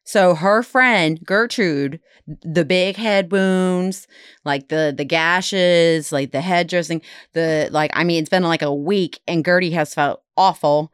So 0.03 0.35
her 0.35 0.61
friend 0.61 1.19
Gertrude, 1.25 2.01
the 2.27 2.65
big 2.65 2.97
head 2.97 3.31
wounds, 3.31 4.07
like 4.43 4.67
the 4.67 4.93
the 4.95 5.05
gashes, 5.05 6.11
like 6.11 6.31
the 6.31 6.41
head 6.41 6.67
dressing, 6.67 7.01
the 7.31 7.69
like 7.71 7.91
I 7.93 8.03
mean 8.03 8.21
it's 8.21 8.29
been 8.29 8.43
like 8.43 8.61
a 8.61 8.73
week 8.73 9.21
and 9.25 9.45
Gertie 9.45 9.71
has 9.71 9.93
felt 9.93 10.21
awful. 10.35 10.91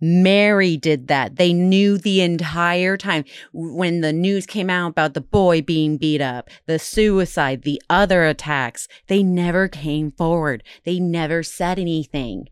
Mary 0.00 0.76
did 0.76 1.08
that. 1.08 1.36
They 1.36 1.52
knew 1.52 1.98
the 1.98 2.20
entire 2.22 2.96
time 2.96 3.24
when 3.52 4.00
the 4.00 4.12
news 4.12 4.46
came 4.46 4.70
out 4.70 4.88
about 4.88 5.14
the 5.14 5.20
boy 5.20 5.62
being 5.62 5.98
beat 5.98 6.20
up, 6.20 6.48
the 6.66 6.78
suicide, 6.78 7.62
the 7.62 7.82
other 7.90 8.24
attacks. 8.24 8.88
They 9.08 9.22
never 9.22 9.68
came 9.68 10.12
forward. 10.12 10.62
They 10.84 10.98
never 10.98 11.42
said 11.42 11.78
anything. 11.78 12.48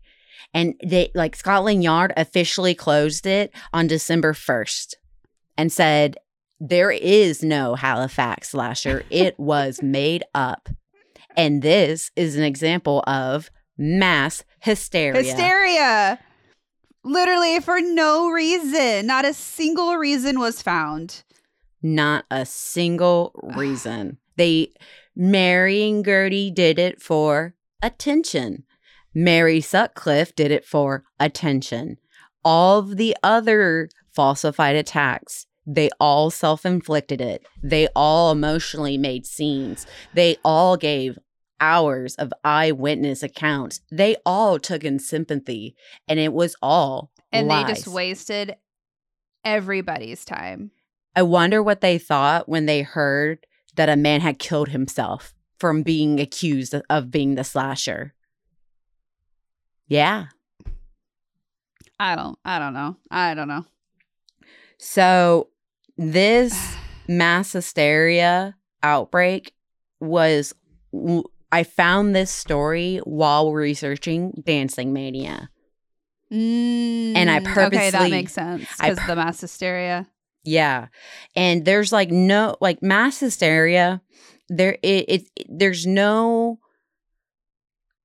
And 0.53 0.75
they 0.83 1.11
like 1.13 1.35
Scotland 1.35 1.83
Yard 1.83 2.13
officially 2.17 2.73
closed 2.73 3.25
it 3.25 3.51
on 3.73 3.87
December 3.87 4.33
1st 4.33 4.95
and 5.57 5.71
said 5.71 6.17
there 6.59 6.91
is 6.91 7.43
no 7.43 7.75
Halifax 7.75 8.49
slasher. 8.49 9.03
It 9.09 9.35
was 9.39 9.81
made 9.81 10.23
up. 10.33 10.69
And 11.37 11.61
this 11.61 12.11
is 12.15 12.35
an 12.35 12.43
example 12.43 13.03
of 13.07 13.49
mass 13.77 14.43
hysteria. 14.59 15.21
Hysteria. 15.21 16.19
Literally 17.03 17.59
for 17.59 17.79
no 17.79 18.29
reason. 18.29 19.07
Not 19.07 19.25
a 19.25 19.33
single 19.33 19.95
reason 19.95 20.39
was 20.39 20.61
found. 20.61 21.23
Not 21.81 22.25
a 22.29 22.45
single 22.45 23.31
reason. 23.55 24.17
they 24.35 24.73
Mary 25.15 25.87
and 25.89 26.03
Gertie 26.03 26.51
did 26.51 26.79
it 26.79 27.01
for 27.01 27.55
attention. 27.81 28.63
Mary 29.13 29.59
Sutcliffe 29.59 30.35
did 30.35 30.51
it 30.51 30.65
for 30.65 31.03
attention. 31.19 31.97
All 32.45 32.79
of 32.79 32.97
the 32.97 33.15
other 33.23 33.89
falsified 34.13 34.75
attacks, 34.75 35.45
they 35.65 35.89
all 35.99 36.29
self 36.29 36.65
inflicted 36.65 37.21
it. 37.21 37.45
They 37.61 37.87
all 37.95 38.31
emotionally 38.31 38.97
made 38.97 39.25
scenes. 39.25 39.85
They 40.13 40.37
all 40.43 40.77
gave 40.77 41.17
hours 41.59 42.15
of 42.15 42.31
eyewitness 42.43 43.23
accounts. 43.23 43.81
They 43.91 44.15
all 44.25 44.59
took 44.59 44.83
in 44.83 44.99
sympathy, 44.99 45.75
and 46.07 46.19
it 46.19 46.33
was 46.33 46.55
all 46.61 47.11
And 47.31 47.47
lies. 47.47 47.67
they 47.67 47.73
just 47.73 47.87
wasted 47.87 48.55
everybody's 49.43 50.25
time. 50.25 50.71
I 51.15 51.23
wonder 51.23 51.61
what 51.63 51.81
they 51.81 51.97
thought 51.97 52.47
when 52.47 52.65
they 52.65 52.81
heard 52.81 53.45
that 53.75 53.89
a 53.89 53.95
man 53.95 54.21
had 54.21 54.39
killed 54.39 54.69
himself 54.69 55.33
from 55.59 55.83
being 55.83 56.19
accused 56.19 56.73
of- 56.89 57.11
being 57.11 57.35
the 57.35 57.43
slasher. 57.43 58.13
Yeah. 59.87 60.27
I 61.99 62.15
don't 62.15 62.37
I 62.45 62.59
don't 62.59 62.73
know. 62.73 62.95
I 63.11 63.33
don't 63.33 63.47
know. 63.49 63.65
So 64.77 65.49
this 65.97 66.75
mass 67.07 67.51
hysteria 67.51 68.55
outbreak 68.83 69.53
was 69.99 70.53
I 71.51 71.63
found 71.63 72.15
this 72.15 72.31
story 72.31 72.97
while 73.03 73.53
researching 73.53 74.43
Dancing 74.45 74.93
Mania. 74.93 75.49
Mm, 76.31 77.15
and 77.15 77.29
I 77.29 77.39
Okay, 77.39 77.89
that 77.89 78.09
makes 78.11 78.33
sense 78.33 78.67
because 78.79 78.99
the 79.07 79.15
mass 79.15 79.41
hysteria. 79.41 80.07
Yeah. 80.43 80.87
And 81.35 81.65
there's 81.65 81.91
like 81.91 82.11
no 82.11 82.55
like 82.61 82.81
mass 82.83 83.19
hysteria 83.19 84.01
there 84.49 84.77
it, 84.81 85.05
it 85.07 85.29
there's 85.47 85.85
no 85.85 86.59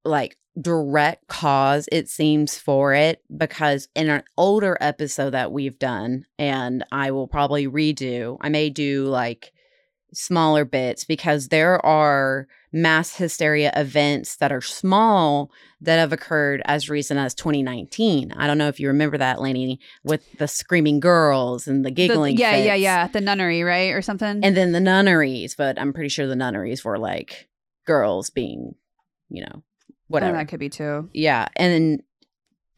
like 0.05 0.37
direct 0.61 1.27
cause 1.27 1.89
it 1.91 2.09
seems 2.09 2.57
for 2.57 2.95
it 2.95 3.23
because 3.37 3.89
in 3.97 4.09
an 4.09 4.23
older 4.37 4.79
episode 4.81 5.31
that 5.31 5.51
we've 5.51 5.79
done 5.79 6.25
and 6.39 6.85
I 6.93 7.11
will 7.11 7.27
probably 7.27 7.67
redo 7.67 8.37
I 8.41 8.51
may 8.51 8.71
do 8.71 9.07
like 9.07 9.53
smaller 10.15 10.65
bits 10.65 11.05
because 11.05 11.49
there 11.49 11.85
are 11.85 12.47
mass 12.73 13.17
hysteria 13.17 13.73
events 13.77 14.37
that 14.37 14.51
are 14.53 14.61
small 14.61 15.51
that 15.81 15.99
have 15.99 16.13
occurred 16.13 16.61
as 16.65 16.89
recent 16.91 17.21
as 17.21 17.35
2019. 17.35 18.33
I 18.37 18.47
don't 18.47 18.59
know 18.59 18.69
if 18.69 18.81
you 18.81 18.89
remember 18.89 19.19
that, 19.19 19.41
Lenny, 19.41 19.79
with 20.03 20.25
the 20.39 20.49
screaming 20.49 20.99
girls 21.01 21.67
and 21.69 21.85
the 21.85 21.91
The- 21.91 21.95
giggling. 21.95 22.37
yeah, 22.37 22.57
yeah, 22.57 22.73
fits. 22.73 22.83
yeah. 22.83 23.07
The 23.09 23.21
nunnery, 23.21 23.63
right? 23.63 23.93
Or 23.93 24.03
something. 24.03 24.45
And 24.45 24.57
then 24.57 24.73
the 24.73 24.81
nunneries, 24.81 25.55
but 25.55 25.79
I'm 25.79 25.93
pretty 25.93 26.09
sure 26.09 26.27
the 26.27 26.35
nunneries 26.37 26.85
were 26.85 26.99
like 26.99 27.49
girls 27.87 28.31
being, 28.31 28.75
you 29.29 29.43
know, 29.43 29.63
Oh, 29.63 29.63
whatever. 30.09 30.37
that 30.37 30.49
could 30.49 30.61
be 30.61 30.69
too. 30.71 31.09
yeah. 31.13 31.49
And 31.57 31.73
then 31.73 31.99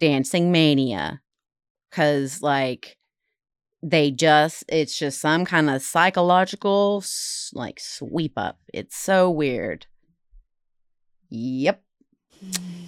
Dancing 0.00 0.52
Mania. 0.52 1.20
Cause 1.92 2.42
like 2.42 2.98
they 3.88 4.10
just, 4.10 4.64
it's 4.68 4.98
just 4.98 5.20
some 5.20 5.44
kind 5.44 5.70
of 5.70 5.80
psychological 5.80 7.04
like 7.52 7.78
sweep 7.78 8.32
up. 8.36 8.58
It's 8.74 8.96
so 8.96 9.30
weird. 9.30 9.86
Yep. 11.30 11.82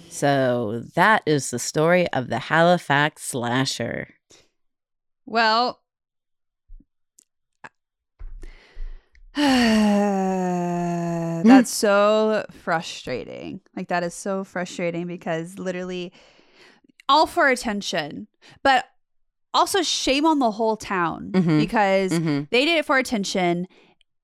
So 0.09 0.83
that 0.95 1.23
is 1.25 1.51
the 1.51 1.59
story 1.59 2.09
of 2.09 2.27
the 2.27 2.39
Halifax 2.39 3.23
slasher. 3.23 4.13
Well, 5.25 5.79
hmm. 9.35 9.41
that's 11.47 11.71
so 11.71 12.45
frustrating. 12.51 13.61
Like, 13.73 13.87
that 13.87 14.03
is 14.03 14.13
so 14.13 14.43
frustrating 14.43 15.07
because 15.07 15.57
literally 15.57 16.11
all 17.07 17.25
for 17.25 17.47
attention, 17.47 18.27
but 18.63 18.85
also 19.53 19.81
shame 19.81 20.25
on 20.25 20.39
the 20.39 20.51
whole 20.51 20.77
town 20.77 21.31
Mhm. 21.33 21.59
because 21.59 22.11
Mhm. 22.11 22.49
they 22.51 22.65
did 22.65 22.77
it 22.77 22.85
for 22.85 22.97
attention. 22.97 23.67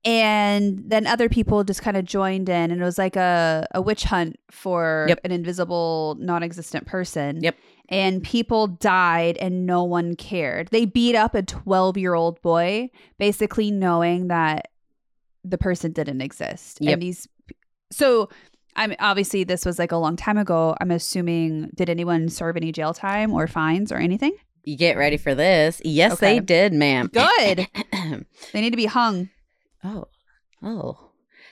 And 0.04 0.84
then 0.86 1.08
other 1.08 1.30
people 1.30 1.64
just 1.64 1.82
kind 1.82 1.98
of 1.98 2.06
joined 2.06 2.48
in, 2.48 2.70
and 2.70 2.80
it 2.80 2.84
was 2.84 3.00
like 3.00 3.16
a, 3.16 3.66
a 3.74 3.82
witch 3.82 4.04
hunt 4.04 4.36
for 4.52 5.08
Yep. 5.10 5.20
an 5.24 5.32
invisible, 5.32 6.16
non 6.20 6.44
existent 6.44 6.86
person. 6.86 7.40
Yep. 7.42 7.56
And 7.90 8.22
people 8.24 8.68
died, 8.68 9.38
and 9.38 9.66
no 9.66 9.84
one 9.84 10.16
cared. 10.16 10.68
They 10.70 10.86
beat 10.86 11.16
up 11.16 11.34
a 11.34 11.42
12 11.42 11.98
year 11.98 12.14
old 12.14 12.40
boy, 12.44 12.90
basically 13.18 13.72
knowing 13.72 14.28
that 14.28 14.68
the 15.44 15.58
person 15.58 15.92
didn't 15.92 16.22
exist. 16.22 16.78
Yep. 16.82 16.94
And 16.94 17.02
these 17.02 17.28
so 17.92 18.30
I'm 18.76 18.94
obviously 19.00 19.44
this 19.44 19.66
was 19.66 19.80
like 19.80 19.92
a 19.92 19.98
long 19.98 20.16
time 20.18 20.38
ago. 20.38 20.76
I'm 20.82 20.92
assuming 20.92 21.70
did 21.76 21.90
anyone 21.90 22.30
serve 22.30 22.58
any 22.58 22.72
jail 22.72 22.94
time 22.94 23.32
or 23.34 23.48
fines 23.48 23.92
or 23.92 23.96
anything? 23.98 24.34
You 24.66 24.76
get 24.78 24.98
ready 24.98 25.18
for 25.18 25.36
this. 25.36 25.82
Yes, 25.86 26.14
Okay. 26.14 26.36
they 26.36 26.40
did, 26.40 26.74
ma'am. 26.74 27.10
Good. 27.14 27.68
They 28.54 28.62
need 28.62 28.72
to 28.72 28.78
be 28.78 28.86
hung. 28.86 29.30
oh, 29.84 30.06
oh. 30.64 30.68
No, 30.68 31.00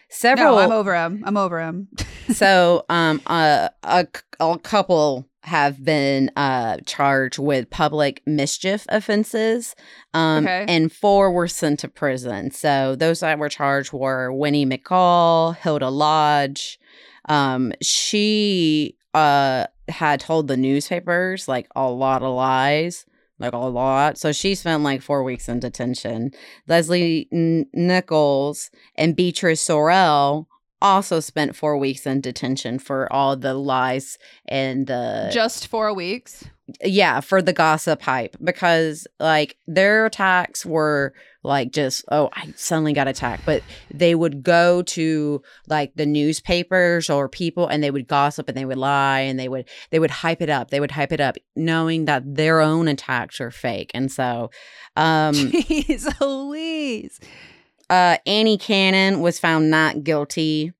Several. 0.10 0.58
I'm 0.60 0.72
over 0.72 0.96
him. 0.96 1.24
I'm 1.26 1.38
over 1.38 1.60
him. 1.62 1.88
so, 2.32 2.86
um, 2.90 3.22
uh, 3.28 3.70
a, 3.84 4.08
a 4.40 4.58
couple 4.60 5.28
have 5.42 5.84
been 5.84 6.32
uh 6.38 6.78
charged 6.86 7.38
with 7.38 7.70
public 7.70 8.22
mischief 8.26 8.86
offenses, 8.90 9.76
um, 10.14 10.46
Okay. 10.46 10.66
and 10.70 10.90
four 10.92 11.32
were 11.34 11.48
sent 11.50 11.80
to 11.82 11.88
prison. 11.90 12.50
So 12.52 12.96
those 12.96 13.20
that 13.22 13.38
were 13.40 13.50
charged 13.50 13.92
were 13.92 14.32
Winnie 14.32 14.66
McCall, 14.66 15.56
Hilda 15.58 15.90
Lodge. 15.90 16.80
Um, 17.28 17.74
she 17.82 18.96
uh 19.14 19.68
had 19.90 20.20
told 20.20 20.48
the 20.48 20.58
newspapers 20.58 21.48
like 21.48 21.68
a 21.76 21.90
lot 21.90 22.24
of 22.24 22.34
lies. 22.36 23.06
Like 23.40 23.54
a 23.54 23.58
lot. 23.58 24.18
So 24.18 24.32
she 24.32 24.54
spent 24.56 24.84
like 24.84 25.02
four 25.02 25.24
weeks 25.24 25.50
in 25.50 25.60
detention. 25.60 26.32
Leslie 26.68 27.28
N- 27.34 27.66
Nichols 27.74 28.70
and 28.96 29.16
Beatrice 29.16 29.68
Sorrell 29.68 30.46
also 30.82 31.20
spent 31.20 31.56
four 31.56 31.78
weeks 31.78 32.06
in 32.06 32.22
detention 32.22 32.78
for 32.78 33.12
all 33.12 33.36
the 33.36 33.54
lies 33.56 34.18
and 34.48 34.86
the 34.88 35.30
Just 35.34 35.68
four 35.68 35.94
weeks. 35.94 36.44
yeah 36.84 37.20
for 37.22 37.42
the 37.42 37.54
gossip 37.54 38.02
hype 38.04 38.38
because 38.44 39.08
like 39.20 39.58
their 39.68 40.06
attacks 40.06 40.66
were 40.66 41.14
like 41.44 41.72
just 41.72 42.06
oh 42.10 42.30
i 42.34 42.52
suddenly 42.56 42.94
got 42.94 43.08
attacked 43.08 43.46
but 43.46 43.62
they 43.94 44.16
would 44.16 44.44
go 44.44 44.82
to 44.82 45.42
like 45.68 45.94
the 45.96 46.06
newspapers 46.06 47.10
or 47.10 47.28
people 47.28 47.68
and 47.68 47.84
they 47.84 47.92
would 47.92 48.08
gossip 48.08 48.48
and 48.48 48.58
they 48.58 48.66
would 48.66 48.78
lie 48.78 49.20
and 49.20 49.40
they 49.40 49.50
would 49.50 49.68
they 49.92 50.00
would 50.00 50.12
hype 50.12 50.42
it 50.42 50.50
up 50.50 50.70
they 50.72 50.80
would 50.80 50.92
hype 50.92 51.12
it 51.12 51.20
up 51.20 51.36
knowing 51.56 52.06
that 52.06 52.24
their 52.36 52.62
own 52.62 52.88
attacks 52.88 53.42
are 53.42 53.52
fake 53.52 53.92
and 53.94 54.12
so 54.12 54.50
um 54.96 55.34
Jeez 55.36 56.20
Louise. 56.22 57.20
uh 57.90 58.18
Annie 58.26 58.58
Cannon 58.58 59.20
was 59.20 59.40
found 59.40 59.70
not 59.70 60.04
guilty. 60.04 60.72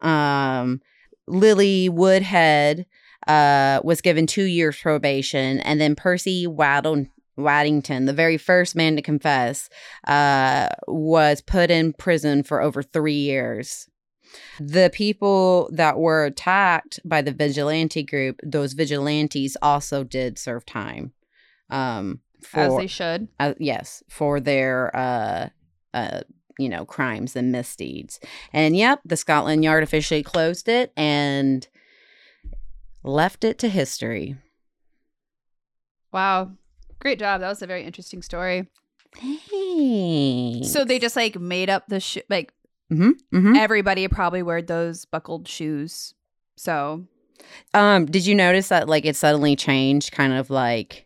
Um 0.00 0.80
Lily 1.26 1.88
Woodhead 1.88 2.86
uh 3.26 3.80
was 3.82 4.00
given 4.00 4.26
2 4.26 4.42
years 4.44 4.78
probation 4.78 5.58
and 5.60 5.80
then 5.80 5.96
Percy 5.96 6.46
Waddle 6.46 7.06
Waddington, 7.36 8.04
the 8.06 8.12
very 8.12 8.36
first 8.36 8.74
man 8.76 8.96
to 8.96 9.02
confess, 9.02 9.68
uh 10.06 10.68
was 10.86 11.40
put 11.40 11.70
in 11.70 11.92
prison 11.92 12.42
for 12.42 12.60
over 12.62 12.82
3 12.82 13.12
years. 13.14 13.88
The 14.58 14.90
people 14.92 15.70
that 15.72 15.98
were 15.98 16.24
attacked 16.24 16.98
by 17.04 17.22
the 17.22 17.32
vigilante 17.32 18.02
group, 18.02 18.40
those 18.42 18.72
vigilantes 18.72 19.56
also 19.62 20.04
did 20.04 20.38
serve 20.38 20.64
time. 20.66 21.12
Um 21.70 22.20
for 22.42 22.60
As 22.60 22.76
they 22.76 22.86
should. 22.86 23.28
uh, 23.40 23.54
yes, 23.58 24.02
for 24.10 24.38
their 24.38 24.94
uh, 24.94 25.48
uh, 25.94 26.20
you 26.58 26.68
know 26.68 26.84
crimes 26.84 27.34
and 27.36 27.50
misdeeds. 27.50 28.20
And 28.52 28.76
yep, 28.76 29.00
the 29.04 29.16
Scotland 29.16 29.64
Yard 29.64 29.82
officially 29.82 30.22
closed 30.22 30.68
it 30.68 30.92
and 30.96 31.66
left 33.02 33.44
it 33.44 33.58
to 33.60 33.68
history. 33.68 34.36
Wow. 36.12 36.52
Great 37.04 37.18
job. 37.18 37.42
That 37.42 37.48
was 37.48 37.60
a 37.60 37.66
very 37.66 37.84
interesting 37.84 38.22
story. 38.22 38.66
Thanks. 39.20 40.70
So 40.72 40.84
they 40.84 40.98
just 40.98 41.16
like 41.16 41.38
made 41.38 41.70
up 41.70 41.86
the 41.86 42.00
sh- 42.00 42.18
like 42.30 42.52
hmm 42.88 43.10
hmm 43.30 43.56
everybody 43.56 44.08
probably 44.08 44.42
wore 44.42 44.62
those 44.62 45.04
buckled 45.04 45.46
shoes. 45.46 46.14
So 46.56 47.06
Um, 47.74 48.06
did 48.06 48.26
you 48.26 48.34
notice 48.34 48.68
that 48.68 48.88
like 48.88 49.04
it 49.04 49.16
suddenly 49.16 49.54
changed, 49.54 50.12
kind 50.12 50.32
of 50.32 50.50
like 50.50 51.04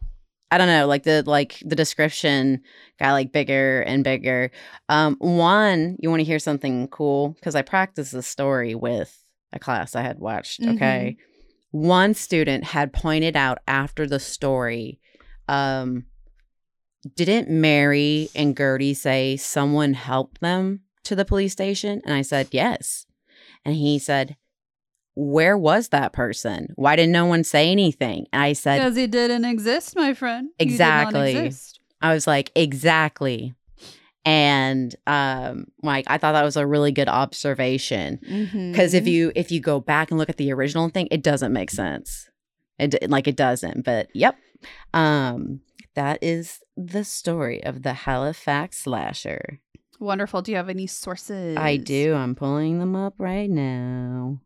I 0.51 0.57
don't 0.57 0.68
know, 0.68 0.86
like 0.86 1.03
the 1.03 1.22
like 1.26 1.61
the 1.64 1.76
description 1.76 2.62
got 2.99 3.12
like 3.12 3.32
bigger 3.32 3.80
and 3.82 4.03
bigger. 4.05 4.51
Um, 4.88 5.16
one, 5.18 5.96
you 5.99 6.09
want 6.11 6.20
to 6.20 6.24
hear 6.24 6.38
something 6.38 6.88
cool 6.88 7.30
because 7.30 7.55
I 7.55 7.62
practiced 7.62 8.12
this 8.12 8.26
story 8.26 8.74
with 8.74 9.14
a 9.53 9.59
class 9.59 9.94
I 9.96 10.03
had 10.03 10.18
watched. 10.20 10.61
Okay, 10.62 11.16
one 11.70 12.14
student 12.14 12.64
had 12.64 12.92
pointed 12.94 13.36
out 13.36 13.59
after 13.66 14.07
the 14.07 14.20
story, 14.20 15.01
um, 15.49 16.05
didn't 17.16 17.49
Mary 17.49 18.28
and 18.34 18.57
Gertie 18.57 18.94
say 18.94 19.36
someone 19.36 19.94
helped 19.94 20.40
them 20.40 20.80
to 21.05 21.14
the 21.14 21.24
police 21.24 21.53
station? 21.53 22.03
And 22.05 22.14
I 22.14 22.22
said 22.22 22.49
yes, 22.53 23.07
and 23.64 23.74
he 23.74 23.99
said 23.99 24.36
where 25.20 25.59
was 25.59 25.88
that 25.88 26.12
person? 26.12 26.68
Why 26.76 26.94
didn't 26.94 27.11
no 27.11 27.26
one 27.26 27.42
say 27.42 27.72
anything? 27.72 28.26
And 28.32 28.40
I 28.40 28.53
said, 28.53 28.78
because 28.78 28.94
he 28.94 29.09
didn't 29.09 29.44
exist, 29.44 29.96
my 29.96 30.14
friend. 30.14 30.51
He 30.61 30.66
did 30.66 30.78
not 30.78 31.09
Exactly. 31.09 31.53
I 32.01 32.14
was 32.14 32.28
like, 32.28 32.53
exactly. 32.55 33.53
And 34.24 34.94
um, 35.09 35.64
like 35.82 36.05
I 36.09 36.18
thought 36.18 36.32
that 36.32 36.44
was 36.44 36.57
a 36.57 36.64
really 36.66 36.92
good 36.92 37.09
observation 37.09 38.20
because 38.70 38.94
if 38.94 39.05
Mhm. 39.05 39.11
you 39.11 39.32
if 39.34 39.51
you 39.51 39.59
go 39.61 39.80
back 39.80 40.11
and 40.12 40.18
look 40.18 40.28
at 40.28 40.36
the 40.36 40.53
original 40.53 40.88
thing, 40.88 41.09
it 41.11 41.22
doesn't 41.22 41.53
make 41.53 41.70
sense. 41.70 42.28
It 42.78 43.11
like 43.11 43.26
it 43.26 43.36
doesn't. 43.36 43.84
But 43.84 44.09
yep, 44.14 44.36
um, 44.95 45.61
that 45.95 46.19
is 46.23 46.61
the 46.77 47.05
story 47.05 47.63
of 47.65 47.83
the 47.83 47.93
Halifax 47.93 48.79
slasher. 48.79 49.61
wonderful. 49.99 50.43
Do 50.43 50.53
you 50.53 50.57
have 50.57 50.69
any 50.69 50.87
sources? 50.87 51.57
I 51.57 51.77
do. 51.77 52.15
I'm 52.15 52.35
pulling 52.35 52.79
them 52.79 52.95
up 52.95 53.15
right 53.19 53.51
now. 53.51 54.41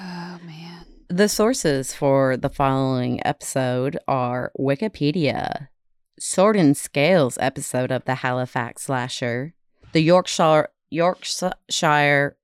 Oh 0.00 0.38
man. 0.46 0.86
The 1.08 1.28
sources 1.28 1.92
for 1.92 2.36
the 2.36 2.48
following 2.48 3.24
episode 3.26 3.98
are 4.08 4.52
Wikipedia, 4.58 5.68
Sword 6.18 6.56
and 6.56 6.76
Scales 6.76 7.36
episode 7.40 7.90
of 7.90 8.04
the 8.04 8.16
Halifax 8.16 8.82
Slasher, 8.82 9.54
the 9.92 10.00
Yorkshire 10.00 10.68
Yorkshire 10.90 12.36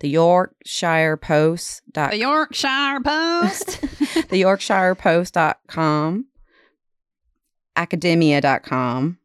the 0.00 0.08
Yorkshire 0.08 1.16
Post 1.16 1.82
dot 1.92 2.10
The 2.10 2.18
Yorkshire 2.18 3.00
Post. 3.04 3.80
the 4.28 4.38
Yorkshire 4.38 4.94
Post.com, 4.94 6.26
academia.com, 7.76 9.18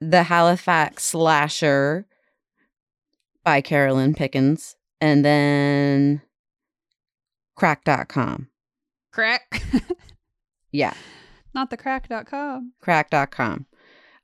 the 0.00 0.22
Halifax 0.24 1.04
Slasher 1.04 2.06
by 3.44 3.60
Carolyn 3.60 4.14
Pickens, 4.14 4.76
and 5.00 5.24
then 5.24 6.22
crack.com. 7.56 8.48
Crack. 9.12 9.62
Yeah, 10.72 10.94
Not 11.52 11.70
the 11.70 11.76
crack.com. 11.76 12.74
crack.com. 12.80 13.66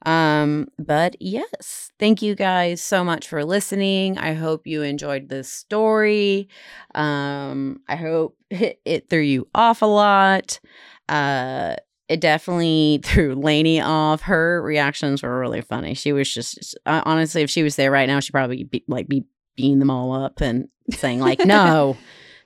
Um, 0.07 0.69
but 0.79 1.17
yes, 1.21 1.91
thank 1.99 2.23
you 2.23 2.37
guys 2.37 2.81
so 2.81 3.03
much 3.03 3.27
for 3.27 3.45
listening. 3.45 4.17
I 4.19 4.35
hope 4.35 4.65
you 4.65 4.83
enjoyed 4.83 5.29
this 5.29 5.53
story. 5.53 6.49
Um, 6.95 7.81
I 7.89 7.97
hope 7.97 8.37
it, 8.49 8.81
it 8.85 9.11
threw 9.11 9.21
you 9.21 9.49
off 9.53 9.83
a 9.83 9.87
lot. 9.87 10.61
Uh, 11.09 11.75
it 12.09 12.21
definitely 12.21 13.01
threw 13.05 13.35
Lainey 13.35 13.81
off. 13.81 14.23
Her 14.23 14.63
reactions 14.63 15.25
were 15.25 15.41
really 15.41 15.61
funny. 15.61 15.95
She 15.95 16.13
was 16.13 16.33
just 16.33 16.79
uh, 16.87 17.03
honestly, 17.05 17.43
if 17.43 17.51
she 17.51 17.65
was 17.65 17.75
there 17.75 17.91
right 17.91 18.09
now, 18.09 18.21
she'd 18.21 18.33
probably 18.33 18.63
be 18.63 18.85
like 18.87 19.09
be 19.09 19.25
beating 19.57 19.81
them 19.81 19.91
all 19.91 20.13
up 20.13 20.41
and 20.41 20.69
saying 20.93 21.19
like, 21.19 21.41
"No, 21.45 21.97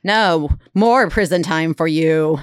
no, 0.02 0.48
more 0.72 1.10
prison 1.10 1.42
time 1.42 1.74
for 1.74 1.86
you." 1.86 2.38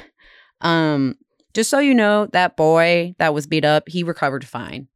Um, 0.62 1.16
just 1.56 1.72
so 1.72 1.80
you 1.80 1.96
know, 1.96 2.28
that 2.34 2.56
boy 2.56 3.16
that 3.18 3.34
was 3.34 3.48
beat 3.48 3.66
up, 3.66 3.90
he 3.90 4.04
recovered 4.04 4.46
fine. 4.46 4.88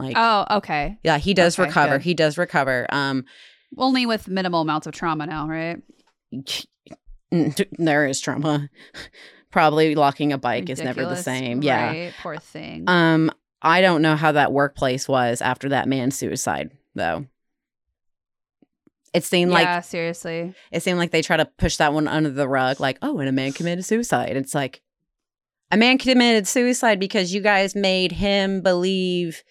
Like, 0.00 0.14
Oh, 0.16 0.46
okay. 0.58 0.98
yeah, 1.02 1.18
he 1.18 1.34
does 1.34 1.58
okay, 1.58 1.68
recover. 1.68 1.98
good. 1.98 2.02
He 2.04 2.14
does 2.14 2.38
recover. 2.38 2.86
Um, 2.90 3.24
Only 3.76 4.06
with 4.06 4.28
minimal 4.28 4.62
amounts 4.62 4.86
of 4.86 4.92
trauma 4.94 5.26
now, 5.26 5.46
right? 5.48 5.80
there 7.78 8.06
is 8.06 8.20
trauma. 8.20 8.68
Probably 9.50 9.94
locking 9.96 10.32
a 10.32 10.38
bike 10.38 10.70
is 10.70 10.80
never 10.80 11.02
the 11.04 11.16
same. 11.16 11.62
Yeah. 11.62 11.86
Right. 11.88 12.14
Poor 12.22 12.36
thing. 12.38 12.84
Um, 12.86 13.32
I 13.62 13.80
don't 13.80 14.00
know 14.00 14.14
how 14.14 14.32
that 14.32 14.52
workplace 14.52 15.08
was 15.08 15.42
after 15.42 15.70
that 15.70 15.88
man's 15.88 16.16
suicide, 16.16 16.70
though. 16.94 17.26
It 19.12 19.24
seemed 19.24 19.50
like 19.50 19.64
yeah, 19.64 19.80
seriously. 19.80 20.54
it 20.70 20.84
seemed 20.84 20.98
like 20.98 21.10
they 21.10 21.20
try 21.22 21.36
to 21.36 21.44
push 21.44 21.78
that 21.78 21.92
one 21.92 22.06
under 22.06 22.30
the 22.30 22.46
rug, 22.48 22.78
like, 22.78 22.96
oh, 23.02 23.18
and 23.18 23.28
a 23.28 23.32
man 23.32 23.52
committed 23.52 23.84
suicide. 23.84 24.36
It's 24.36 24.54
like 24.54 24.82
a 25.72 25.76
man 25.76 25.98
committed 25.98 26.46
suicide 26.46 27.00
because 27.00 27.34
you 27.34 27.40
guys 27.40 27.74
made 27.74 28.12
him 28.12 28.60
believe 28.62 29.42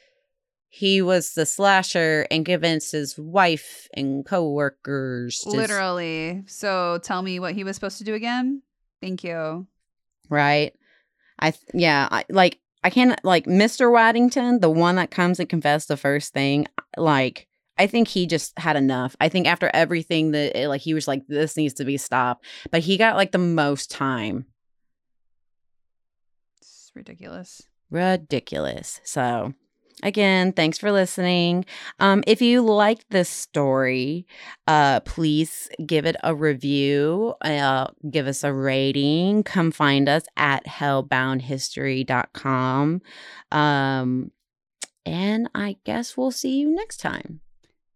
he 0.72 1.02
was 1.02 1.34
the 1.34 1.46
slasher 1.48 2.28
and 2.30 2.46
convinced 2.46 2.92
his 2.92 3.18
wife 3.18 3.88
and 3.96 4.24
coworkers. 4.26 5.40
to- 5.40 5.50
Literally. 5.50 6.44
So 6.48 7.00
tell 7.04 7.22
me 7.24 7.40
what 7.40 7.56
he 7.56 7.64
was 7.64 7.76
supposed 7.76 7.98
to 7.98 8.04
do 8.04 8.14
again. 8.14 8.62
Thank 9.02 9.24
you. 9.24 9.68
right? 10.30 10.74
I 11.40 11.52
th- 11.52 11.64
yeah, 11.74 12.08
I, 12.12 12.26
like 12.30 12.60
I 12.84 12.90
can't 12.90 13.20
like 13.24 13.46
Mr. 13.46 13.92
Waddington, 13.92 14.60
the 14.60 14.70
one 14.70 14.96
that 14.98 15.10
comes 15.10 15.40
and 15.40 15.48
confessed 15.50 15.88
the 15.88 15.98
first 15.98 16.34
thing, 16.34 16.68
like 16.98 17.48
I 17.78 17.88
think 17.88 18.10
he 18.10 18.28
just 18.28 18.58
had 18.60 18.76
enough. 18.76 19.16
I 19.22 19.30
think 19.30 19.48
after 19.48 19.72
everything 19.74 20.32
that 20.32 20.60
it, 20.62 20.68
like 20.68 20.82
he 20.82 20.94
was 20.94 21.08
like 21.08 21.26
this 21.28 21.56
needs 21.58 21.74
to 21.76 21.86
be 21.86 21.96
stopped, 21.98 22.46
but 22.72 22.82
he 22.82 22.98
got 22.98 23.16
like 23.16 23.32
the 23.32 23.38
most 23.38 23.90
time. 23.90 24.46
It's 26.62 26.92
ridiculous. 26.94 27.62
Ridiculous. 27.90 29.00
So 29.04 29.54
again 30.04 30.52
thanks 30.54 30.78
for 30.78 30.92
listening. 30.92 31.66
Um, 32.00 32.24
if 32.28 32.42
you 32.42 32.62
liked 32.62 33.06
this 33.10 33.30
story 33.30 34.28
uh, 34.68 35.00
please 35.02 35.70
give 35.86 36.06
it 36.06 36.16
a 36.24 36.34
review 36.36 37.34
uh, 37.42 37.88
give 38.10 38.28
us 38.28 38.44
a 38.44 38.54
rating. 38.54 39.44
Come 39.44 39.72
find 39.72 40.08
us 40.10 40.24
at 40.38 40.66
hellboundhistory.com 40.68 43.02
um, 43.52 44.32
and 45.06 45.50
i 45.56 45.78
guess 45.86 46.18
we'll 46.18 46.32
see 46.32 46.60
you 46.60 46.70
next 46.74 46.98
time. 46.98 47.40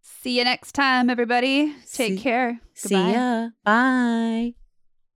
See 0.02 0.38
you 0.38 0.46
next 0.46 0.72
time, 0.72 1.10
everybody. 1.10 1.74
Take 1.92 2.14
See- 2.14 2.18
care. 2.18 2.62
see 2.74 3.12
ya. 3.12 3.50
Bye 3.66 4.54